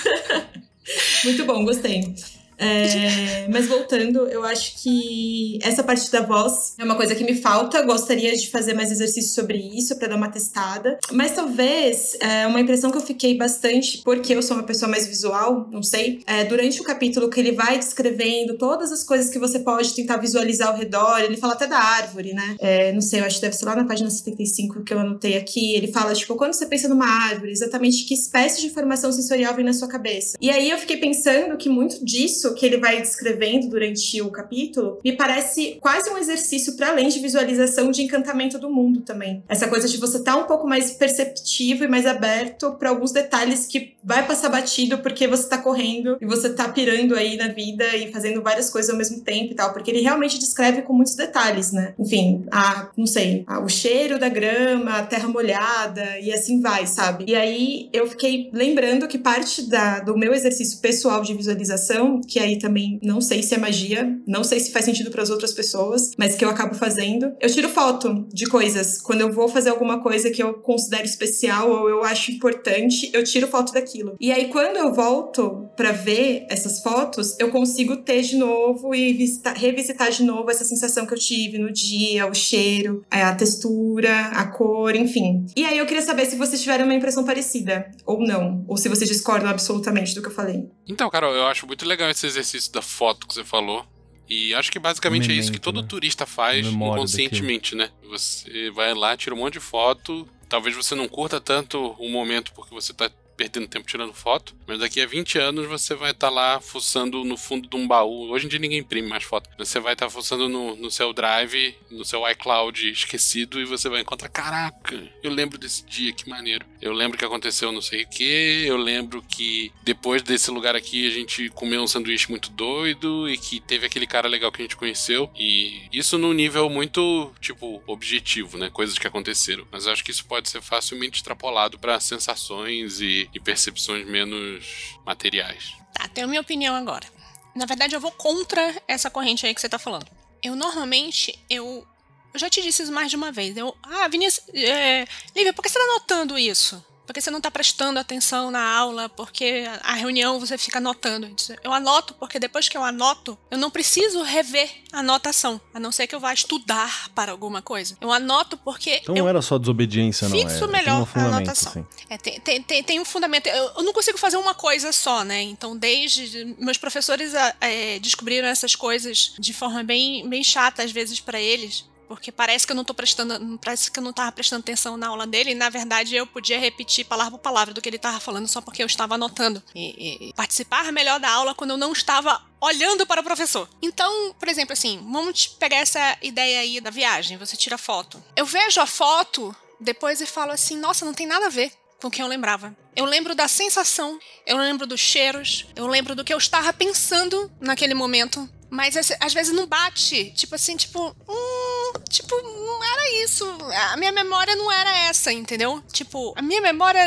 muito 1.24 1.46
bom, 1.46 1.66
gostei. 1.66 2.16
É, 2.58 3.48
mas 3.50 3.68
voltando, 3.68 4.28
eu 4.28 4.44
acho 4.44 4.82
que 4.82 5.60
essa 5.62 5.84
parte 5.84 6.12
da 6.12 6.22
voz 6.22 6.74
é 6.78 6.84
uma 6.84 6.96
coisa 6.96 7.16
que 7.16 7.24
me 7.24 7.36
falta. 7.36 7.82
Gostaria 7.84 8.36
de 8.36 8.50
fazer 8.50 8.74
mais 8.74 8.92
exercício 8.92 9.34
sobre 9.34 9.58
isso 9.58 9.96
para 9.98 10.10
dar 10.10 10.16
uma 10.16 10.30
testada. 10.30 10.98
Mas 11.12 11.32
talvez 11.32 12.18
é, 12.20 12.48
uma 12.48 12.60
impressão 12.60 12.92
que 12.92 12.98
eu 12.98 13.02
fiquei 13.02 13.38
bastante, 13.38 14.02
porque 14.04 14.34
eu 14.34 14.42
sou 14.42 14.58
uma 14.58 14.64
pessoa 14.64 14.90
mais 14.90 15.08
visual, 15.08 15.68
não 15.72 15.84
sei, 15.84 16.22
é, 16.26 16.44
durante 16.44 16.82
o 16.82 16.84
capítulo 16.84 17.30
que 17.30 17.40
ele 17.40 17.52
vai 17.52 17.78
descrevendo 17.78 18.58
todas 18.58 18.92
as 18.92 19.04
coisas 19.04 19.30
que 19.30 19.40
você 19.40 19.60
pode 19.60 19.94
tentar 19.94 20.18
visualizar 20.18 20.70
ao 20.70 20.78
redor, 20.78 21.20
ele 21.20 21.38
fala 21.38 21.54
até 21.54 21.68
da 21.68 21.78
árvore, 21.78 22.34
né? 22.34 22.56
É, 22.60 22.92
não 22.92 23.02
sei, 23.02 23.20
eu 23.20 23.26
acho 23.26 23.36
que 23.36 23.42
deve 23.42 23.56
ser 23.56 23.66
lá 23.66 23.76
na 23.76 23.86
página 23.86 24.10
75 24.10 24.84
que 24.84 24.94
eu 24.94 25.00
anotei 25.00 25.38
aqui. 25.38 25.76
Ele 25.76 25.88
fala, 25.88 26.14
tipo, 26.14 26.36
quando 26.36 26.54
você 26.54 26.66
pensa 26.66 26.88
numa 26.88 27.08
árvore, 27.08 27.52
exatamente 27.52 28.06
que 28.06 28.14
espécie 28.14 28.62
de 28.62 28.68
informação 28.68 29.12
sensorial 29.12 29.56
vem 29.56 29.66
na 29.66 29.74
sua 29.74 29.88
cabeça. 29.88 30.38
E 30.42 30.50
aí 30.50 30.70
eu 30.70 30.78
fiquei 30.78 30.98
pensando 30.98 31.58
que 31.58 31.70
muito 31.70 32.04
disso 32.04 32.47
que 32.54 32.66
ele 32.66 32.78
vai 32.78 33.02
descrevendo 33.02 33.70
durante 33.70 34.22
o 34.22 34.30
capítulo 34.30 35.00
me 35.04 35.16
parece 35.16 35.78
quase 35.82 36.10
um 36.10 36.18
exercício 36.18 36.76
para 36.76 36.90
além 36.90 37.10
de 37.10 37.20
visualização 37.20 37.92
de 37.92 38.04
encantamento 38.04 38.60
do 38.60 38.70
mundo 38.70 39.02
também. 39.02 39.44
Essa 39.48 39.68
coisa 39.68 39.88
de 39.88 39.98
você 39.98 40.18
estar 40.18 40.34
tá 40.34 40.38
um 40.38 40.46
pouco 40.46 40.68
mais 40.68 40.92
perceptivo 40.92 41.84
e 41.84 41.88
mais 41.88 42.06
aberto 42.06 42.74
para 42.74 42.90
alguns 42.90 43.12
detalhes 43.12 43.66
que 43.66 43.96
vai 44.04 44.26
passar 44.26 44.50
batido 44.50 45.00
porque 45.00 45.28
você 45.28 45.48
tá 45.48 45.58
correndo 45.58 46.18
e 46.22 46.26
você 46.26 46.50
tá 46.50 46.70
pirando 46.70 47.16
aí 47.16 47.38
na 47.38 47.48
vida 47.50 47.96
e 47.96 48.12
fazendo 48.12 48.42
várias 48.42 48.70
coisas 48.70 48.90
ao 48.90 48.98
mesmo 48.98 49.22
tempo 49.22 49.52
e 49.52 49.56
tal, 49.56 49.74
porque 49.74 49.92
ele 49.92 50.02
realmente 50.02 50.40
descreve 50.40 50.82
com 50.82 50.94
muitos 50.94 51.16
detalhes, 51.16 51.72
né? 51.72 51.94
Enfim, 52.00 52.46
a, 52.52 52.90
não 52.96 53.06
sei, 53.06 53.44
a, 53.48 53.60
o 53.60 53.70
cheiro 53.70 54.20
da 54.20 54.30
grama, 54.30 54.98
a 54.98 55.04
terra 55.04 55.28
molhada 55.28 56.20
e 56.20 56.32
assim 56.32 56.62
vai, 56.62 56.88
sabe? 56.88 57.26
E 57.28 57.36
aí 57.36 57.90
eu 57.92 58.08
fiquei 58.08 58.50
lembrando 58.54 59.08
que 59.08 59.18
parte 59.18 59.64
da, 59.64 60.00
do 60.00 60.18
meu 60.18 60.34
exercício 60.34 60.80
pessoal 60.80 61.22
de 61.22 61.34
visualização, 61.34 62.22
que 62.22 62.37
aí 62.40 62.60
também 62.60 63.00
não 63.02 63.22
sei 63.22 63.42
se 63.44 63.56
é 63.56 63.58
magia, 63.58 64.18
não 64.28 64.44
sei 64.44 64.60
se 64.60 64.72
faz 64.72 64.86
sentido 64.86 65.12
para 65.12 65.24
as 65.24 65.30
outras 65.30 65.54
pessoas, 65.54 66.12
mas 66.18 66.36
que 66.36 66.44
eu 66.44 66.50
acabo 66.50 66.76
fazendo. 66.76 67.34
Eu 67.40 67.50
tiro 67.50 67.70
foto 67.70 68.28
de 68.34 68.46
coisas. 68.46 69.02
Quando 69.02 69.22
eu 69.22 69.32
vou 69.32 69.48
fazer 69.48 69.70
alguma 69.70 70.02
coisa 70.02 70.30
que 70.30 70.42
eu 70.42 70.56
considero 70.56 71.06
especial 71.06 71.70
ou 71.70 71.90
eu 71.90 72.04
acho 72.04 72.32
importante, 72.32 73.10
eu 73.14 73.24
tiro 73.24 73.48
foto 73.48 73.74
daquilo. 73.74 74.16
E 74.20 74.32
aí 74.32 74.50
quando 74.50 74.78
eu 74.78 74.94
volto 74.94 75.70
para 75.76 75.92
ver 75.92 76.46
essas 76.50 76.82
fotos, 76.82 77.36
eu 77.40 77.50
consigo 77.50 77.98
ter 77.98 78.22
de 78.22 78.38
novo 78.38 78.94
e 78.94 79.14
visitar, 79.14 79.54
revisitar 79.54 80.12
de 80.12 80.24
novo 80.24 80.50
essa 80.50 80.64
sensação 80.64 81.06
que 81.06 81.14
eu 81.14 81.20
tive 81.20 81.58
no 81.58 81.72
dia, 81.72 82.28
o 82.28 82.34
cheiro, 82.34 83.04
a 83.10 83.34
textura, 83.36 84.28
a 84.28 84.46
cor, 84.48 84.96
enfim. 84.96 85.46
E 85.56 85.66
aí 85.66 85.78
eu 85.78 85.86
queria 85.86 86.02
saber 86.02 86.26
se 86.26 86.36
vocês 86.36 86.62
tiveram 86.62 86.86
uma 86.86 86.94
impressão 86.94 87.24
parecida 87.24 87.90
ou 88.06 88.20
não, 88.20 88.64
ou 88.68 88.78
se 88.78 88.90
vocês 88.90 89.10
discordam 89.10 89.50
absolutamente 89.50 90.14
do 90.14 90.22
que 90.22 90.28
eu 90.28 90.34
falei. 90.34 90.70
Então, 90.88 91.10
Carol, 91.10 91.34
eu 91.34 91.46
acho 91.48 91.68
muito 91.68 91.86
legal 91.86 92.10
esse 92.10 92.27
exercício 92.28 92.72
da 92.72 92.82
foto 92.82 93.28
que 93.28 93.34
você 93.34 93.44
falou. 93.44 93.86
E 94.30 94.54
acho 94.54 94.72
que 94.72 94.78
basicamente 94.78 95.30
Memento, 95.30 95.38
é 95.38 95.42
isso 95.42 95.52
que 95.52 95.60
todo 95.60 95.82
né? 95.82 95.88
turista 95.88 96.26
faz 96.26 96.68
inconscientemente, 96.68 97.76
né? 97.76 97.90
Você 98.10 98.70
vai 98.72 98.94
lá, 98.94 99.16
tira 99.16 99.34
um 99.34 99.38
monte 99.38 99.54
de 99.54 99.60
foto 99.62 100.28
talvez 100.48 100.76
você 100.76 100.96
não 100.96 101.08
curta 101.08 101.40
tanto 101.40 101.96
o 102.00 102.10
momento 102.10 102.54
porque 102.54 102.74
você 102.74 102.94
tá 102.94 103.10
perdendo 103.36 103.68
tempo 103.68 103.86
tirando 103.86 104.14
foto, 104.16 104.56
mas 104.66 104.80
daqui 104.80 105.00
a 105.00 105.06
20 105.06 105.38
anos 105.38 105.68
você 105.68 105.94
vai 105.94 106.10
estar 106.10 106.28
tá 106.28 106.34
lá 106.34 106.60
fuçando 106.60 107.24
no 107.24 107.38
fundo 107.38 107.70
de 107.70 107.76
um 107.76 107.88
baú. 107.88 108.32
Hoje 108.32 108.48
em 108.48 108.50
dia 108.50 108.58
ninguém 108.58 108.80
imprime 108.80 109.08
mais 109.08 109.24
foto. 109.24 109.48
Você 109.60 109.80
vai 109.80 109.94
estar 109.94 110.08
tá 110.08 110.10
fuçando 110.10 110.50
no, 110.50 110.76
no 110.76 110.90
seu 110.90 111.14
Drive, 111.14 111.76
no 111.92 112.04
seu 112.04 112.28
iCloud 112.32 112.90
esquecido 112.90 113.62
e 113.62 113.66
você 113.66 113.90
vai 113.90 114.02
encontrar: 114.02 114.30
caraca, 114.30 115.08
eu 115.22 115.32
lembro 115.32 115.60
desse 115.60 115.86
dia, 115.86 116.12
que 116.12 116.28
maneiro. 116.28 116.66
Eu 116.82 116.94
lembro 116.94 117.18
que 117.18 117.26
aconteceu 117.26 117.72
não 117.72 117.82
sei 117.82 118.04
o 118.04 118.08
que, 118.08 118.66
eu 118.66 118.78
lembro 118.78 119.22
que 119.22 119.72
depois 119.84 120.22
desse 120.22 120.52
lugar 120.52 120.76
aqui 120.76 121.08
a 121.08 121.12
gente 121.12 121.50
comeu 121.50 121.82
um 121.82 121.88
sanduíche 121.88 122.30
muito 122.30 122.50
doido 122.52 123.30
e 123.30 123.38
que 123.38 123.60
teve 123.60 123.86
aquele 123.86 124.06
cara 124.06 124.28
legal 124.28 124.52
que 124.52 124.62
a 124.62 124.66
gente 124.66 124.76
conheceu. 124.76 125.30
E 125.36 125.88
isso 125.92 126.18
num 126.18 126.34
nível 126.34 126.70
muito, 126.70 127.32
tipo, 127.42 127.82
objetivo, 127.88 128.58
né? 128.58 128.70
Coisas 128.70 128.98
que 128.98 129.08
aconteceram. 129.08 129.68
Mas 129.72 129.88
acho 129.88 130.04
que 130.04 130.12
isso 130.12 130.26
pode 130.26 130.50
ser 130.50 130.62
facilmente 130.62 131.18
extrapolado 131.18 131.80
para 131.80 132.00
sensações 132.00 133.02
e 133.02 133.18
e, 133.34 133.40
percepções 133.40 134.06
menos 134.06 134.98
materiais. 135.06 135.74
Tá, 135.94 136.08
tenho 136.08 136.28
a 136.28 136.30
minha 136.30 136.42
opinião 136.42 136.76
agora. 136.76 137.08
Na 137.56 137.66
verdade, 137.66 137.96
eu 137.96 138.00
vou 138.00 138.12
contra 138.12 138.76
essa 138.88 139.10
corrente 139.10 139.46
aí 139.46 139.54
que 139.54 139.62
você 139.62 139.70
tá 139.70 139.80
falando. 139.80 140.08
Eu 140.44 140.56
normalmente, 140.56 141.38
eu. 141.50 141.86
Eu 142.34 142.40
já 142.40 142.50
te 142.50 142.62
disse 142.62 142.84
isso 142.84 142.92
mais 142.92 143.10
de 143.10 143.16
uma 143.16 143.32
vez. 143.32 143.56
Eu. 143.56 143.76
Ah, 143.84 144.08
Vinícius. 144.08 144.46
É, 144.54 145.06
Lívia, 145.36 145.54
por 145.54 145.62
que 145.62 145.70
você 145.70 145.80
tá 145.80 145.88
notando 145.88 146.38
isso? 146.38 146.84
porque 147.08 147.22
você 147.22 147.32
não 147.32 147.38
está 147.38 147.50
prestando 147.50 147.98
atenção 147.98 148.52
na 148.52 148.62
aula, 148.62 149.08
porque 149.08 149.64
a 149.82 149.94
reunião 149.94 150.40
você 150.40 150.58
fica 150.58 150.80
anotando. 150.80 151.34
Eu 151.64 151.72
anoto 151.74 152.14
porque 152.14 152.38
depois 152.38 152.68
que 152.68 152.78
eu 152.78 152.84
anoto, 152.84 153.38
eu 153.50 153.58
não 153.58 153.72
preciso 153.72 154.22
rever 154.22 154.70
a 154.92 155.00
anotação, 155.00 155.60
a 155.74 155.80
não 155.80 155.92
ser 155.92 156.06
que 156.06 156.14
eu 156.14 156.20
vá 156.20 156.34
estudar 156.34 157.10
para 157.16 157.32
alguma 157.32 157.62
coisa. 157.62 157.98
Eu 158.02 158.12
anoto 158.12 158.58
porque. 158.58 159.00
Então 159.02 159.16
não 159.16 159.28
era 159.28 159.42
só 159.42 159.58
desobediência, 159.58 160.28
não. 160.28 160.38
Fixo 160.38 160.66
é, 160.66 160.68
melhor 160.68 161.08
um 161.16 161.20
a 161.20 161.24
anotação. 161.24 161.72
Assim. 161.72 161.86
É, 162.10 162.18
tem, 162.18 162.42
tem, 162.42 162.62
tem, 162.62 162.84
tem, 162.84 163.00
um 163.00 163.06
fundamento. 163.06 163.48
Eu, 163.48 163.72
eu, 163.78 163.84
não 163.84 163.94
consigo 163.94 164.18
fazer 164.18 164.36
uma 164.36 164.54
coisa 164.54 164.92
só, 164.92 165.24
né? 165.24 165.42
Então, 165.42 165.78
desde. 165.78 166.56
Meus 166.60 166.78
professores 166.78 167.34
é, 167.62 168.00
descobriram 168.00 168.48
essas 168.50 168.76
coisas 168.76 169.34
de 169.40 169.54
forma 169.54 169.82
bem, 169.82 170.28
bem 170.28 170.44
chata, 170.44 170.84
às 170.84 170.92
vezes, 170.92 171.22
para 171.22 171.40
eles 171.40 171.86
porque 172.08 172.32
parece 172.32 172.66
que 172.66 172.72
eu 172.72 172.76
não 172.76 172.84
tô 172.84 172.94
prestando, 172.94 173.60
parece 173.60 173.92
que 173.92 174.00
eu 174.00 174.04
não 174.04 174.14
tava 174.14 174.32
prestando 174.32 174.62
atenção 174.62 174.98
na 174.98 175.08
aula 175.08 175.28
dele, 175.28 175.52
e 175.52 175.56
na 175.56 175.70
verdade 175.70 176.16
eu 176.16 176.26
podia 176.26 176.60
repetir 176.60 177.06
palavra 177.06 177.32
por 177.32 177.40
palavra 177.40 177.74
do 177.74 177.82
que 177.82 177.90
ele 177.90 177.98
tava 177.98 178.20
falando 178.20 178.48
só 178.48 178.62
porque 178.62 178.82
eu 178.82 178.88
estava 178.88 179.16
anotando. 179.16 179.62
E, 179.76 180.30
e 180.30 180.34
participar 180.34 180.92
melhor 180.92 181.20
da 181.20 181.30
aula 181.30 181.54
quando 181.54 181.72
eu 181.72 181.78
não 181.78 181.92
estava 181.92 182.42
olhando 182.60 183.06
para 183.06 183.22
o 183.22 183.24
professor. 183.24 183.68
Então, 183.82 184.34
por 184.40 184.48
exemplo, 184.48 184.74
assim, 184.74 185.00
vamos 185.12 185.48
pegar 185.48 185.78
essa 185.78 186.18
ideia 186.22 186.62
aí 186.62 186.82
da 186.82 186.90
viagem, 186.90 187.38
você 187.38 187.56
tira 187.56 187.78
foto. 187.78 188.24
Eu 188.36 188.46
vejo 188.46 188.80
a 188.80 188.86
foto 188.86 189.56
depois 189.80 190.22
e 190.22 190.26
falo 190.26 190.52
assim, 190.52 190.78
nossa, 190.78 191.06
não 191.06 191.14
tem 191.14 191.28
nada 191.28 191.48
a 191.48 191.50
ver 191.50 191.72
com 192.00 192.08
o 192.08 192.12
que 192.12 192.22
eu 192.22 192.28
lembrava. 192.28 192.76
Eu 192.96 193.06
lembro 193.06 193.36
da 193.36 193.48
sensação, 193.48 194.20
eu 194.46 194.58
lembro 194.58 194.88
dos 194.88 195.00
cheiros, 195.00 195.66
eu 195.76 195.88
lembro 195.88 196.16
do 196.16 196.24
que 196.24 196.34
eu 196.34 196.38
estava 196.38 196.74
pensando 196.74 197.52
naquele 197.60 197.94
momento. 197.94 198.50
Mas 198.70 198.96
às 198.98 199.34
vezes 199.34 199.54
não 199.54 199.66
bate. 199.66 200.32
Tipo 200.32 200.56
assim, 200.56 200.76
tipo. 200.76 201.16
Hum, 201.28 201.94
tipo, 202.10 202.36
não 202.42 202.84
era 202.84 203.24
isso. 203.24 203.46
A 203.92 203.98
minha 203.98 204.12
memória 204.12 204.56
não 204.56 204.72
era 204.72 205.10
essa, 205.10 205.32
entendeu? 205.32 205.82
Tipo, 205.92 206.34
a 206.36 206.42
minha 206.42 206.62
memória 206.62 207.02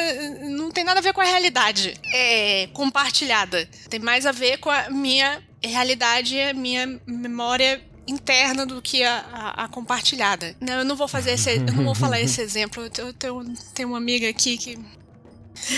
não 0.49 0.71
tem 0.71 0.85
nada 0.85 1.01
a 1.01 1.03
ver 1.03 1.13
com 1.13 1.21
a 1.21 1.25
realidade. 1.25 1.95
É 2.13 2.69
compartilhada. 2.73 3.69
Tem 3.89 4.01
mais 4.01 4.25
a 4.25 4.33
ver 4.33 4.59
com 4.59 4.71
a 4.71 4.89
minha 4.91 5.43
realidade, 5.63 6.41
a 6.41 6.55
minha 6.55 7.01
memória 7.07 7.83
interna 8.07 8.67
do 8.67 8.81
que 8.83 9.05
a, 9.05 9.25
a, 9.33 9.65
a, 9.65 9.69
compartilhada. 9.69 10.57
Não, 10.61 10.79
eu 10.79 10.85
não 10.85 10.97
vou 10.97 11.07
fazer 11.07 11.33
esse, 11.33 11.57
eu 11.57 11.73
não 11.73 11.85
vou 11.85 11.95
falar 11.95 12.19
esse 12.23 12.41
exemplo. 12.41 12.83
Eu 12.83 13.13
tenho, 13.13 13.55
tenho 13.75 13.89
uma 13.91 13.99
amiga 13.99 14.29
aqui 14.29 14.57
que 14.57 14.79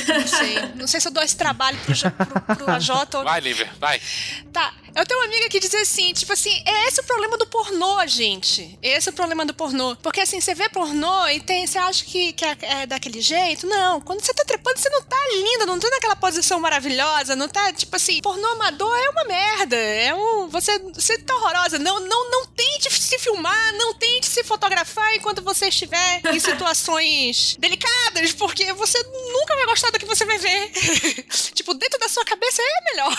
não 0.08 0.26
sei. 0.26 0.54
Não 0.76 0.86
sei 0.86 1.00
se 1.00 1.08
eu 1.08 1.12
dou 1.12 1.22
esse 1.22 1.36
trabalho 1.36 1.78
pro, 1.78 1.94
pro, 1.94 2.56
pro 2.56 2.70
AJ 2.72 2.90
ou... 3.14 3.24
Vai, 3.24 3.40
Lívia, 3.40 3.70
vai. 3.78 4.00
Tá. 4.52 4.72
Eu 4.94 5.06
tenho 5.06 5.20
uma 5.20 5.26
amiga 5.26 5.48
que 5.48 5.58
diz 5.58 5.74
assim, 5.74 6.12
tipo 6.12 6.32
assim, 6.32 6.50
é 6.66 6.88
esse 6.88 7.00
o 7.00 7.04
problema 7.04 7.38
do 7.38 7.46
pornô, 7.46 8.06
gente. 8.06 8.78
Esse 8.82 9.08
é 9.08 9.12
o 9.12 9.14
problema 9.14 9.44
do 9.44 9.54
pornô. 9.54 9.96
Porque 9.96 10.20
assim, 10.20 10.40
você 10.40 10.54
vê 10.54 10.68
pornô 10.68 11.28
e 11.28 11.40
tem, 11.40 11.66
você 11.66 11.78
acha 11.78 12.04
que, 12.04 12.32
que 12.32 12.44
é, 12.44 12.56
é 12.60 12.86
daquele 12.86 13.20
jeito? 13.20 13.66
Não. 13.66 14.00
Quando 14.00 14.20
você 14.20 14.34
tá 14.34 14.44
trepando, 14.44 14.78
você 14.78 14.90
não 14.90 15.02
tá 15.02 15.16
linda, 15.34 15.66
não 15.66 15.78
tá 15.78 15.88
naquela 15.88 16.16
posição 16.16 16.60
maravilhosa, 16.60 17.34
não 17.34 17.48
tá, 17.48 17.72
tipo 17.72 17.94
assim, 17.96 18.20
pornô 18.20 18.46
amador 18.48 18.94
é 18.94 19.10
uma 19.10 19.24
merda. 19.24 19.76
É 19.76 20.14
um. 20.14 20.48
Você, 20.48 20.78
você 20.78 21.18
tá 21.18 21.34
horrorosa. 21.36 21.78
Não, 21.78 22.00
não, 22.00 22.30
não 22.30 22.46
tente 22.46 22.92
se 22.92 23.18
filmar, 23.18 23.72
não 23.74 23.94
tente 23.94 24.26
se 24.26 24.44
fotografar 24.44 25.14
enquanto 25.14 25.42
você 25.42 25.68
estiver 25.68 26.20
em 26.32 26.38
situações 26.38 27.56
delicadas, 27.60 28.32
porque 28.34 28.72
você 28.74 29.02
nunca 29.02 29.56
vai 29.56 29.66
gostar 29.66 29.90
do 29.90 29.98
que 29.98 30.06
você 30.06 30.24
vai 30.24 30.38
ver. 30.38 30.70
tipo, 31.54 31.72
dentro 31.74 31.98
da 31.98 32.08
sua 32.08 32.24
cabeça 32.24 32.60
é 32.60 32.90
melhor. 32.90 33.16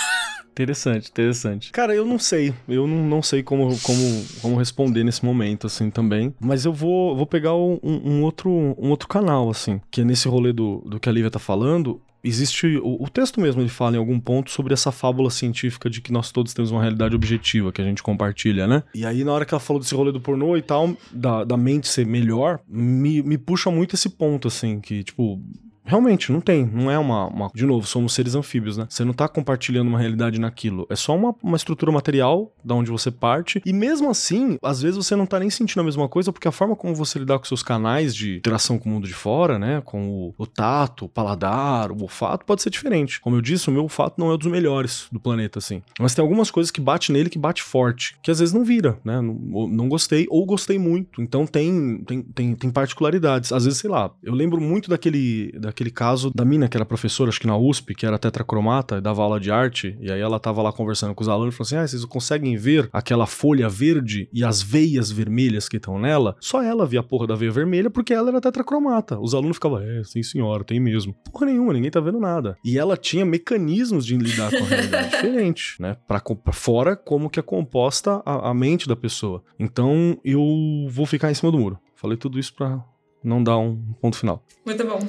Interessante, 0.51 1.09
interessante. 1.09 1.62
Cara, 1.71 1.95
eu 1.95 2.05
não 2.05 2.19
sei. 2.19 2.53
Eu 2.67 2.87
não, 2.87 3.03
não 3.03 3.21
sei 3.21 3.43
como, 3.43 3.77
como, 3.79 4.25
como 4.41 4.57
responder 4.57 5.03
nesse 5.03 5.23
momento, 5.23 5.67
assim, 5.67 5.89
também. 5.89 6.33
Mas 6.39 6.65
eu 6.65 6.73
vou, 6.73 7.15
vou 7.15 7.25
pegar 7.25 7.55
um, 7.55 7.79
um, 7.83 8.23
outro, 8.23 8.49
um 8.49 8.89
outro 8.89 9.07
canal, 9.07 9.49
assim, 9.49 9.79
que 9.89 10.01
é 10.01 10.03
nesse 10.03 10.27
rolê 10.27 10.51
do, 10.53 10.83
do 10.85 10.99
que 10.99 11.09
a 11.09 11.11
Lívia 11.11 11.31
tá 11.31 11.39
falando. 11.39 12.01
Existe. 12.23 12.77
O, 12.77 13.03
o 13.03 13.09
texto 13.09 13.41
mesmo 13.41 13.61
ele 13.61 13.69
fala 13.69 13.95
em 13.95 13.99
algum 13.99 14.19
ponto 14.19 14.49
sobre 14.49 14.73
essa 14.73 14.91
fábula 14.91 15.29
científica 15.29 15.89
de 15.89 15.99
que 15.99 16.11
nós 16.11 16.31
todos 16.31 16.53
temos 16.53 16.71
uma 16.71 16.81
realidade 16.81 17.13
objetiva 17.15 17.71
que 17.71 17.81
a 17.81 17.83
gente 17.83 18.01
compartilha, 18.01 18.65
né? 18.65 18.83
E 18.95 19.05
aí, 19.05 19.23
na 19.25 19.33
hora 19.33 19.45
que 19.45 19.53
ela 19.53 19.59
falou 19.59 19.81
desse 19.81 19.93
rolê 19.93 20.11
do 20.11 20.21
pornô 20.21 20.55
e 20.55 20.61
tal, 20.61 20.95
da, 21.11 21.43
da 21.43 21.57
mente 21.57 21.87
ser 21.87 22.05
melhor, 22.05 22.61
me, 22.67 23.21
me 23.21 23.37
puxa 23.37 23.69
muito 23.69 23.95
esse 23.95 24.09
ponto, 24.09 24.47
assim, 24.47 24.79
que, 24.79 25.03
tipo, 25.03 25.41
Realmente, 25.85 26.31
não 26.31 26.39
tem. 26.39 26.65
Não 26.65 26.89
é 26.89 26.97
uma, 26.97 27.27
uma, 27.27 27.51
De 27.53 27.65
novo, 27.65 27.85
somos 27.85 28.13
seres 28.13 28.35
anfíbios, 28.35 28.77
né? 28.77 28.87
Você 28.89 29.03
não 29.03 29.13
tá 29.13 29.27
compartilhando 29.27 29.87
uma 29.87 29.99
realidade 29.99 30.39
naquilo. 30.39 30.87
É 30.89 30.95
só 30.95 31.15
uma, 31.15 31.35
uma 31.43 31.57
estrutura 31.57 31.91
material 31.91 32.53
da 32.63 32.73
onde 32.73 32.89
você 32.89 33.11
parte. 33.11 33.61
E 33.65 33.73
mesmo 33.73 34.09
assim, 34.09 34.57
às 34.61 34.81
vezes 34.81 34.97
você 34.97 35.15
não 35.15 35.25
tá 35.25 35.39
nem 35.39 35.49
sentindo 35.49 35.81
a 35.81 35.83
mesma 35.83 36.07
coisa, 36.07 36.31
porque 36.31 36.47
a 36.47 36.51
forma 36.51 36.75
como 36.75 36.95
você 36.95 37.19
lidar 37.19 37.37
com 37.39 37.45
seus 37.45 37.61
canais 37.61 38.15
de 38.15 38.37
interação 38.37 38.79
com 38.79 38.89
o 38.89 38.93
mundo 38.93 39.07
de 39.07 39.13
fora, 39.13 39.59
né? 39.59 39.81
Com 39.81 40.07
o, 40.07 40.33
o 40.37 40.47
tato, 40.47 41.05
o 41.05 41.09
paladar, 41.09 41.91
o 41.91 42.01
olfato, 42.01 42.45
pode 42.45 42.61
ser 42.61 42.69
diferente. 42.69 43.19
Como 43.19 43.35
eu 43.35 43.41
disse, 43.41 43.69
o 43.69 43.71
meu 43.71 43.83
olfato 43.83 44.15
não 44.17 44.31
é 44.31 44.35
um 44.35 44.37
dos 44.37 44.51
melhores 44.51 45.07
do 45.11 45.19
planeta, 45.19 45.59
assim. 45.59 45.81
Mas 45.99 46.15
tem 46.15 46.23
algumas 46.23 46.49
coisas 46.49 46.71
que 46.71 46.81
bate 46.81 47.11
nele 47.11 47.29
que 47.29 47.39
bate 47.39 47.61
forte, 47.61 48.15
que 48.23 48.31
às 48.31 48.39
vezes 48.39 48.53
não 48.53 48.63
vira, 48.63 48.97
né? 49.03 49.19
Não, 49.19 49.67
não 49.67 49.89
gostei 49.89 50.25
ou 50.29 50.45
gostei 50.45 50.79
muito. 50.79 51.21
Então 51.21 51.45
tem, 51.45 52.03
tem, 52.05 52.21
tem, 52.21 52.55
tem 52.55 52.69
particularidades. 52.71 53.51
Às 53.51 53.65
vezes, 53.65 53.79
sei 53.79 53.89
lá, 53.89 54.11
eu 54.21 54.33
lembro 54.33 54.61
muito 54.61 54.89
daquele 54.89 55.51
aquele 55.73 55.91
caso 55.91 56.31
da 56.33 56.45
mina 56.45 56.67
que 56.67 56.77
era 56.77 56.85
professora, 56.85 57.29
acho 57.29 57.39
que 57.39 57.47
na 57.47 57.57
USP, 57.57 57.93
que 57.93 58.05
era 58.05 58.17
tetracromata, 58.17 59.01
dava 59.01 59.21
aula 59.21 59.39
de 59.39 59.51
arte, 59.51 59.97
e 59.99 60.11
aí 60.11 60.21
ela 60.21 60.39
tava 60.39 60.61
lá 60.61 60.71
conversando 60.71 61.13
com 61.13 61.21
os 61.21 61.29
alunos 61.29 61.53
e 61.53 61.57
falou 61.57 61.67
assim: 61.67 61.75
Ah, 61.75 61.87
vocês 61.87 62.05
conseguem 62.05 62.55
ver 62.55 62.89
aquela 62.93 63.25
folha 63.25 63.67
verde 63.67 64.29
e 64.31 64.43
as 64.43 64.61
veias 64.61 65.11
vermelhas 65.11 65.67
que 65.67 65.77
estão 65.77 65.99
nela? 65.99 66.35
Só 66.39 66.61
ela 66.61 66.85
via 66.85 67.01
a 67.01 67.03
porra 67.03 67.27
da 67.27 67.35
veia 67.35 67.51
vermelha 67.51 67.89
porque 67.89 68.13
ela 68.13 68.29
era 68.29 68.41
tetracromata. 68.41 69.19
Os 69.19 69.33
alunos 69.33 69.57
ficavam, 69.57 69.79
é, 69.79 70.03
sim 70.03 70.23
senhora, 70.23 70.63
tem 70.63 70.79
mesmo. 70.79 71.13
Porra 71.31 71.47
nenhuma, 71.47 71.73
ninguém 71.73 71.91
tá 71.91 71.99
vendo 71.99 72.19
nada. 72.19 72.57
E 72.63 72.77
ela 72.77 72.95
tinha 72.95 73.25
mecanismos 73.25 74.05
de 74.05 74.15
lidar 74.15 74.51
com 74.51 74.63
a 74.63 74.67
realidade 74.67 75.09
diferente, 75.11 75.75
né? 75.79 75.97
Pra, 76.07 76.19
pra 76.19 76.53
fora 76.53 76.95
como 76.95 77.29
que 77.29 77.39
é 77.39 77.43
composta 77.43 78.21
a, 78.25 78.49
a 78.49 78.53
mente 78.53 78.87
da 78.87 78.95
pessoa. 78.95 79.43
Então 79.59 80.17
eu 80.23 80.87
vou 80.89 81.05
ficar 81.05 81.31
em 81.31 81.33
cima 81.33 81.51
do 81.51 81.59
muro. 81.59 81.79
Falei 81.95 82.17
tudo 82.17 82.39
isso 82.39 82.53
pra 82.53 82.83
não 83.23 83.41
dar 83.43 83.57
um 83.57 83.93
ponto 84.01 84.17
final. 84.17 84.43
Muito 84.65 84.83
bom. 84.85 84.99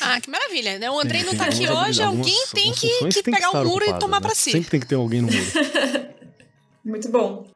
Ah, 0.00 0.20
que 0.20 0.30
maravilha. 0.30 0.78
Né? 0.78 0.90
O 0.90 1.00
Andrei 1.00 1.22
não 1.22 1.34
tá 1.34 1.44
aqui 1.44 1.68
hoje, 1.68 2.02
alguém 2.02 2.46
tem 2.52 2.72
que, 2.72 3.08
que 3.08 3.22
pegar 3.22 3.50
o 3.50 3.60
um 3.60 3.64
muro 3.64 3.84
e 3.84 3.98
tomar 3.98 4.20
né? 4.20 4.26
para 4.26 4.34
si. 4.34 4.52
Sempre 4.52 4.70
tem 4.70 4.80
que 4.80 4.86
ter 4.86 4.94
alguém 4.94 5.22
no 5.22 5.28
muro. 5.28 5.46
Muito 6.84 7.08
bom. 7.08 7.46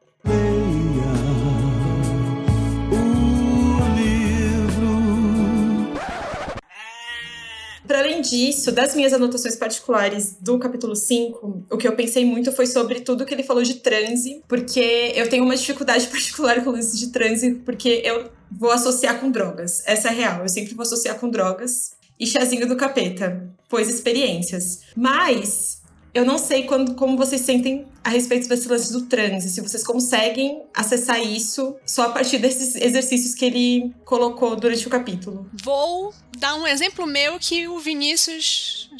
Para 7.86 8.00
além 8.00 8.22
disso, 8.22 8.70
das 8.70 8.94
minhas 8.94 9.12
anotações 9.12 9.56
particulares 9.56 10.36
do 10.40 10.60
capítulo 10.60 10.94
5, 10.94 11.66
o 11.70 11.76
que 11.76 11.88
eu 11.88 11.96
pensei 11.96 12.24
muito 12.24 12.52
foi 12.52 12.64
sobre 12.64 13.00
tudo 13.00 13.26
que 13.26 13.34
ele 13.34 13.42
falou 13.42 13.64
de 13.64 13.74
transe, 13.74 14.44
porque 14.46 15.12
eu 15.16 15.28
tenho 15.28 15.42
uma 15.42 15.56
dificuldade 15.56 16.06
particular 16.10 16.62
com 16.62 16.70
o 16.70 16.72
lance 16.72 16.96
de 16.96 17.08
transe, 17.08 17.56
porque 17.64 18.00
eu 18.04 18.30
vou 18.48 18.70
associar 18.70 19.18
com 19.18 19.28
drogas. 19.28 19.82
Essa 19.86 20.08
é 20.08 20.12
real, 20.12 20.42
eu 20.42 20.48
sempre 20.48 20.72
vou 20.72 20.82
associar 20.82 21.18
com 21.18 21.28
drogas 21.28 21.98
e 22.20 22.26
chazinho 22.26 22.68
do 22.68 22.76
capeta, 22.76 23.50
pois 23.68 23.88
experiências. 23.88 24.82
Mas 24.94 25.80
eu 26.12 26.24
não 26.24 26.38
sei 26.38 26.64
quando, 26.64 26.94
como 26.94 27.16
vocês 27.16 27.40
sentem 27.40 27.86
a 28.02 28.10
respeito 28.10 28.48
desse 28.48 28.68
lance 28.68 28.92
do 28.92 29.06
transe, 29.06 29.48
se 29.48 29.60
vocês 29.60 29.84
conseguem 29.84 30.62
acessar 30.74 31.20
isso 31.22 31.76
só 31.86 32.02
a 32.02 32.10
partir 32.10 32.38
desses 32.38 32.74
exercícios 32.74 33.34
que 33.34 33.44
ele 33.44 33.94
colocou 34.04 34.56
durante 34.56 34.86
o 34.86 34.90
capítulo. 34.90 35.48
Vou 35.62 36.12
dar 36.38 36.54
um 36.56 36.66
exemplo 36.66 37.06
meu 37.06 37.38
que 37.38 37.68
o 37.68 37.78
Vinícius 37.78 38.90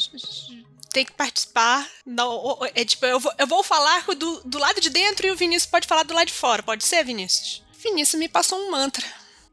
tem 0.92 1.04
que 1.04 1.12
participar. 1.12 1.88
Não, 2.06 2.58
é 2.74 2.84
tipo, 2.84 3.04
eu 3.06 3.18
vou, 3.18 3.32
eu 3.38 3.46
vou 3.46 3.62
falar 3.62 4.04
do, 4.14 4.42
do 4.44 4.58
lado 4.58 4.80
de 4.80 4.90
dentro 4.90 5.26
e 5.26 5.30
o 5.30 5.36
Vinícius 5.36 5.70
pode 5.70 5.86
falar 5.86 6.04
do 6.04 6.14
lado 6.14 6.28
de 6.28 6.32
fora. 6.32 6.62
Pode 6.62 6.84
ser, 6.84 7.04
Vinícius? 7.04 7.62
Vinícius 7.82 8.20
me 8.20 8.28
passou 8.28 8.58
um 8.58 8.70
mantra. 8.70 9.04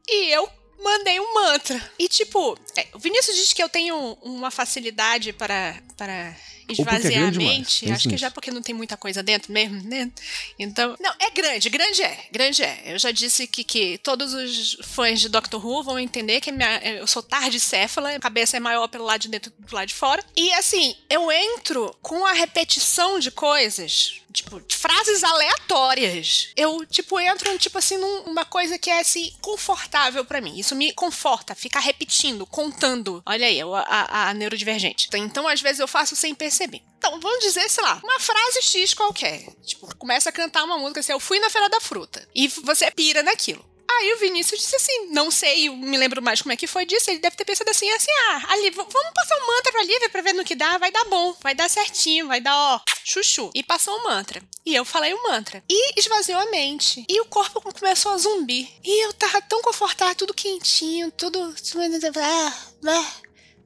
E 0.06 0.32
eu 0.32 0.48
mandei 0.78 1.20
um 1.20 1.34
mantra. 1.34 1.90
E 1.98 2.08
tipo, 2.08 2.58
é, 2.76 2.86
o 2.94 2.98
Vinícius 2.98 3.36
diz 3.36 3.52
que 3.52 3.62
eu 3.62 3.68
tenho 3.68 4.16
uma 4.22 4.50
facilidade 4.50 5.32
para, 5.32 5.76
para 5.98 6.32
esvaziar 6.68 7.24
é 7.24 7.26
a 7.26 7.30
mente. 7.32 7.80
demais, 7.80 7.98
Acho 7.98 8.08
que 8.08 8.16
já 8.16 8.30
porque 8.30 8.52
não 8.52 8.62
tem 8.62 8.74
muita 8.74 8.96
coisa 8.96 9.22
dentro 9.22 9.52
mesmo, 9.52 9.82
né? 9.82 10.10
Então. 10.58 10.96
Não, 11.00 11.12
é 11.18 11.30
grande, 11.30 11.68
grande 11.68 12.02
é. 12.02 12.26
Grande 12.30 12.62
é. 12.62 12.82
Eu 12.86 12.98
já 12.98 13.10
disse 13.10 13.46
que, 13.48 13.64
que 13.64 13.98
todos 13.98 14.32
os 14.32 14.78
fãs 14.84 15.20
de 15.20 15.28
Doctor 15.28 15.64
Who 15.64 15.82
vão 15.82 15.98
entender 15.98 16.40
que 16.40 16.52
minha, 16.52 16.78
eu 16.84 17.06
sou 17.06 17.22
tardicéfala, 17.22 18.14
a 18.14 18.20
cabeça 18.20 18.56
é 18.56 18.60
maior 18.60 18.86
pelo 18.86 19.04
lado 19.04 19.22
de 19.22 19.28
dentro 19.28 19.52
do 19.58 19.74
lado 19.74 19.88
de 19.88 19.94
fora. 19.94 20.24
E 20.36 20.52
assim, 20.52 20.94
eu 21.10 21.30
entro 21.32 21.94
com 22.00 22.24
a 22.24 22.32
repetição 22.32 23.18
de 23.18 23.30
coisas 23.32 24.22
tipo, 24.32 24.60
de 24.60 24.76
frases 24.76 25.24
aleatórias. 25.24 26.50
Eu, 26.56 26.84
tipo, 26.86 27.18
entro, 27.18 27.56
tipo 27.58 27.78
assim, 27.78 27.96
numa 27.96 28.44
coisa 28.44 28.78
que 28.78 28.90
é, 28.90 29.00
assim, 29.00 29.32
confortável 29.40 30.24
para 30.24 30.40
mim. 30.40 30.58
Isso 30.58 30.74
me 30.74 30.92
conforta, 30.92 31.54
ficar 31.54 31.80
repetindo, 31.80 32.46
contando. 32.46 33.22
Olha 33.26 33.46
aí, 33.46 33.60
a, 33.60 33.66
a, 33.66 34.28
a 34.28 34.34
neurodivergente. 34.34 35.08
Então, 35.14 35.48
às 35.48 35.60
vezes, 35.60 35.80
eu 35.80 35.87
faço 35.88 36.14
sem 36.14 36.34
perceber. 36.34 36.82
Então, 36.98 37.18
vamos 37.20 37.40
dizer, 37.40 37.68
sei 37.68 37.82
lá, 37.82 38.00
uma 38.02 38.20
frase 38.20 38.62
X 38.62 38.94
qualquer. 38.94 39.44
Tipo, 39.64 39.94
começa 39.96 40.28
a 40.28 40.32
cantar 40.32 40.64
uma 40.64 40.78
música 40.78 41.00
assim, 41.00 41.12
eu 41.12 41.20
fui 41.20 41.40
na 41.40 41.50
Feira 41.50 41.68
da 41.68 41.80
Fruta. 41.80 42.26
E 42.34 42.46
você 42.48 42.90
pira 42.90 43.22
naquilo. 43.22 43.68
Aí 43.90 44.12
o 44.12 44.18
Vinícius 44.18 44.60
disse 44.60 44.76
assim, 44.76 45.06
não 45.12 45.30
sei, 45.30 45.70
me 45.70 45.96
lembro 45.96 46.22
mais 46.22 46.42
como 46.42 46.52
é 46.52 46.56
que 46.56 46.66
foi 46.66 46.84
disso, 46.84 47.10
ele 47.10 47.20
deve 47.20 47.36
ter 47.36 47.44
pensado 47.44 47.70
assim, 47.70 47.90
assim, 47.90 48.10
ah, 48.28 48.42
ali, 48.50 48.70
vamos 48.70 48.92
passar 48.92 49.36
um 49.42 49.46
mantra 49.46 49.72
pra 49.72 49.82
Lívia 49.82 50.10
pra 50.10 50.20
ver 50.20 50.34
no 50.34 50.44
que 50.44 50.54
dá, 50.54 50.76
vai 50.76 50.92
dar 50.92 51.04
bom, 51.06 51.34
vai 51.40 51.54
dar 51.54 51.70
certinho, 51.70 52.28
vai 52.28 52.40
dar, 52.40 52.54
ó, 52.54 52.80
chuchu. 53.02 53.50
E 53.54 53.62
passou 53.62 53.98
um 53.98 54.04
mantra. 54.04 54.42
E 54.64 54.74
eu 54.74 54.84
falei 54.84 55.14
o 55.14 55.16
um 55.16 55.22
mantra. 55.22 55.64
E 55.68 55.98
esvaziou 55.98 56.38
a 56.38 56.50
mente. 56.50 57.04
E 57.08 57.20
o 57.20 57.24
corpo 57.24 57.60
começou 57.60 58.12
a 58.12 58.18
zumbir. 58.18 58.68
E 58.84 59.06
eu 59.06 59.12
tava 59.14 59.40
tão 59.40 59.62
confortável, 59.62 60.14
tudo 60.14 60.34
quentinho, 60.34 61.10
tudo... 61.10 61.54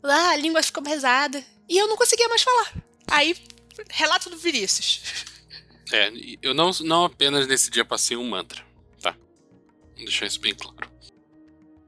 Ah, 0.04 0.28
a 0.30 0.36
língua 0.36 0.62
ficou 0.62 0.82
pesada. 0.82 1.44
E 1.68 1.78
eu 1.78 1.88
não 1.88 1.96
conseguia 1.96 2.28
mais 2.28 2.42
falar. 2.42 2.74
Aí, 3.10 3.36
relato 3.90 4.30
do 4.30 4.36
Vinícius. 4.36 5.02
É, 5.92 6.10
eu 6.40 6.54
não, 6.54 6.70
não 6.80 7.04
apenas 7.04 7.46
nesse 7.46 7.70
dia 7.70 7.84
passei 7.84 8.16
um 8.16 8.28
mantra 8.28 8.64
deixar 10.04 10.26
isso 10.26 10.40
bem 10.40 10.54
claro. 10.54 10.90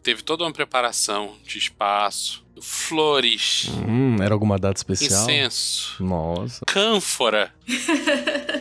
Teve 0.03 0.23
toda 0.23 0.45
uma 0.45 0.53
preparação 0.53 1.37
de 1.45 1.59
espaço, 1.59 2.45
flores. 2.61 3.69
Hum, 3.89 4.17
era 4.23 4.35
alguma 4.35 4.59
data 4.59 4.79
especial? 4.79 5.23
Incenso. 5.23 6.03
Nossa. 6.03 6.65
Cânfora. 6.67 7.55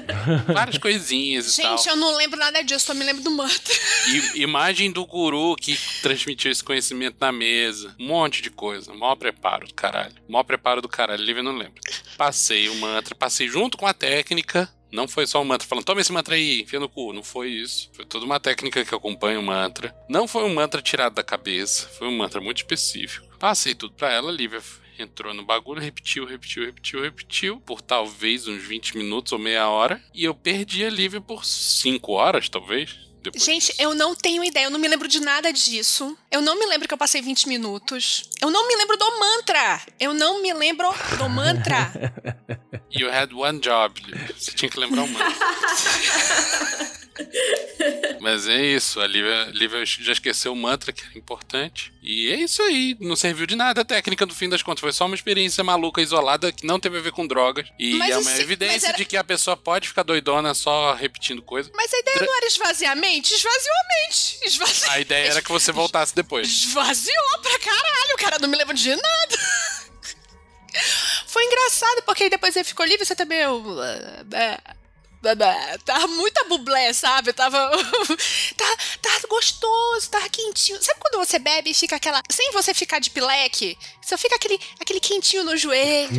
várias 0.53 0.77
coisinhas 0.77 1.47
e 1.47 1.61
Gente, 1.61 1.83
tal. 1.83 1.93
Eu 1.93 1.95
não 1.95 2.15
lembro 2.15 2.39
nada 2.39 2.63
disso, 2.63 2.85
só 2.85 2.93
me 2.93 3.03
lembro 3.03 3.23
do 3.23 3.31
mantra. 3.31 3.73
I 4.07 4.41
imagem 4.41 4.91
do 4.91 5.05
guru 5.05 5.55
que 5.55 5.77
transmitiu 6.01 6.51
esse 6.51 6.63
conhecimento 6.63 7.17
na 7.19 7.31
mesa. 7.31 7.95
Um 7.99 8.07
monte 8.07 8.41
de 8.41 8.49
coisa. 8.49 8.93
Maior 8.93 9.15
preparo 9.15 9.67
do 9.67 9.73
caralho. 9.73 10.15
Maior 10.27 10.43
preparo 10.43 10.81
do 10.81 10.89
caralho. 10.89 11.23
Lívia 11.23 11.43
não 11.43 11.55
lembra. 11.55 11.81
Passei 12.17 12.69
o 12.69 12.75
mantra, 12.75 13.15
passei 13.15 13.47
junto 13.47 13.77
com 13.77 13.87
a 13.87 13.93
técnica 13.93 14.71
não 14.93 15.07
foi 15.07 15.25
só 15.25 15.41
um 15.41 15.43
mantra 15.43 15.67
falando, 15.67 15.85
toma 15.85 16.01
esse 16.01 16.13
mantra 16.13 16.35
aí, 16.35 16.61
enfia 16.61 16.79
no 16.79 16.87
cu. 16.87 17.11
Não 17.13 17.23
foi 17.23 17.49
isso. 17.49 17.89
Foi 17.93 18.05
toda 18.05 18.25
uma 18.25 18.39
técnica 18.39 18.85
que 18.85 18.93
acompanha 18.93 19.39
o 19.39 19.43
mantra. 19.43 19.93
Não 20.07 20.27
foi 20.27 20.43
um 20.43 20.53
mantra 20.53 20.83
tirado 20.83 21.15
da 21.15 21.23
cabeça. 21.23 21.87
Foi 21.97 22.07
um 22.07 22.15
mantra 22.15 22.39
muito 22.39 22.57
específico. 22.57 23.25
Passei 23.39 23.73
tudo 23.73 23.95
pra 23.95 24.11
ela, 24.11 24.31
Lívia 24.31 24.61
entrou 25.03 25.33
no 25.33 25.45
bagulho, 25.45 25.81
repetiu, 25.81 26.25
repetiu, 26.25 26.65
repetiu, 26.65 27.01
repetiu, 27.01 27.59
por 27.61 27.81
talvez 27.81 28.47
uns 28.47 28.61
20 28.61 28.97
minutos 28.97 29.31
ou 29.31 29.39
meia 29.39 29.67
hora. 29.69 30.01
E 30.13 30.23
eu 30.23 30.33
perdi 30.33 30.83
a 30.83 30.89
Lívia 30.89 31.21
por 31.21 31.45
5 31.45 32.11
horas, 32.11 32.49
talvez. 32.49 33.03
Gente, 33.35 33.67
disso. 33.67 33.81
eu 33.81 33.95
não 33.95 34.13
tenho 34.13 34.43
ideia, 34.43 34.65
eu 34.65 34.69
não 34.69 34.79
me 34.79 34.87
lembro 34.87 35.07
de 35.07 35.19
nada 35.19 35.53
disso. 35.53 36.17
Eu 36.29 36.41
não 36.41 36.59
me 36.59 36.65
lembro 36.65 36.87
que 36.87 36.93
eu 36.93 36.97
passei 36.97 37.21
20 37.21 37.47
minutos. 37.47 38.29
Eu 38.41 38.49
não 38.49 38.67
me 38.67 38.75
lembro 38.75 38.97
do 38.97 39.19
mantra. 39.19 39.81
Eu 39.99 40.13
não 40.13 40.41
me 40.41 40.51
lembro 40.53 40.89
do 41.17 41.29
mantra. 41.29 41.91
You 42.91 43.09
had 43.09 43.33
one 43.33 43.59
job, 43.59 43.99
Você 44.37 44.51
tinha 44.51 44.69
que 44.69 44.79
lembrar 44.79 45.03
o 45.03 45.07
mantra. 45.07 45.33
Mas 48.19 48.47
é 48.47 48.61
isso, 48.65 48.99
a 48.99 49.07
Lívia, 49.07 49.49
Lívia, 49.51 49.85
já 49.85 50.13
esqueceu 50.13 50.51
o 50.51 50.55
mantra 50.55 50.91
que 50.91 51.03
era 51.03 51.17
importante. 51.17 51.93
E 52.01 52.31
é 52.31 52.35
isso 52.35 52.61
aí, 52.61 52.97
não 52.99 53.15
serviu 53.15 53.45
de 53.45 53.55
nada 53.55 53.81
a 53.81 53.85
técnica 53.85 54.25
no 54.25 54.33
fim 54.33 54.49
das 54.49 54.63
contas. 54.63 54.81
Foi 54.81 54.91
só 54.91 55.05
uma 55.05 55.15
experiência 55.15 55.63
maluca, 55.63 56.01
isolada, 56.01 56.51
que 56.51 56.65
não 56.65 56.79
teve 56.79 56.97
a 56.97 57.01
ver 57.01 57.11
com 57.11 57.27
drogas. 57.27 57.67
E 57.77 57.95
mas 57.95 58.11
é 58.11 58.17
uma 58.17 58.31
evidência 58.39 58.87
era... 58.87 58.97
de 58.97 59.05
que 59.05 59.17
a 59.17 59.23
pessoa 59.23 59.55
pode 59.55 59.87
ficar 59.87 60.03
doidona 60.03 60.53
só 60.53 60.93
repetindo 60.93 61.41
coisa. 61.41 61.69
Mas 61.75 61.93
a 61.93 61.99
ideia 61.99 62.17
Tra... 62.17 62.25
não 62.25 62.37
era 62.37 62.45
esvaziar 62.47 62.91
a 62.93 62.95
mente? 62.95 63.33
Esvaziou 63.33 63.75
a 63.75 64.05
mente. 64.05 64.39
Esvaziou. 64.45 64.91
A 64.91 64.99
ideia 64.99 65.29
era 65.29 65.41
que 65.41 65.51
você 65.51 65.71
voltasse 65.71 66.15
depois. 66.15 66.47
Esvaziou 66.47 67.39
pra 67.41 67.59
caralho, 67.59 68.13
o 68.13 68.17
cara 68.17 68.39
não 68.39 68.49
me 68.49 68.57
lembra 68.57 68.73
de 68.73 68.89
nada. 68.89 69.37
Foi 71.27 71.43
engraçado, 71.45 72.01
porque 72.03 72.23
aí 72.23 72.29
depois 72.29 72.55
ele 72.55 72.65
ficou 72.65 72.85
livre, 72.85 73.05
você 73.05 73.15
também. 73.15 73.39
Tava 75.85 76.07
muita 76.07 76.43
bublé, 76.45 76.91
sabe? 76.91 77.31
Tava. 77.31 77.57
tá, 78.57 78.77
tá 79.01 79.27
gostoso, 79.29 80.09
tava 80.09 80.27
quentinho. 80.27 80.81
Sabe 80.83 80.99
quando 80.99 81.25
você 81.25 81.39
bebe 81.39 81.69
e 81.69 81.73
fica 81.73 81.95
aquela. 81.95 82.21
Sem 82.29 82.51
você 82.51 82.73
ficar 82.73 82.99
de 82.99 83.09
pileque, 83.09 83.77
só 84.01 84.17
fica 84.17 84.35
aquele, 84.35 84.59
aquele 84.81 84.99
quentinho 84.99 85.45
no 85.45 85.55
joelho. 85.55 86.09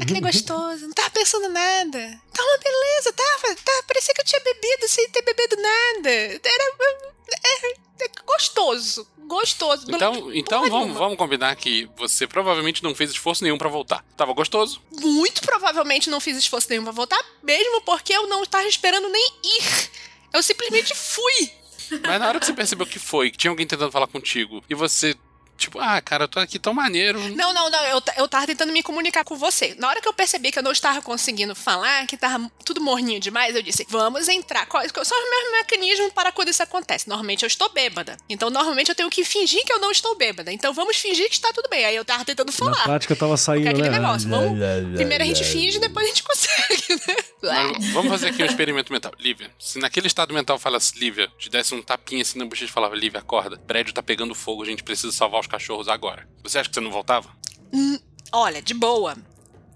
aquele 0.00 0.20
gostoso. 0.20 0.86
Não 0.86 0.94
tava 0.94 1.10
pensando 1.10 1.48
nada. 1.50 2.20
Tá 2.32 2.42
uma 2.42 2.58
beleza, 2.58 3.12
tava. 3.12 3.54
Tá, 3.56 3.82
parecia 3.86 4.14
que 4.14 4.22
eu 4.22 4.24
tinha 4.24 4.40
bebido 4.40 4.88
sem 4.88 5.08
ter 5.10 5.22
bebido 5.22 5.56
nada. 5.56 6.10
Era. 6.10 7.10
É, 7.44 8.04
é 8.04 8.08
gostoso 8.24 9.06
gostoso. 9.30 9.86
Então, 9.88 10.34
então 10.34 10.68
vamos, 10.68 10.96
vamos 10.96 11.16
combinar 11.16 11.54
que 11.54 11.88
você 11.96 12.26
provavelmente 12.26 12.82
não 12.82 12.94
fez 12.94 13.10
esforço 13.12 13.44
nenhum 13.44 13.56
para 13.56 13.68
voltar. 13.68 14.04
Tava 14.16 14.32
gostoso? 14.32 14.82
Muito 14.90 15.40
provavelmente 15.42 16.10
não 16.10 16.20
fiz 16.20 16.36
esforço 16.36 16.68
nenhum 16.68 16.82
pra 16.82 16.92
voltar, 16.92 17.24
mesmo 17.40 17.80
porque 17.82 18.12
eu 18.12 18.26
não 18.26 18.42
estava 18.42 18.66
esperando 18.66 19.08
nem 19.08 19.32
ir. 19.44 19.90
Eu 20.32 20.42
simplesmente 20.42 20.94
fui. 20.94 21.50
Mas 22.02 22.20
na 22.20 22.28
hora 22.28 22.40
que 22.40 22.46
você 22.46 22.52
percebeu 22.52 22.86
que 22.86 22.98
foi, 22.98 23.30
que 23.30 23.38
tinha 23.38 23.50
alguém 23.50 23.66
tentando 23.66 23.92
falar 23.92 24.06
contigo, 24.08 24.62
e 24.68 24.74
você 24.74 25.14
Tipo, 25.60 25.78
ah, 25.78 26.00
cara, 26.00 26.24
eu 26.24 26.28
tô 26.28 26.40
aqui 26.40 26.58
tão 26.58 26.72
maneiro. 26.72 27.20
Não, 27.36 27.52
não, 27.52 27.68
não. 27.68 27.84
Eu, 27.84 28.02
eu 28.16 28.26
tava 28.26 28.46
tentando 28.46 28.72
me 28.72 28.82
comunicar 28.82 29.24
com 29.24 29.36
você. 29.36 29.76
Na 29.78 29.88
hora 29.88 30.00
que 30.00 30.08
eu 30.08 30.12
percebi 30.12 30.50
que 30.50 30.58
eu 30.58 30.62
não 30.62 30.72
estava 30.72 31.02
conseguindo 31.02 31.54
falar, 31.54 32.06
que 32.06 32.16
tava 32.16 32.50
tudo 32.64 32.80
morninho 32.80 33.20
demais, 33.20 33.54
eu 33.54 33.62
disse: 33.62 33.86
vamos 33.88 34.26
entrar. 34.26 34.64
Quais 34.66 34.90
são 34.90 35.02
os 35.02 35.30
meus 35.30 35.52
mecanismos 35.58 36.12
para 36.14 36.32
quando 36.32 36.48
isso 36.48 36.62
acontece? 36.62 37.06
Normalmente 37.06 37.42
eu 37.42 37.46
estou 37.46 37.68
bêbada. 37.68 38.16
Então, 38.26 38.48
normalmente 38.48 38.88
eu 38.88 38.94
tenho 38.94 39.10
que 39.10 39.22
fingir 39.22 39.62
que 39.66 39.72
eu 39.72 39.78
não 39.78 39.90
estou 39.90 40.16
bêbada. 40.16 40.50
Então, 40.50 40.72
vamos 40.72 40.96
fingir 40.96 41.28
que 41.28 41.34
está 41.34 41.52
tudo 41.52 41.68
bem. 41.68 41.84
Aí 41.84 41.94
eu 41.94 42.04
tava 42.06 42.24
tentando 42.24 42.50
falar. 42.50 42.78
Na 42.78 42.84
prática 42.84 43.14
tava 43.14 43.36
saindo, 43.36 43.66
é 43.66 43.70
aquele 43.70 43.90
né? 43.90 43.98
negócio. 43.98 44.28
Vamos, 44.28 44.58
primeiro 44.94 45.22
a 45.22 45.26
gente 45.26 45.44
finge, 45.44 45.78
depois 45.78 46.06
a 46.06 46.08
gente 46.08 46.22
consegue, 46.22 46.94
né? 47.06 47.16
Mas 47.42 47.90
vamos 47.92 48.10
fazer 48.10 48.28
aqui 48.28 48.42
um 48.42 48.46
experimento 48.46 48.90
mental. 48.90 49.12
Lívia, 49.18 49.50
se 49.58 49.78
naquele 49.78 50.06
estado 50.06 50.32
mental 50.32 50.58
falasse, 50.58 50.98
Lívia, 50.98 51.30
te 51.38 51.50
desse 51.50 51.74
um 51.74 51.82
tapinha 51.82 52.22
assim 52.22 52.38
na 52.38 52.46
bochecha 52.46 52.70
e 52.70 52.72
falava, 52.72 52.94
Lívia, 52.94 53.20
acorda, 53.20 53.56
o 53.56 53.58
prédio 53.58 53.92
tá 53.92 54.02
pegando 54.02 54.34
fogo, 54.34 54.62
a 54.62 54.66
gente 54.66 54.82
precisa 54.82 55.12
salvar 55.12 55.40
os 55.40 55.46
cachorros 55.50 55.88
agora. 55.88 56.26
Você 56.42 56.58
acha 56.58 56.68
que 56.68 56.74
você 56.74 56.80
não 56.80 56.90
voltava? 56.90 57.28
Hum, 57.72 57.98
olha, 58.32 58.62
de 58.62 58.72
boa. 58.72 59.16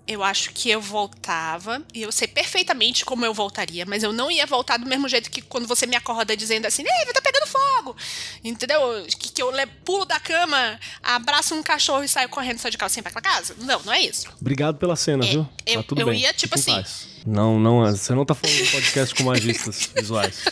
Eu 0.07 0.23
acho 0.23 0.53
que 0.53 0.69
eu 0.69 0.83
voltava, 0.83 1.83
e 1.95 2.03
eu 2.03 2.13
sei 2.13 2.29
perfeitamente 2.29 3.07
como 3.07 3.25
eu 3.25 3.33
voltaria, 3.33 3.87
mas 3.87 4.03
eu 4.03 4.13
não 4.13 4.31
ia 4.31 4.45
voltar 4.45 4.77
do 4.77 4.85
mesmo 4.85 5.09
jeito 5.09 5.31
que 5.31 5.41
quando 5.41 5.67
você 5.67 5.87
me 5.87 5.97
acorda 5.97 6.37
dizendo 6.37 6.67
assim, 6.67 6.83
ei, 6.83 7.13
tá 7.15 7.23
pegando 7.23 7.47
fogo! 7.47 7.97
Entendeu? 8.45 9.07
Que, 9.19 9.33
que 9.33 9.43
eu 9.43 9.51
pulo 9.83 10.05
da 10.05 10.21
cama, 10.21 10.79
abraço 11.03 11.55
um 11.55 11.63
cachorro 11.63 12.05
e 12.05 12.09
saio 12.09 12.29
correndo 12.29 12.59
só 12.59 12.69
de 12.69 12.77
calcinha 12.77 13.03
pra 13.03 13.23
casa? 13.23 13.57
Não, 13.61 13.83
não 13.83 13.95
é 13.95 14.01
isso. 14.01 14.29
Obrigado 14.39 14.77
pela 14.77 14.95
cena, 14.95 15.25
é, 15.25 15.29
viu? 15.31 15.49
Eu, 15.65 15.83
tá 15.83 15.89
tudo 15.89 16.03
eu 16.03 16.07
bem. 16.09 16.21
ia, 16.21 16.35
tipo 16.35 16.55
assim. 16.55 16.73
Paz. 16.73 17.09
Não, 17.27 17.59
não, 17.59 17.81
você 17.91 18.15
não 18.15 18.27
tá 18.27 18.35
falando 18.35 18.57
de 18.57 18.71
podcast 18.71 19.15
com 19.15 19.23
magistas 19.23 19.91
visuais. 19.97 20.45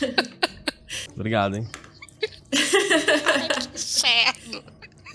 Obrigado, 1.15 1.57
hein? 1.57 1.69
Ai, 2.53 3.47
que 3.49 3.67
inferno. 3.75 4.63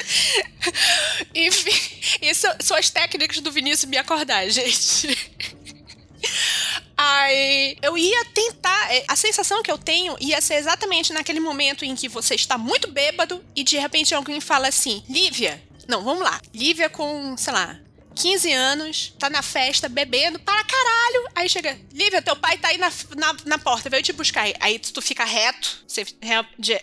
Enfim, 1.35 2.19
isso 2.23 2.47
são 2.61 2.77
as 2.77 2.91
técnicas 2.91 3.41
do 3.41 3.53
Vinícius 3.53 3.91
me 3.91 3.97
acordar, 3.97 4.49
gente. 4.49 5.09
Aí 6.97 7.77
eu 7.81 7.97
ia 7.97 8.25
tentar. 8.27 8.93
É, 8.93 9.05
a 9.07 9.15
sensação 9.15 9.63
que 9.63 9.71
eu 9.71 9.79
tenho 9.79 10.17
ia 10.21 10.41
ser 10.41 10.55
exatamente 10.55 11.13
naquele 11.13 11.39
momento 11.39 11.85
em 11.85 11.95
que 11.95 12.09
você 12.09 12.35
está 12.35 12.59
muito 12.59 12.91
bêbado 12.91 13.45
e 13.55 13.63
de 13.63 13.79
repente 13.79 14.15
alguém 14.15 14.41
fala 14.41 14.69
assim: 14.69 15.03
Lívia. 15.09 15.63
Não, 15.87 16.03
vamos 16.03 16.23
lá. 16.23 16.41
Lívia 16.53 16.91
com, 16.91 17.37
sei 17.37 17.53
lá, 17.53 17.79
15 18.19 18.53
anos, 18.53 19.15
tá 19.19 19.31
na 19.31 19.43
festa, 19.43 19.89
bebendo 19.89 20.41
para 20.41 20.65
caralho. 20.65 21.29
Aí 21.37 21.49
chega, 21.49 21.79
Lívia, 21.93 22.21
teu 22.21 22.35
pai 22.35 22.59
tá 22.59 22.69
aí 22.69 22.77
na, 22.77 22.91
na, 23.17 23.37
na 23.45 23.59
porta, 23.59 23.89
veio 23.89 24.03
te 24.03 24.13
buscar. 24.13 24.47
Aí 24.59 24.79
tu 24.79 25.01
fica 25.01 25.25
reto, 25.25 25.85
você, 25.87 26.05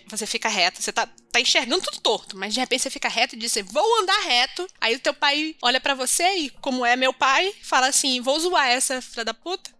você 0.07 0.25
fica 0.25 0.47
reto, 0.47 0.81
você 0.81 0.93
tá, 0.93 1.07
tá 1.31 1.41
enxergando 1.41 1.83
tudo 1.83 1.99
torto, 1.99 2.37
mas 2.37 2.53
de 2.53 2.59
repente 2.61 2.83
você 2.83 2.89
fica 2.89 3.09
reto 3.09 3.35
e 3.35 3.39
diz, 3.39 3.57
vou 3.65 4.01
andar 4.01 4.19
reto. 4.21 4.65
Aí 4.79 4.95
o 4.95 4.99
teu 4.99 5.13
pai 5.13 5.55
olha 5.61 5.81
para 5.81 5.93
você 5.93 6.23
e, 6.37 6.49
como 6.61 6.85
é 6.85 6.95
meu 6.95 7.13
pai, 7.13 7.53
fala 7.61 7.87
assim, 7.87 8.21
vou 8.21 8.39
zoar 8.39 8.69
essa 8.69 9.01
filha 9.01 9.25
da 9.25 9.33
puta. 9.33 9.74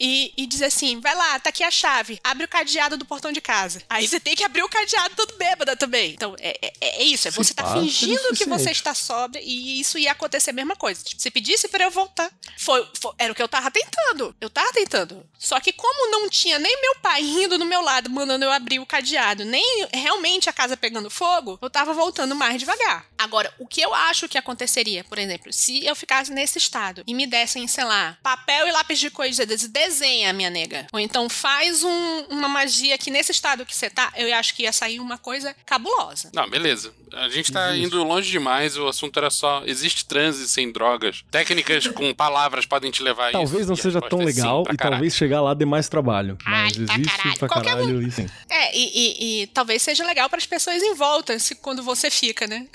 E, 0.00 0.32
e 0.36 0.46
dizer 0.46 0.66
assim: 0.66 1.00
vai 1.00 1.14
lá, 1.14 1.38
tá 1.38 1.50
aqui 1.50 1.62
a 1.62 1.70
chave, 1.70 2.20
abre 2.22 2.44
o 2.44 2.48
cadeado 2.48 2.96
do 2.96 3.04
portão 3.04 3.32
de 3.32 3.40
casa. 3.40 3.82
Aí 3.88 4.06
você 4.06 4.20
tem 4.20 4.34
que 4.34 4.44
abrir 4.44 4.62
o 4.62 4.68
cadeado 4.68 5.14
todo 5.14 5.36
bêbada 5.36 5.76
também. 5.76 6.12
Então 6.12 6.34
é, 6.38 6.58
é, 6.80 7.00
é 7.00 7.02
isso, 7.04 7.28
é 7.28 7.30
você 7.30 7.54
tá 7.54 7.64
é 7.68 7.80
fingindo 7.80 8.34
que 8.36 8.44
você 8.44 8.70
está 8.70 8.94
sóbria 8.94 9.40
e 9.44 9.80
isso 9.80 9.98
ia 9.98 10.12
acontecer 10.12 10.50
a 10.50 10.54
mesma 10.54 10.76
coisa. 10.76 11.02
Tipo, 11.02 11.20
se 11.20 11.30
pedisse 11.30 11.68
pra 11.68 11.84
eu 11.84 11.90
voltar, 11.90 12.30
foi, 12.58 12.86
foi- 13.00 13.14
era 13.18 13.32
o 13.32 13.36
que 13.36 13.42
eu 13.42 13.48
tava 13.48 13.70
tentando. 13.70 14.34
Eu 14.40 14.50
tava 14.50 14.72
tentando. 14.72 15.26
Só 15.38 15.58
que 15.60 15.72
como 15.72 16.10
não 16.10 16.28
tinha 16.28 16.58
nem 16.58 16.80
meu 16.80 16.96
pai 16.96 17.22
rindo 17.22 17.58
do 17.58 17.64
meu 17.64 17.82
lado, 17.82 18.10
mandando 18.10 18.44
eu 18.44 18.52
abrir 18.52 18.78
o 18.78 18.86
cadeado, 18.86 19.44
nem 19.44 19.86
realmente 19.92 20.48
a 20.48 20.52
casa 20.52 20.76
pegando 20.76 21.10
fogo, 21.10 21.58
eu 21.60 21.70
tava 21.70 21.92
voltando 21.92 22.34
mais 22.34 22.58
devagar. 22.58 23.06
Agora, 23.18 23.52
o 23.58 23.66
que 23.66 23.80
eu 23.80 23.94
acho 23.94 24.28
que 24.28 24.38
aconteceria, 24.38 25.04
por 25.04 25.18
exemplo, 25.18 25.52
se 25.52 25.84
eu 25.84 25.94
ficasse 25.96 26.30
nesse 26.32 26.58
estado 26.58 27.02
e 27.06 27.14
me 27.14 27.26
dessem, 27.26 27.66
sei 27.66 27.84
lá, 27.84 28.18
papel 28.22 28.66
e 28.68 28.72
lápis 28.72 28.98
de 28.98 29.10
cor 29.10 29.26
e 29.26 29.30
dizer, 29.30 29.46
desenha, 29.86 30.32
minha 30.32 30.50
nega. 30.50 30.86
Ou 30.92 31.00
então 31.00 31.28
faz 31.28 31.82
um- 31.84 32.24
uma 32.28 32.48
magia 32.48 32.96
que 32.98 33.10
nesse 33.10 33.32
estado 33.32 33.64
que 33.64 33.74
você 33.74 33.88
tá, 33.88 34.12
eu 34.16 34.32
acho 34.34 34.54
que 34.54 34.62
ia 34.64 34.72
sair 34.72 35.00
uma 35.00 35.16
coisa 35.18 35.54
cabulosa. 35.64 36.30
Não, 36.34 36.48
beleza. 36.48 36.92
A 37.12 37.28
gente 37.28 37.50
tá 37.52 37.70
Existe. 37.70 37.86
indo 37.86 38.02
longe 38.04 38.30
demais, 38.30 38.76
o 38.76 38.86
assunto 38.88 39.16
era 39.18 39.30
só. 39.30 39.62
Existe 39.64 40.04
transe 40.04 40.48
sem 40.48 40.70
drogas. 40.72 41.24
Técnicas 41.30 41.86
com 41.88 42.12
palavras 42.14 42.66
podem 42.66 42.90
te 42.90 43.02
levar 43.02 43.26
a 43.26 43.28
isso. 43.30 43.38
Talvez 43.38 43.66
não 43.66 43.76
seja 43.76 44.00
tão 44.00 44.20
é 44.20 44.22
sim, 44.22 44.26
legal 44.26 44.62
e 44.62 44.76
caralho. 44.76 44.90
talvez 44.96 45.14
chegar 45.16 45.40
lá 45.40 45.54
dê 45.54 45.64
mais 45.64 45.88
trabalho. 45.88 46.36
Ai, 46.44 46.64
Mas 46.64 46.72
pra 46.76 46.94
existe 46.94 47.16
caralho. 47.16 47.38
pra 47.38 47.48
Qualquer 47.48 47.70
caralho 47.70 48.02
e 48.02 48.10
sim. 48.10 48.26
É, 48.50 48.76
e, 48.76 48.82
e- 48.94 49.42
e 49.42 49.46
talvez 49.48 49.82
seja 49.82 50.04
legal 50.04 50.28
para 50.28 50.38
as 50.38 50.46
pessoas 50.46 50.82
em 50.82 50.94
volta, 50.94 51.38
se, 51.38 51.54
quando 51.54 51.82
você 51.82 52.10
fica, 52.10 52.46
né? 52.46 52.66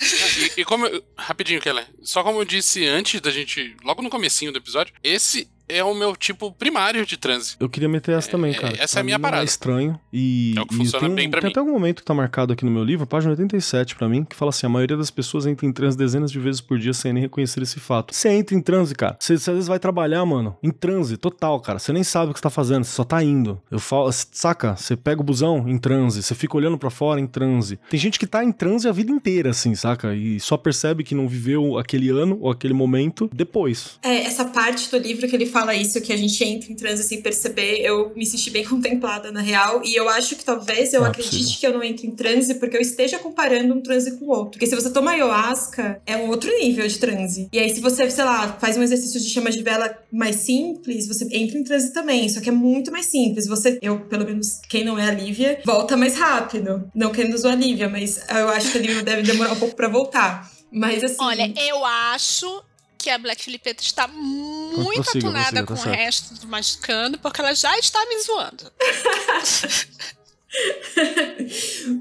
E, 0.55 0.62
e 0.62 0.66
como 0.66 0.86
eu, 0.86 1.03
rapidinho, 1.18 1.62
Keller, 1.62 1.86
só 2.01 2.24
como 2.24 2.39
eu 2.39 2.45
disse 2.45 2.86
antes 2.88 3.20
da 3.22 3.30
gente, 3.32 3.76
logo 3.84 4.01
no 4.01 4.09
comecinho 4.09 4.51
do 4.51 4.57
episódio, 4.57 4.93
esse 5.03 5.47
é 5.72 5.84
o 5.84 5.93
meu 5.93 6.15
tipo 6.15 6.51
primário 6.51 7.05
de 7.05 7.17
transe. 7.17 7.55
Eu 7.59 7.69
queria 7.69 7.89
meter 7.89 8.17
essa 8.17 8.30
também, 8.30 8.51
É, 8.51 8.55
cara. 8.55 8.74
essa 8.80 8.93
Pra 8.93 8.99
é 8.99 9.01
a 9.01 9.03
minha 9.03 9.19
parada. 9.19 9.43
É 9.43 9.45
estranho. 9.45 9.99
E, 10.11 10.53
É 10.57 10.61
o 10.61 10.65
que 10.65 10.74
e 10.76 10.78
funciona 10.78 11.05
tem, 11.07 11.15
bem 11.15 11.30
pra 11.30 11.41
tem 11.41 11.47
mim. 11.49 11.51
até 11.51 11.61
um 11.61 11.72
momento 11.72 11.97
que 11.97 12.05
tá 12.05 12.13
marcado 12.13 12.53
aqui 12.53 12.65
no 12.65 12.72
meu 12.72 12.84
livro, 12.84 13.05
página 13.07 13.32
87 13.32 13.95
pra 13.95 14.07
mim, 14.09 14.24
que 14.24 14.36
fala 14.36 14.49
assim: 14.49 14.65
a 14.65 14.69
maioria 14.69 14.97
das 14.97 15.09
pessoas 15.11 15.45
entra 15.45 15.65
em 15.65 15.72
transe 15.72 15.97
dezenas 15.97 16.32
de 16.32 16.39
vezes 16.39 16.61
por 16.61 16.78
dia 16.78 16.93
sem 16.93 17.13
nem 17.13 17.24
reconhecer 17.24 17.61
esse 17.61 17.80
fato. 17.80 18.13
Você 18.13 18.30
entra 18.30 18.55
em 18.55 18.61
transe, 18.61 18.93
cara. 18.95 19.15
Você, 19.19 19.38
você 19.38 19.49
às 19.49 19.55
vezes 19.55 19.67
vai 19.67 19.80
trabalhar, 19.80 20.26
mano, 20.26 20.55
em 20.61 20.72
transe 20.72 21.17
total, 21.17 21.59
cara. 21.61 21.80
Você 21.80 21.91
nem 21.93 22.03
sabe 22.03 22.32
o 22.32 22.34
que 22.34 22.39
você 22.39 22.43
tá 22.43 22.49
fazendo, 22.49 22.84
você 22.84 22.91
só 22.93 23.03
tá 23.03 23.24
indo. 23.24 23.61
Eu 23.69 23.80
falo, 23.80 24.11
saca? 24.11 24.76
Você 24.76 24.95
pega 24.95 25.22
o 25.22 25.24
busão 25.24 25.67
em 25.67 25.78
transe, 25.78 26.22
você 26.24 26.36
fica 26.36 26.57
olhando 26.57 26.78
pra 26.78 26.89
fora 26.89 27.19
em 27.19 27.28
transe. 27.28 27.80
Tem 27.89 27.99
gente 27.99 28.19
que 28.19 28.28
tá 28.28 28.43
em 28.43 28.51
transe 28.51 28.88
a 28.88 28.91
vida 28.91 29.11
inteira, 29.11 29.51
assim, 29.51 29.76
saca? 29.76 30.13
E 30.15 30.39
só 30.39 30.57
percebe 30.57 31.03
que 31.03 31.15
não 31.15 31.28
viveu 31.28 31.78
aquele 31.78 32.09
ano 32.09 32.38
ou 32.41 32.49
aquele 32.51 32.74
momento 32.74 33.30
depois. 33.34 33.99
É, 34.03 34.24
essa 34.24 34.45
parte 34.45 34.89
do 34.91 34.97
livro 34.97 35.28
que 35.28 35.36
ele 35.36 35.45
fala 35.45 35.61
isso, 35.70 35.99
que 36.01 36.12
a 36.14 36.18
gente 36.18 36.43
entra 36.43 36.72
em 36.72 36.76
transe 36.76 37.03
sem 37.03 37.22
perceber, 37.22 37.80
eu 37.82 38.12
me 38.16 38.26
senti 38.26 38.49
bem 38.49 38.64
contemplada 38.68 39.32
na 39.32 39.41
real. 39.41 39.82
E 39.84 39.95
eu 39.95 40.07
acho 40.09 40.36
que 40.36 40.43
talvez 40.45 40.93
eu 40.93 41.03
É 41.05 41.09
acredite 41.09 41.38
possível. 41.38 41.59
que 41.59 41.68
eu 41.68 41.74
não 41.74 41.84
entre 41.84 42.07
em 42.07 42.12
transe 42.12 42.55
porque 42.55 42.78
eu 42.78 42.82
esteja 42.82 43.20
comparando 43.20 43.74
um 43.74 43.82
transe 43.82 44.18
com 44.18 44.26
o 44.26 44.30
outro. 44.30 44.51
Porque 44.51 44.66
se 44.68 44.76
você 44.76 44.89
toma 44.89 45.12
ayahuasca, 45.12 46.01
é 46.05 46.18
um 46.18 46.30
outro 46.30 46.49
nível 46.59 46.88
de 46.88 46.97
transe. 46.97 47.47
E 47.51 47.59
aí, 47.59 47.70
se 47.74 47.82
você, 47.82 48.09
sei 48.09 48.24
lá, 48.24 48.57
faz 48.59 48.78
um 48.78 48.84
exercício 48.84 49.20
de 49.20 49.30
chama 49.30 49.51
de 49.51 49.62
vela 49.62 49.93
mais 50.12 50.38
simples, 50.38 51.07
você 51.07 51.26
entra 51.32 51.57
em 51.57 51.64
transe 51.64 51.93
também. 51.93 52.28
Só 52.30 52.39
que 52.41 52.49
é 52.49 52.51
muito 52.53 52.91
mais 52.91 53.05
simples. 53.07 53.47
Você, 53.47 53.78
eu, 53.82 53.99
pelo 54.01 54.26
menos, 54.26 54.59
quem 54.70 54.84
não 54.84 54.97
é 54.97 55.07
a 55.09 55.14
Lívia, 55.14 55.59
volta 55.66 55.95
mais 55.97 56.16
rápido. 56.16 56.89
Não 56.95 57.12
querendo 57.12 57.38
zoar 57.38 57.53
a 57.53 57.57
Lívia, 57.57 57.89
mas 57.89 58.20
eu 58.30 58.49
acho 58.49 58.72
que 58.72 58.78
a 58.78 58.82
Lívia 58.82 59.03
deve 59.03 59.22
demorar 59.24 59.53
um 59.53 59.59
pouco 59.59 59.76
pra 59.76 59.88
voltar. 59.88 60.49
Mas 60.72 61.03
assim. 61.03 61.18
Olha, 61.20 61.51
eu 61.68 61.84
acho 61.86 62.64
que 63.01 63.09
a 63.09 63.17
Black 63.17 63.43
Filipeta 63.43 63.81
está 63.83 64.07
muito 64.07 65.01
Prossiga, 65.01 65.27
atunada 65.27 65.41
prossiga, 65.43 65.61
tá 65.61 65.67
com 65.67 65.73
o 65.73 65.77
certo. 65.77 65.95
resto 65.97 66.33
do 66.35 66.47
Magicando, 66.47 67.19
porque 67.19 67.41
ela 67.41 67.53
já 67.53 67.77
está 67.79 67.99
me 68.05 68.19
zoando. 68.21 68.71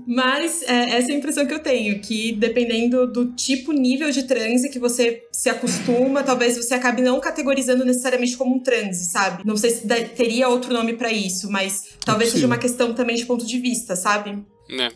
Mas 0.07 0.62
é, 0.62 0.96
essa 0.98 1.11
é 1.11 1.14
a 1.14 1.18
impressão 1.18 1.46
que 1.46 1.55
eu 1.55 1.61
tenho, 1.61 2.01
que 2.01 2.32
dependendo 2.32 3.07
do 3.07 3.32
tipo, 3.32 3.72
nível 3.72 4.11
de 4.11 4.24
transe 4.24 4.68
que 4.68 4.78
você 4.78 5.24
se 5.32 5.48
acostuma, 5.48 6.22
talvez 6.22 6.57
você 6.57 6.74
acabe 6.74 7.01
não 7.03 7.20
categorizando 7.20 7.84
necessariamente 7.84 8.36
como 8.36 8.57
um 8.57 8.61
transe, 8.61 9.05
sabe? 9.11 9.44
Não 9.46 9.57
sei 9.57 9.70
se 9.70 9.86
da- 9.86 10.03
teria 10.05 10.48
outro 10.48 10.72
nome 10.72 10.94
pra 10.94 11.12
isso, 11.12 11.51
mas 11.51 11.84
talvez 12.05 12.32
seja 12.32 12.46
uma 12.46 12.59
questão 12.59 12.92
também 12.92 13.16
de 13.16 13.24
ponto 13.24 13.46
de 13.46 13.59
vista, 13.59 13.94
sabe? 13.96 14.44
né? 14.68 14.90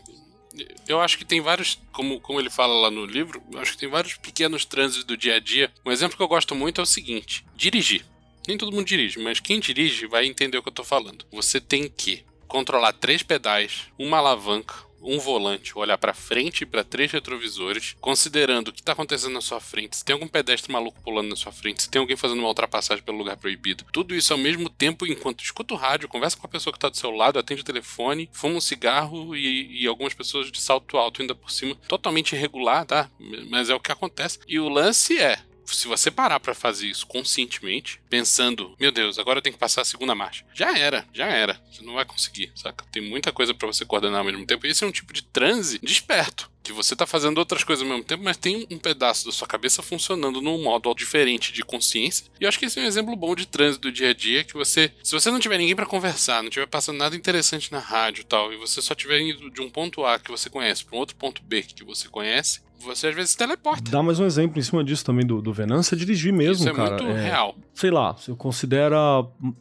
Eu 0.87 1.01
acho 1.01 1.17
que 1.17 1.25
tem 1.25 1.41
vários, 1.41 1.79
como, 1.91 2.19
como 2.19 2.39
ele 2.39 2.49
fala 2.49 2.73
lá 2.73 2.91
no 2.91 3.05
livro, 3.05 3.43
eu 3.51 3.59
acho 3.59 3.73
que 3.73 3.77
tem 3.77 3.89
vários 3.89 4.15
pequenos 4.15 4.65
trânsitos 4.65 5.03
do 5.03 5.17
dia 5.17 5.35
a 5.35 5.39
dia. 5.39 5.71
Um 5.85 5.91
exemplo 5.91 6.15
que 6.15 6.23
eu 6.23 6.27
gosto 6.27 6.55
muito 6.55 6.79
é 6.79 6.83
o 6.83 6.87
seguinte: 6.87 7.45
dirigir. 7.55 8.05
Nem 8.47 8.57
todo 8.57 8.71
mundo 8.71 8.85
dirige, 8.85 9.19
mas 9.19 9.39
quem 9.39 9.59
dirige 9.59 10.05
vai 10.05 10.25
entender 10.25 10.57
o 10.57 10.63
que 10.63 10.69
eu 10.69 10.73
tô 10.73 10.83
falando. 10.83 11.25
Você 11.31 11.59
tem 11.59 11.89
que 11.89 12.23
controlar 12.47 12.93
três 12.93 13.23
pedais, 13.23 13.87
uma 13.97 14.17
alavanca, 14.17 14.75
um 15.05 15.19
volante, 15.19 15.77
olhar 15.77 15.97
pra 15.97 16.13
frente 16.13 16.61
e 16.61 16.65
pra 16.65 16.83
três 16.83 17.11
retrovisores, 17.11 17.95
considerando 18.01 18.69
o 18.69 18.73
que 18.73 18.83
tá 18.83 18.93
acontecendo 18.93 19.33
na 19.33 19.41
sua 19.41 19.59
frente, 19.59 19.97
se 19.97 20.05
tem 20.05 20.13
algum 20.13 20.27
pedestre 20.27 20.71
maluco 20.71 21.01
pulando 21.01 21.29
na 21.29 21.35
sua 21.35 21.51
frente, 21.51 21.83
se 21.83 21.89
tem 21.89 21.99
alguém 21.99 22.17
fazendo 22.17 22.39
uma 22.39 22.47
ultrapassagem 22.47 23.03
pelo 23.03 23.17
lugar 23.17 23.37
proibido. 23.37 23.85
Tudo 23.91 24.15
isso 24.15 24.33
ao 24.33 24.39
mesmo 24.39 24.69
tempo 24.69 25.05
enquanto 25.05 25.43
escuta 25.43 25.73
o 25.73 25.77
rádio, 25.77 26.09
conversa 26.09 26.37
com 26.37 26.47
a 26.47 26.49
pessoa 26.49 26.73
que 26.73 26.79
tá 26.79 26.89
do 26.89 26.97
seu 26.97 27.11
lado, 27.11 27.39
atende 27.39 27.61
o 27.61 27.65
telefone, 27.65 28.29
fuma 28.31 28.55
um 28.55 28.61
cigarro 28.61 29.35
e, 29.35 29.83
e 29.83 29.87
algumas 29.87 30.13
pessoas 30.13 30.51
de 30.51 30.59
salto 30.59 30.97
alto 30.97 31.21
ainda 31.21 31.35
por 31.35 31.51
cima, 31.51 31.75
totalmente 31.87 32.35
irregular, 32.35 32.85
tá? 32.85 33.09
Mas 33.49 33.69
é 33.69 33.75
o 33.75 33.79
que 33.79 33.91
acontece. 33.91 34.39
E 34.47 34.59
o 34.59 34.69
lance 34.69 35.19
é, 35.19 35.39
se 35.65 35.87
você 35.87 36.11
parar 36.11 36.39
pra 36.39 36.53
fazer 36.53 36.87
isso 36.87 37.05
conscientemente, 37.07 38.01
pensando, 38.09 38.75
meu 38.79 38.91
Deus, 38.91 39.17
agora 39.17 39.39
eu 39.39 39.41
tenho 39.41 39.53
que 39.53 39.59
passar 39.59 39.81
a 39.81 39.85
segunda 39.85 40.15
marcha. 40.15 40.45
Já 40.53 40.77
era, 40.77 41.05
já 41.13 41.25
era. 41.25 41.59
Você 41.71 41.83
não 41.83 41.93
vai 41.95 42.05
conseguir, 42.05 42.51
saca? 42.55 42.85
Tem 42.91 43.01
muita 43.01 43.31
coisa 43.31 43.53
pra 43.53 43.67
você 43.67 43.85
coordenar 43.85 44.19
ao 44.19 44.25
mesmo 44.25 44.45
tempo. 44.45 44.65
E 44.65 44.69
esse 44.69 44.83
é 44.83 44.87
um 44.87 44.91
tipo 44.91 45.13
de 45.13 45.23
transe 45.23 45.79
desperto. 45.79 46.49
Que 46.65 46.73
você 46.73 46.95
tá 46.95 47.05
fazendo 47.05 47.37
outras 47.37 47.63
coisas 47.63 47.83
ao 47.83 47.89
mesmo 47.89 48.03
tempo, 48.03 48.23
mas 48.23 48.37
tem 48.37 48.65
um 48.71 48.79
pedaço 48.79 49.25
da 49.25 49.31
sua 49.31 49.47
cabeça 49.47 49.83
funcionando 49.83 50.41
num 50.41 50.63
modo 50.63 50.93
diferente 50.95 51.53
de 51.53 51.63
consciência. 51.63 52.25
E 52.41 52.43
eu 52.43 52.49
acho 52.49 52.57
que 52.57 52.65
esse 52.65 52.79
é 52.79 52.83
um 52.83 52.87
exemplo 52.87 53.15
bom 53.15 53.35
de 53.35 53.45
transe 53.45 53.79
do 53.79 53.91
dia 53.91 54.09
a 54.09 54.13
dia, 54.13 54.43
que 54.43 54.55
você, 54.55 54.91
se 55.03 55.11
você 55.13 55.29
não 55.29 55.39
tiver 55.39 55.59
ninguém 55.59 55.75
pra 55.75 55.85
conversar, 55.85 56.41
não 56.41 56.49
tiver 56.49 56.65
passando 56.65 56.97
nada 56.97 57.15
interessante 57.15 57.71
na 57.71 57.79
rádio 57.79 58.21
e 58.21 58.25
tal, 58.25 58.51
e 58.51 58.57
você 58.57 58.81
só 58.81 58.95
tiver 58.95 59.21
indo 59.21 59.49
de 59.51 59.61
um 59.61 59.69
ponto 59.69 60.03
A 60.03 60.17
que 60.17 60.31
você 60.31 60.49
conhece 60.49 60.83
pra 60.83 60.95
um 60.95 60.99
outro 60.99 61.15
ponto 61.15 61.41
B 61.43 61.61
que 61.61 61.83
você 61.83 62.07
conhece, 62.09 62.61
você 62.79 63.07
às 63.07 63.15
vezes 63.15 63.31
se 63.31 63.37
teleporta. 63.37 63.89
Dá 63.89 64.03
mais 64.03 64.19
um 64.19 64.25
exemplo 64.25 64.59
em 64.59 64.61
cima 64.61 64.83
disso 64.83 65.03
também 65.03 65.25
do, 65.25 65.41
do 65.41 65.51
Venâncio, 65.51 65.95
é 65.95 65.97
dirigir 65.97 66.31
mesmo, 66.31 66.65
Isso 66.65 66.69
é 66.69 66.73
cara. 66.73 67.01
muito 67.01 67.05
real. 67.19 67.55
sei 67.73 67.89
lá, 67.89 68.11
você 68.11 68.31
considera 68.35 68.97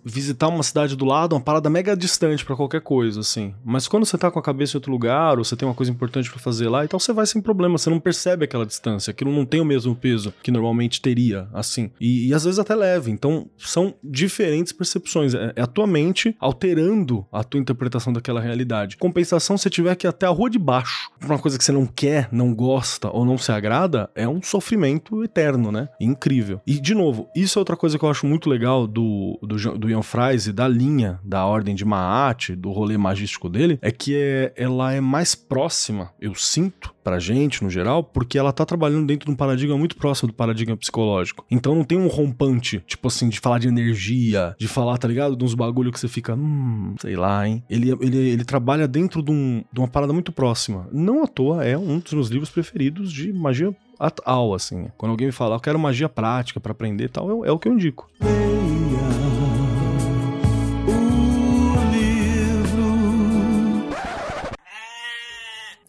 visitar 0.05 0.49
uma 0.49 0.63
cidade 0.63 0.95
do 0.95 1.05
lado 1.05 1.35
uma 1.35 1.41
parada 1.41 1.71
mega 1.71 1.97
distante 1.97 2.45
pra 2.45 2.55
qualquer 2.55 2.83
coisa, 2.83 3.21
assim. 3.21 3.55
Mas 3.65 3.89
quando 3.89 4.05
você 4.05 4.19
tá 4.19 4.31
com 4.31 4.39
a 4.39 4.43
cabeça 4.43 4.77
em 4.77 4.79
outro 4.79 4.93
lugar, 4.93 5.39
ou 5.39 5.45
você 5.45 5.57
tem 5.57 5.67
uma 5.67 5.75
coisa 5.75 5.91
importante 5.91 6.31
pra 6.31 6.39
fazer 6.39 6.69
lá, 6.69 6.85
então 6.95 7.01
você 7.01 7.13
vai 7.13 7.27
sem 7.27 7.43
problema, 7.43 7.77
você 7.77 7.91
não 7.91 7.99
percebe 7.99 8.45
aquela 8.45 8.65
distância, 8.65 9.11
aquilo 9.11 9.33
não 9.33 9.45
tem 9.45 9.61
o 9.61 9.65
mesmo 9.65 9.97
peso 9.97 10.33
que 10.45 10.53
normalmente 10.53 11.01
teria, 11.01 11.49
assim. 11.53 11.91
E, 12.01 12.29
e 12.29 12.35
às 12.35 12.45
vezes 12.45 12.61
até 12.61 12.73
leve. 12.73 13.11
Então 13.11 13.49
são 13.59 13.95
diferentes 14.03 14.73
percepções. 14.73 15.35
É, 15.35 15.53
é 15.57 15.63
a 15.63 15.67
tua 15.67 15.89
mente 15.89 16.37
alterando 16.39 17.27
a 17.33 17.43
tua 17.43 17.59
interpretação 17.59 18.13
daquela 18.13 18.41
realidade. 18.41 18.97
Compensação, 18.97 19.59
se 19.59 19.69
tiver 19.69 19.97
que 19.97 20.07
ir 20.07 20.09
até 20.09 20.25
a 20.25 20.31
rua 20.31 20.49
de 20.49 20.57
baixo, 20.57 21.11
uma 21.21 21.37
coisa 21.37 21.59
que 21.59 21.65
você 21.65 21.73
não 21.73 21.85
quer, 21.85 22.29
não 22.31 22.55
gosta 22.55 23.11
ou 23.11 23.25
não 23.25 23.37
se 23.37 23.51
agrada, 23.51 24.09
é 24.15 24.29
um 24.29 24.41
sofrimento 24.41 25.25
eterno, 25.25 25.73
né? 25.73 25.89
Incrível. 26.01 26.61
E, 26.65 26.79
de 26.79 26.95
novo, 26.95 27.29
isso 27.35 27.59
é 27.59 27.61
outra 27.61 27.77
coisa 27.77 27.99
que 27.99 28.05
eu 28.05 28.11
acho 28.11 28.25
muito 28.25 28.49
legal 28.49 28.87
do, 28.87 29.37
do, 29.43 29.57
do 29.79 29.91
Ian 29.91 30.03
Fries 30.03 30.47
e 30.47 30.53
da 30.53 30.69
linha 30.69 31.19
da 31.25 31.45
Ordem 31.45 31.75
de 31.75 31.85
Maat, 31.85 32.51
do 32.51 32.71
rolê 32.71 32.97
magístico 32.97 33.49
dele, 33.49 33.81
é 33.83 33.91
que 33.91 34.15
é, 34.15 34.53
ela 34.57 34.93
é 34.93 35.01
mais 35.01 35.35
próxima, 35.35 36.13
eu 36.21 36.37
sinto, 36.45 36.84
pra 37.03 37.19
gente, 37.19 37.63
no 37.63 37.71
geral, 37.71 38.03
porque 38.03 38.39
ela 38.39 38.53
tá 38.53 38.65
trabalhando 38.65 39.07
dentro 39.07 39.27
de 39.27 39.33
um 39.33 39.37
paradigma 39.37 39.77
muito 39.77 39.97
próximo 39.97 40.29
do 40.29 40.35
paradigma 40.35 40.77
psicológico. 40.77 41.45
Então 41.51 41.75
não 41.75 41.85
tem 41.85 41.99
um 41.99 42.09
rompante, 42.09 42.83
tipo 42.87 43.09
assim, 43.09 43.29
de 43.29 43.41
falar 43.41 43.59
de 43.59 43.69
energia, 43.69 44.55
de 44.59 44.67
falar, 44.67 44.99
tá 44.99 45.07
ligado? 45.07 45.37
De 45.37 45.45
uns 45.45 45.55
bagulho 45.55 45.93
que 45.93 46.01
você 46.01 46.09
fica, 46.09 46.35
hum, 46.35 46.95
sei 47.01 47.17
lá, 47.17 47.47
hein? 47.47 47.63
Ele, 47.69 47.91
ele, 48.01 48.17
ele 48.17 48.45
trabalha 48.45 48.89
dentro 48.89 49.23
de, 49.23 49.31
um, 49.31 49.63
de 49.73 49.81
uma 49.81 49.89
parada 49.89 50.13
muito 50.13 50.33
próxima. 50.33 50.89
Não 50.93 51.23
à 51.23 51.27
toa, 51.27 51.65
é 51.65 51.77
um 51.77 51.99
dos 51.99 52.13
meus 52.13 52.29
livros 52.29 52.51
preferidos 52.51 53.13
de 53.13 53.33
magia 53.33 53.75
atual, 53.99 54.55
assim. 54.55 54.89
Quando 54.97 55.11
alguém 55.11 55.27
me 55.27 55.33
fala, 55.33 55.57
eu 55.57 55.61
quero 55.61 55.79
magia 55.79 56.09
prática 56.09 56.61
pra 56.61 56.73
aprender 56.73 57.05
e 57.05 57.09
tal, 57.09 57.45
é, 57.45 57.49
é 57.49 57.53
o 57.53 57.59
que 57.59 57.69
eu 57.69 57.73
indico. 57.73 58.09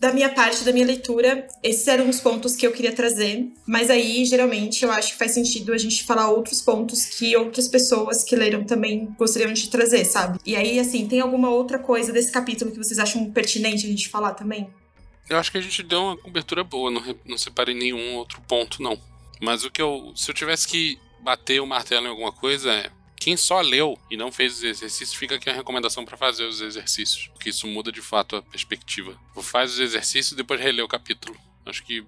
Da 0.06 0.14
minha 0.14 0.30
parte, 0.30 0.64
da 0.64 0.72
minha 0.72 0.86
leitura, 0.86 1.48
esses 1.64 1.88
eram 1.88 2.08
os 2.08 2.20
pontos 2.20 2.56
que 2.56 2.68
eu 2.68 2.72
queria 2.72 2.94
trazer. 2.94 3.52
Mas 3.66 3.90
aí, 3.90 4.24
geralmente, 4.24 4.86
eu 4.86 4.92
acho 4.92 5.14
que 5.14 5.18
faz 5.18 5.32
sentido 5.32 5.74
a 5.74 5.80
gente 5.80 6.04
falar 6.04 6.30
outros 6.30 6.62
pontos 6.62 7.06
que 7.06 7.36
outras 7.36 7.68
pessoas 7.68 8.24
que 8.24 8.36
leram 8.36 8.64
também 8.64 9.08
gostariam 9.18 9.52
de 9.52 9.68
trazer, 9.68 10.06
sabe? 10.06 10.38
E 10.46 10.56
aí, 10.56 10.78
assim, 10.78 11.08
tem 11.08 11.22
alguma 11.22 11.50
outra 11.50 11.80
coisa 11.80 12.14
desse 12.14 12.32
capítulo 12.32 12.70
que 12.70 12.78
vocês 12.78 13.00
acham 13.00 13.32
pertinente 13.32 13.88
a 13.88 13.90
gente 13.90 14.08
falar 14.08 14.36
também? 14.36 14.70
Eu 15.28 15.38
acho 15.40 15.52
que 15.52 15.58
a 15.58 15.62
gente 15.62 15.82
deu 15.82 16.00
uma 16.00 16.18
cobertura 16.18 16.64
boa, 16.64 16.92
não, 16.92 17.02
não 17.26 17.38
separei 17.40 17.74
nenhum 17.74 18.14
outro 18.18 18.40
ponto, 18.48 18.84
não. 18.84 19.00
Mas 19.42 19.66
o 19.66 19.72
que 19.72 19.82
eu. 19.82 20.14
Se 20.16 20.30
eu 20.30 20.36
tivesse 20.36 20.68
que 20.68 21.00
bater 21.22 21.60
o 21.60 21.66
martelo 21.66 22.06
em 22.06 22.10
alguma 22.12 22.32
coisa 22.32 22.72
é. 22.72 22.92
Quem 23.18 23.38
só 23.38 23.62
leu 23.62 23.98
e 24.10 24.18
não 24.18 24.32
fez 24.32 24.58
os 24.58 24.64
exercícios, 24.64 25.14
fica 25.14 25.36
aqui 25.36 25.50
a 25.50 25.54
recomendação 25.54 26.06
para 26.06 26.18
fazer 26.18 26.46
os 26.46 26.62
exercícios, 26.62 27.30
porque 27.34 27.50
isso 27.50 27.68
muda 27.68 27.92
de 27.92 28.02
fato 28.02 28.36
a 28.36 28.42
perspectiva. 28.42 29.16
Faz 29.42 29.74
os 29.74 29.80
exercícios 29.80 30.34
e 30.34 30.36
depois 30.36 30.60
relê 30.60 30.82
o 30.82 30.88
capítulo. 30.88 31.36
Acho 31.66 31.84
que 31.84 32.06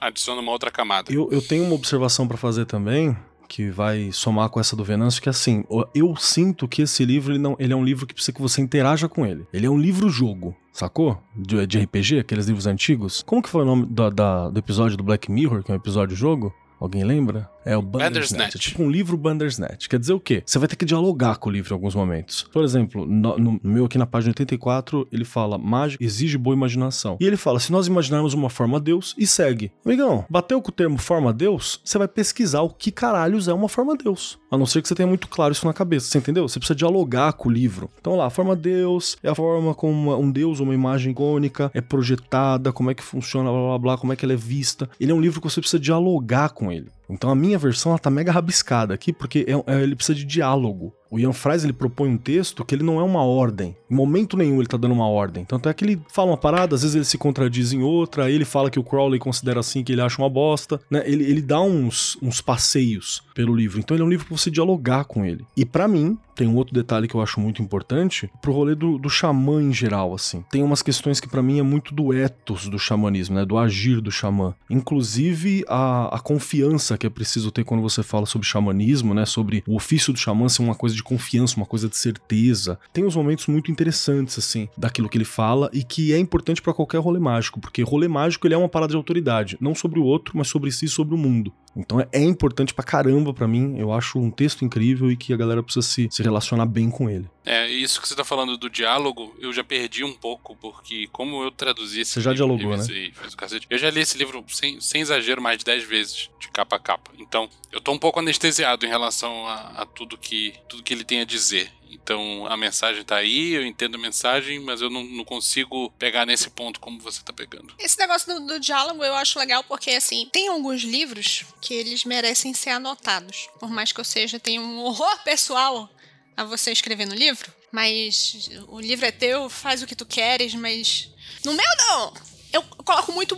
adiciona 0.00 0.40
uma 0.40 0.52
outra 0.52 0.70
camada. 0.70 1.12
Eu, 1.12 1.28
eu 1.32 1.42
tenho 1.42 1.64
uma 1.64 1.74
observação 1.74 2.28
para 2.28 2.36
fazer 2.36 2.64
também, 2.64 3.16
que 3.48 3.70
vai 3.70 4.10
somar 4.12 4.48
com 4.48 4.60
essa 4.60 4.76
do 4.76 4.84
Venâncio, 4.84 5.20
que 5.20 5.28
é 5.28 5.30
assim, 5.30 5.64
eu 5.94 6.16
sinto 6.16 6.68
que 6.68 6.82
esse 6.82 7.04
livro 7.04 7.32
ele 7.32 7.38
não, 7.38 7.56
ele 7.58 7.72
é 7.72 7.76
um 7.76 7.84
livro 7.84 8.06
que 8.06 8.14
precisa 8.14 8.32
que 8.32 8.42
você 8.42 8.60
interaja 8.60 9.08
com 9.08 9.26
ele. 9.26 9.46
Ele 9.52 9.66
é 9.66 9.70
um 9.70 9.78
livro-jogo, 9.78 10.56
sacou? 10.72 11.20
De, 11.34 11.66
de, 11.66 11.78
RPG, 11.78 12.20
aqueles 12.20 12.46
livros 12.46 12.66
antigos. 12.66 13.22
Como 13.22 13.42
que 13.42 13.48
foi 13.48 13.62
o 13.62 13.64
nome 13.64 13.86
do, 13.86 14.10
da, 14.10 14.48
do 14.48 14.58
episódio 14.58 14.96
do 14.96 15.04
Black 15.04 15.30
Mirror, 15.30 15.62
que 15.62 15.70
é 15.70 15.74
um 15.74 15.78
episódio 15.78 16.16
jogo? 16.16 16.54
Alguém 16.80 17.04
lembra? 17.04 17.50
É 17.64 17.76
o 17.76 17.82
Bandersnatch. 17.82 18.56
É 18.56 18.58
tipo 18.58 18.82
um 18.82 18.90
livro 18.90 19.16
Bandersnatch. 19.16 19.88
Quer 19.88 19.98
dizer 19.98 20.12
o 20.12 20.20
quê? 20.20 20.42
Você 20.44 20.58
vai 20.58 20.68
ter 20.68 20.76
que 20.76 20.84
dialogar 20.84 21.36
com 21.36 21.48
o 21.48 21.52
livro 21.52 21.72
em 21.72 21.74
alguns 21.74 21.94
momentos. 21.94 22.46
Por 22.52 22.62
exemplo, 22.62 23.06
no, 23.06 23.38
no 23.38 23.60
meu 23.62 23.86
aqui 23.86 23.98
na 23.98 24.06
página 24.06 24.30
84, 24.30 25.08
ele 25.10 25.24
fala: 25.24 25.56
mágica 25.56 26.02
exige 26.04 26.36
boa 26.36 26.54
imaginação. 26.54 27.16
E 27.20 27.26
ele 27.26 27.36
fala: 27.36 27.58
se 27.58 27.72
nós 27.72 27.86
imaginarmos 27.86 28.34
uma 28.34 28.50
forma 28.50 28.78
Deus, 28.78 29.14
e 29.16 29.26
segue. 29.26 29.72
Amigão, 29.84 30.24
bateu 30.28 30.60
com 30.60 30.68
o 30.68 30.72
termo 30.72 30.98
forma 30.98 31.32
Deus, 31.32 31.80
você 31.84 31.98
vai 31.98 32.08
pesquisar 32.08 32.62
o 32.62 32.70
que 32.70 32.90
caralhos 32.90 33.48
é 33.48 33.52
uma 33.52 33.68
forma 33.68 33.96
Deus. 33.96 34.38
A 34.50 34.56
não 34.56 34.66
ser 34.66 34.82
que 34.82 34.88
você 34.88 34.94
tenha 34.94 35.06
muito 35.06 35.28
claro 35.28 35.52
isso 35.52 35.66
na 35.66 35.72
cabeça, 35.72 36.06
você 36.06 36.18
entendeu? 36.18 36.46
Você 36.46 36.58
precisa 36.58 36.76
dialogar 36.76 37.32
com 37.32 37.48
o 37.48 37.52
livro. 37.52 37.90
Então 38.00 38.16
lá, 38.16 38.26
a 38.26 38.30
forma 38.30 38.54
Deus 38.54 39.16
é 39.22 39.28
a 39.28 39.34
forma 39.34 39.74
como 39.74 39.92
uma, 39.92 40.16
um 40.16 40.30
Deus 40.30 40.60
ou 40.60 40.66
uma 40.66 40.74
imagem 40.74 41.12
icônica 41.12 41.70
é 41.74 41.80
projetada, 41.80 42.72
como 42.72 42.90
é 42.90 42.94
que 42.94 43.02
funciona, 43.02 43.50
blá 43.50 43.60
blá 43.60 43.78
blá, 43.78 43.98
como 43.98 44.12
é 44.12 44.16
que 44.16 44.24
ela 44.24 44.32
é 44.32 44.36
vista. 44.36 44.88
Ele 45.00 45.12
é 45.12 45.14
um 45.14 45.20
livro 45.20 45.40
que 45.40 45.48
você 45.50 45.60
precisa 45.60 45.80
dialogar 45.80 46.50
com 46.50 46.70
ele. 46.70 46.88
Então 47.08 47.30
a 47.30 47.34
minha 47.34 47.58
versão 47.58 47.92
ela 47.92 47.98
tá 47.98 48.10
mega 48.10 48.32
rabiscada 48.32 48.94
aqui 48.94 49.12
porque 49.12 49.46
é, 49.48 49.74
é, 49.74 49.82
ele 49.82 49.94
precisa 49.94 50.16
de 50.16 50.24
diálogo. 50.24 50.94
O 51.14 51.18
Ian 51.20 51.32
Fries 51.32 51.62
ele 51.62 51.72
propõe 51.72 52.08
um 52.08 52.16
texto 52.16 52.64
que 52.64 52.74
ele 52.74 52.82
não 52.82 52.98
é 52.98 53.02
uma 53.04 53.22
ordem. 53.22 53.76
Em 53.88 53.94
momento 53.94 54.36
nenhum 54.36 54.58
ele 54.58 54.66
tá 54.66 54.76
dando 54.76 54.94
uma 54.94 55.06
ordem. 55.06 55.44
Tanto 55.44 55.68
é 55.68 55.72
que 55.72 55.84
ele 55.84 56.02
fala 56.08 56.32
uma 56.32 56.36
parada, 56.36 56.74
às 56.74 56.82
vezes 56.82 56.96
ele 56.96 57.04
se 57.04 57.16
contradiz 57.16 57.72
em 57.72 57.84
outra, 57.84 58.24
aí 58.24 58.34
ele 58.34 58.44
fala 58.44 58.68
que 58.68 58.80
o 58.80 58.82
Crowley 58.82 59.20
considera 59.20 59.60
assim 59.60 59.84
que 59.84 59.92
ele 59.92 60.00
acha 60.00 60.20
uma 60.20 60.28
bosta, 60.28 60.80
né? 60.90 61.04
Ele, 61.06 61.22
ele 61.22 61.40
dá 61.40 61.60
uns, 61.60 62.18
uns 62.20 62.40
passeios 62.40 63.22
pelo 63.32 63.54
livro. 63.54 63.78
Então 63.78 63.96
ele 63.96 64.02
é 64.02 64.06
um 64.06 64.10
livro 64.10 64.26
pra 64.26 64.36
você 64.36 64.50
dialogar 64.50 65.04
com 65.04 65.24
ele. 65.24 65.46
E 65.56 65.64
para 65.64 65.86
mim, 65.86 66.18
tem 66.34 66.48
um 66.48 66.56
outro 66.56 66.74
detalhe 66.74 67.06
que 67.06 67.14
eu 67.14 67.22
acho 67.22 67.40
muito 67.40 67.62
importante 67.62 68.28
pro 68.42 68.52
rolê 68.52 68.74
do, 68.74 68.98
do 68.98 69.08
xamã 69.08 69.62
em 69.62 69.72
geral, 69.72 70.14
assim. 70.14 70.44
Tem 70.50 70.62
umas 70.62 70.82
questões 70.82 71.20
que 71.20 71.28
para 71.28 71.42
mim 71.42 71.58
é 71.58 71.62
muito 71.62 71.94
do 71.94 72.12
ethos 72.12 72.68
do 72.68 72.78
xamanismo, 72.78 73.36
né? 73.36 73.44
Do 73.44 73.56
agir 73.56 74.00
do 74.00 74.10
xamã. 74.10 74.54
Inclusive 74.68 75.64
a, 75.68 76.16
a 76.16 76.18
confiança 76.18 76.98
que 76.98 77.06
é 77.06 77.10
preciso 77.10 77.50
ter 77.50 77.64
quando 77.64 77.82
você 77.82 78.02
fala 78.02 78.26
sobre 78.26 78.46
xamanismo, 78.48 79.14
né? 79.14 79.24
Sobre 79.24 79.62
o 79.66 79.76
ofício 79.76 80.12
do 80.12 80.18
xamã 80.18 80.48
ser 80.48 80.62
uma 80.62 80.74
coisa 80.74 80.96
de 80.96 81.03
confiança, 81.04 81.56
uma 81.56 81.66
coisa 81.66 81.88
de 81.88 81.96
certeza. 81.96 82.78
Tem 82.92 83.04
uns 83.04 83.14
momentos 83.14 83.46
muito 83.46 83.70
interessantes, 83.70 84.38
assim, 84.38 84.68
daquilo 84.76 85.08
que 85.08 85.16
ele 85.16 85.24
fala 85.24 85.70
e 85.72 85.84
que 85.84 86.12
é 86.12 86.18
importante 86.18 86.60
para 86.60 86.74
qualquer 86.74 86.98
rolê 86.98 87.20
mágico, 87.20 87.60
porque 87.60 87.82
rolê 87.82 88.08
mágico 88.08 88.46
ele 88.46 88.54
é 88.54 88.58
uma 88.58 88.68
parada 88.68 88.90
de 88.90 88.96
autoridade, 88.96 89.56
não 89.60 89.74
sobre 89.74 90.00
o 90.00 90.04
outro, 90.04 90.36
mas 90.36 90.48
sobre 90.48 90.72
si 90.72 90.86
e 90.86 90.88
sobre 90.88 91.14
o 91.14 91.18
mundo. 91.18 91.52
Então 91.76 92.00
é, 92.00 92.08
é 92.12 92.22
importante 92.22 92.72
pra 92.72 92.84
caramba 92.84 93.32
para 93.32 93.48
mim, 93.48 93.76
eu 93.78 93.92
acho 93.92 94.18
um 94.18 94.30
texto 94.30 94.64
incrível 94.64 95.10
e 95.10 95.16
que 95.16 95.32
a 95.32 95.36
galera 95.36 95.62
precisa 95.62 95.86
se, 95.86 96.08
se 96.10 96.22
relacionar 96.22 96.66
bem 96.66 96.90
com 96.90 97.08
ele. 97.10 97.28
É, 97.44 97.68
isso 97.68 98.00
que 98.00 98.08
você 98.08 98.14
tá 98.14 98.24
falando 98.24 98.56
do 98.56 98.70
diálogo, 98.70 99.36
eu 99.38 99.52
já 99.52 99.62
perdi 99.62 100.02
um 100.02 100.14
pouco, 100.14 100.56
porque 100.56 101.08
como 101.12 101.42
eu 101.42 101.50
traduzi 101.50 102.00
esse 102.00 102.12
Você 102.12 102.20
já 102.22 102.32
livro, 102.32 102.56
dialogou, 102.56 102.76
né? 102.78 103.12
Fiz 103.12 103.34
o 103.34 103.36
cacete, 103.36 103.66
eu 103.68 103.76
já 103.76 103.90
li 103.90 104.00
esse 104.00 104.16
livro 104.16 104.42
sem, 104.48 104.80
sem 104.80 105.02
exagero 105.02 105.42
mais 105.42 105.58
de 105.58 105.64
10 105.64 105.84
vezes, 105.84 106.30
de 106.40 106.48
capa 106.48 106.76
a 106.76 106.78
capa. 106.78 107.10
Então, 107.18 107.48
eu 107.70 107.80
tô 107.80 107.92
um 107.92 107.98
pouco 107.98 108.18
anestesiado 108.18 108.86
em 108.86 108.88
relação 108.88 109.46
a, 109.46 109.82
a 109.82 109.86
tudo, 109.86 110.16
que, 110.16 110.54
tudo 110.68 110.82
que 110.82 110.94
ele 110.94 111.04
tem 111.04 111.20
a 111.20 111.24
dizer. 111.24 111.70
Então 111.94 112.46
a 112.46 112.56
mensagem 112.56 113.04
tá 113.04 113.16
aí, 113.16 113.52
eu 113.52 113.64
entendo 113.64 113.94
a 113.94 113.98
mensagem, 113.98 114.58
mas 114.60 114.80
eu 114.80 114.90
não, 114.90 115.04
não 115.04 115.24
consigo 115.24 115.90
pegar 115.92 116.26
nesse 116.26 116.50
ponto 116.50 116.80
como 116.80 116.98
você 116.98 117.22
tá 117.22 117.32
pegando. 117.32 117.72
Esse 117.78 117.98
negócio 117.98 118.34
do, 118.34 118.46
do, 118.46 118.60
diálogo 118.60 119.04
eu 119.04 119.14
acho 119.14 119.38
legal 119.38 119.62
porque, 119.64 119.90
assim, 119.92 120.28
tem 120.32 120.48
alguns 120.48 120.82
livros 120.82 121.44
que 121.60 121.72
eles 121.72 122.04
merecem 122.04 122.52
ser 122.52 122.70
anotados. 122.70 123.48
Por 123.60 123.70
mais 123.70 123.92
que 123.92 124.00
eu 124.00 124.04
seja, 124.04 124.40
tenha 124.40 124.60
um 124.60 124.80
horror 124.80 125.22
pessoal 125.22 125.88
a 126.36 126.44
você 126.44 126.72
escrever 126.72 127.06
no 127.06 127.14
livro, 127.14 127.52
mas 127.70 128.48
o 128.68 128.80
livro 128.80 129.06
é 129.06 129.10
teu, 129.10 129.48
faz 129.48 129.82
o 129.82 129.86
que 129.86 129.96
tu 129.96 130.06
queres, 130.06 130.54
mas. 130.54 131.10
No 131.44 131.52
meu 131.52 131.76
não! 131.76 132.14
Eu 132.52 132.62
coloco 132.84 133.12
muito 133.12 133.36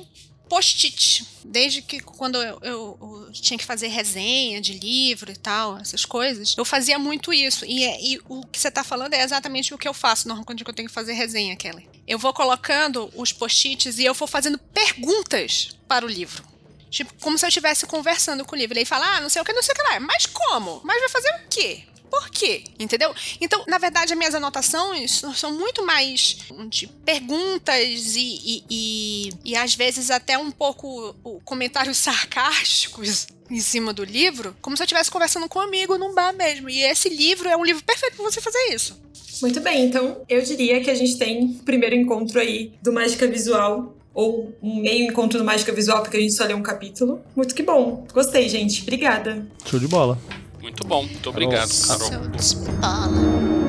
post-it. 0.48 1.26
Desde 1.44 1.82
que 1.82 2.00
quando 2.00 2.36
eu, 2.36 2.58
eu, 2.62 2.98
eu, 3.00 3.32
tinha 3.32 3.58
que 3.58 3.64
fazer 3.64 3.88
resenha 3.88 4.60
de 4.60 4.74
livro 4.74 5.30
e 5.30 5.36
tal, 5.36 5.78
essas 5.78 6.04
coisas, 6.04 6.54
eu 6.56 6.64
fazia 6.64 6.98
muito 6.98 7.32
isso. 7.32 7.64
E, 7.64 7.84
é, 7.84 8.00
e 8.00 8.20
o 8.28 8.44
que 8.46 8.58
você 8.58 8.70
tá 8.70 8.82
falando 8.84 9.14
é 9.14 9.22
exatamente 9.22 9.74
o 9.74 9.78
que 9.78 9.88
eu 9.88 9.94
faço 9.94 10.28
normalmente 10.28 10.64
quando 10.64 10.68
eu 10.68 10.74
tenho 10.74 10.88
que 10.88 10.94
fazer 10.94 11.12
resenha, 11.12 11.56
Kelly. 11.56 11.88
Eu 12.06 12.18
vou 12.18 12.32
colocando 12.32 13.10
os 13.14 13.32
post-its 13.32 13.98
e 13.98 14.04
eu 14.04 14.14
vou 14.14 14.28
fazendo 14.28 14.58
perguntas 14.58 15.76
para 15.88 16.04
o 16.04 16.08
livro. 16.08 16.44
Tipo, 16.90 17.12
como 17.20 17.36
se 17.36 17.44
eu 17.44 17.48
estivesse 17.48 17.86
conversando 17.86 18.44
com 18.44 18.54
o 18.54 18.58
livro. 18.58 18.76
Ele 18.78 18.84
fala, 18.84 19.16
ah, 19.16 19.20
não 19.20 19.28
sei 19.28 19.42
o 19.42 19.44
que, 19.44 19.52
não 19.52 19.62
sei 19.62 19.72
o 19.72 19.76
que 19.76 19.82
lá. 19.82 20.00
Mas 20.00 20.26
como? 20.26 20.80
Mas 20.84 21.00
vai 21.00 21.08
fazer 21.08 21.30
o 21.30 21.48
quê? 21.48 21.84
Por 22.10 22.30
quê? 22.30 22.64
Entendeu? 22.78 23.14
Então, 23.40 23.64
na 23.66 23.78
verdade, 23.78 24.12
as 24.12 24.18
minhas 24.18 24.34
anotações 24.34 25.22
são 25.34 25.52
muito 25.52 25.84
mais 25.84 26.38
de 26.68 26.86
perguntas 26.86 28.16
e, 28.16 28.40
e, 28.44 28.64
e, 28.70 29.30
e 29.44 29.56
às 29.56 29.74
vezes 29.74 30.10
até 30.10 30.38
um 30.38 30.50
pouco 30.50 31.14
comentários 31.44 31.96
sarcásticos 31.98 33.26
em 33.50 33.60
cima 33.60 33.92
do 33.92 34.04
livro, 34.04 34.56
como 34.60 34.76
se 34.76 34.82
eu 34.82 34.86
estivesse 34.86 35.10
conversando 35.10 35.48
com 35.48 35.58
um 35.58 35.62
amigo 35.62 35.96
num 35.96 36.14
bar 36.14 36.32
mesmo. 36.32 36.68
E 36.68 36.82
esse 36.82 37.08
livro 37.08 37.48
é 37.48 37.56
um 37.56 37.64
livro 37.64 37.82
perfeito 37.84 38.16
para 38.16 38.24
você 38.24 38.40
fazer 38.40 38.74
isso. 38.74 39.00
Muito 39.42 39.60
bem, 39.60 39.84
então 39.84 40.22
eu 40.28 40.40
diria 40.42 40.80
que 40.80 40.90
a 40.90 40.94
gente 40.94 41.18
tem 41.18 41.44
o 41.44 41.62
primeiro 41.62 41.94
encontro 41.94 42.40
aí 42.40 42.72
do 42.82 42.92
Mágica 42.92 43.26
Visual 43.26 43.94
ou 44.14 44.56
um 44.62 44.80
meio 44.80 45.04
encontro 45.04 45.38
do 45.38 45.44
Mágica 45.44 45.72
Visual, 45.72 46.00
porque 46.02 46.16
a 46.16 46.20
gente 46.20 46.32
só 46.32 46.44
leu 46.44 46.56
um 46.56 46.62
capítulo. 46.62 47.20
Muito 47.36 47.54
que 47.54 47.62
bom. 47.62 48.06
Gostei, 48.14 48.48
gente. 48.48 48.80
Obrigada. 48.80 49.46
Show 49.66 49.78
de 49.78 49.86
bola. 49.86 50.18
Muito 50.66 50.82
bom, 50.84 51.04
muito 51.04 51.30
obrigado, 51.30 51.70
Carol. 51.86 52.08
Show 52.08 52.26
de 52.26 52.56
bola. 52.80 53.65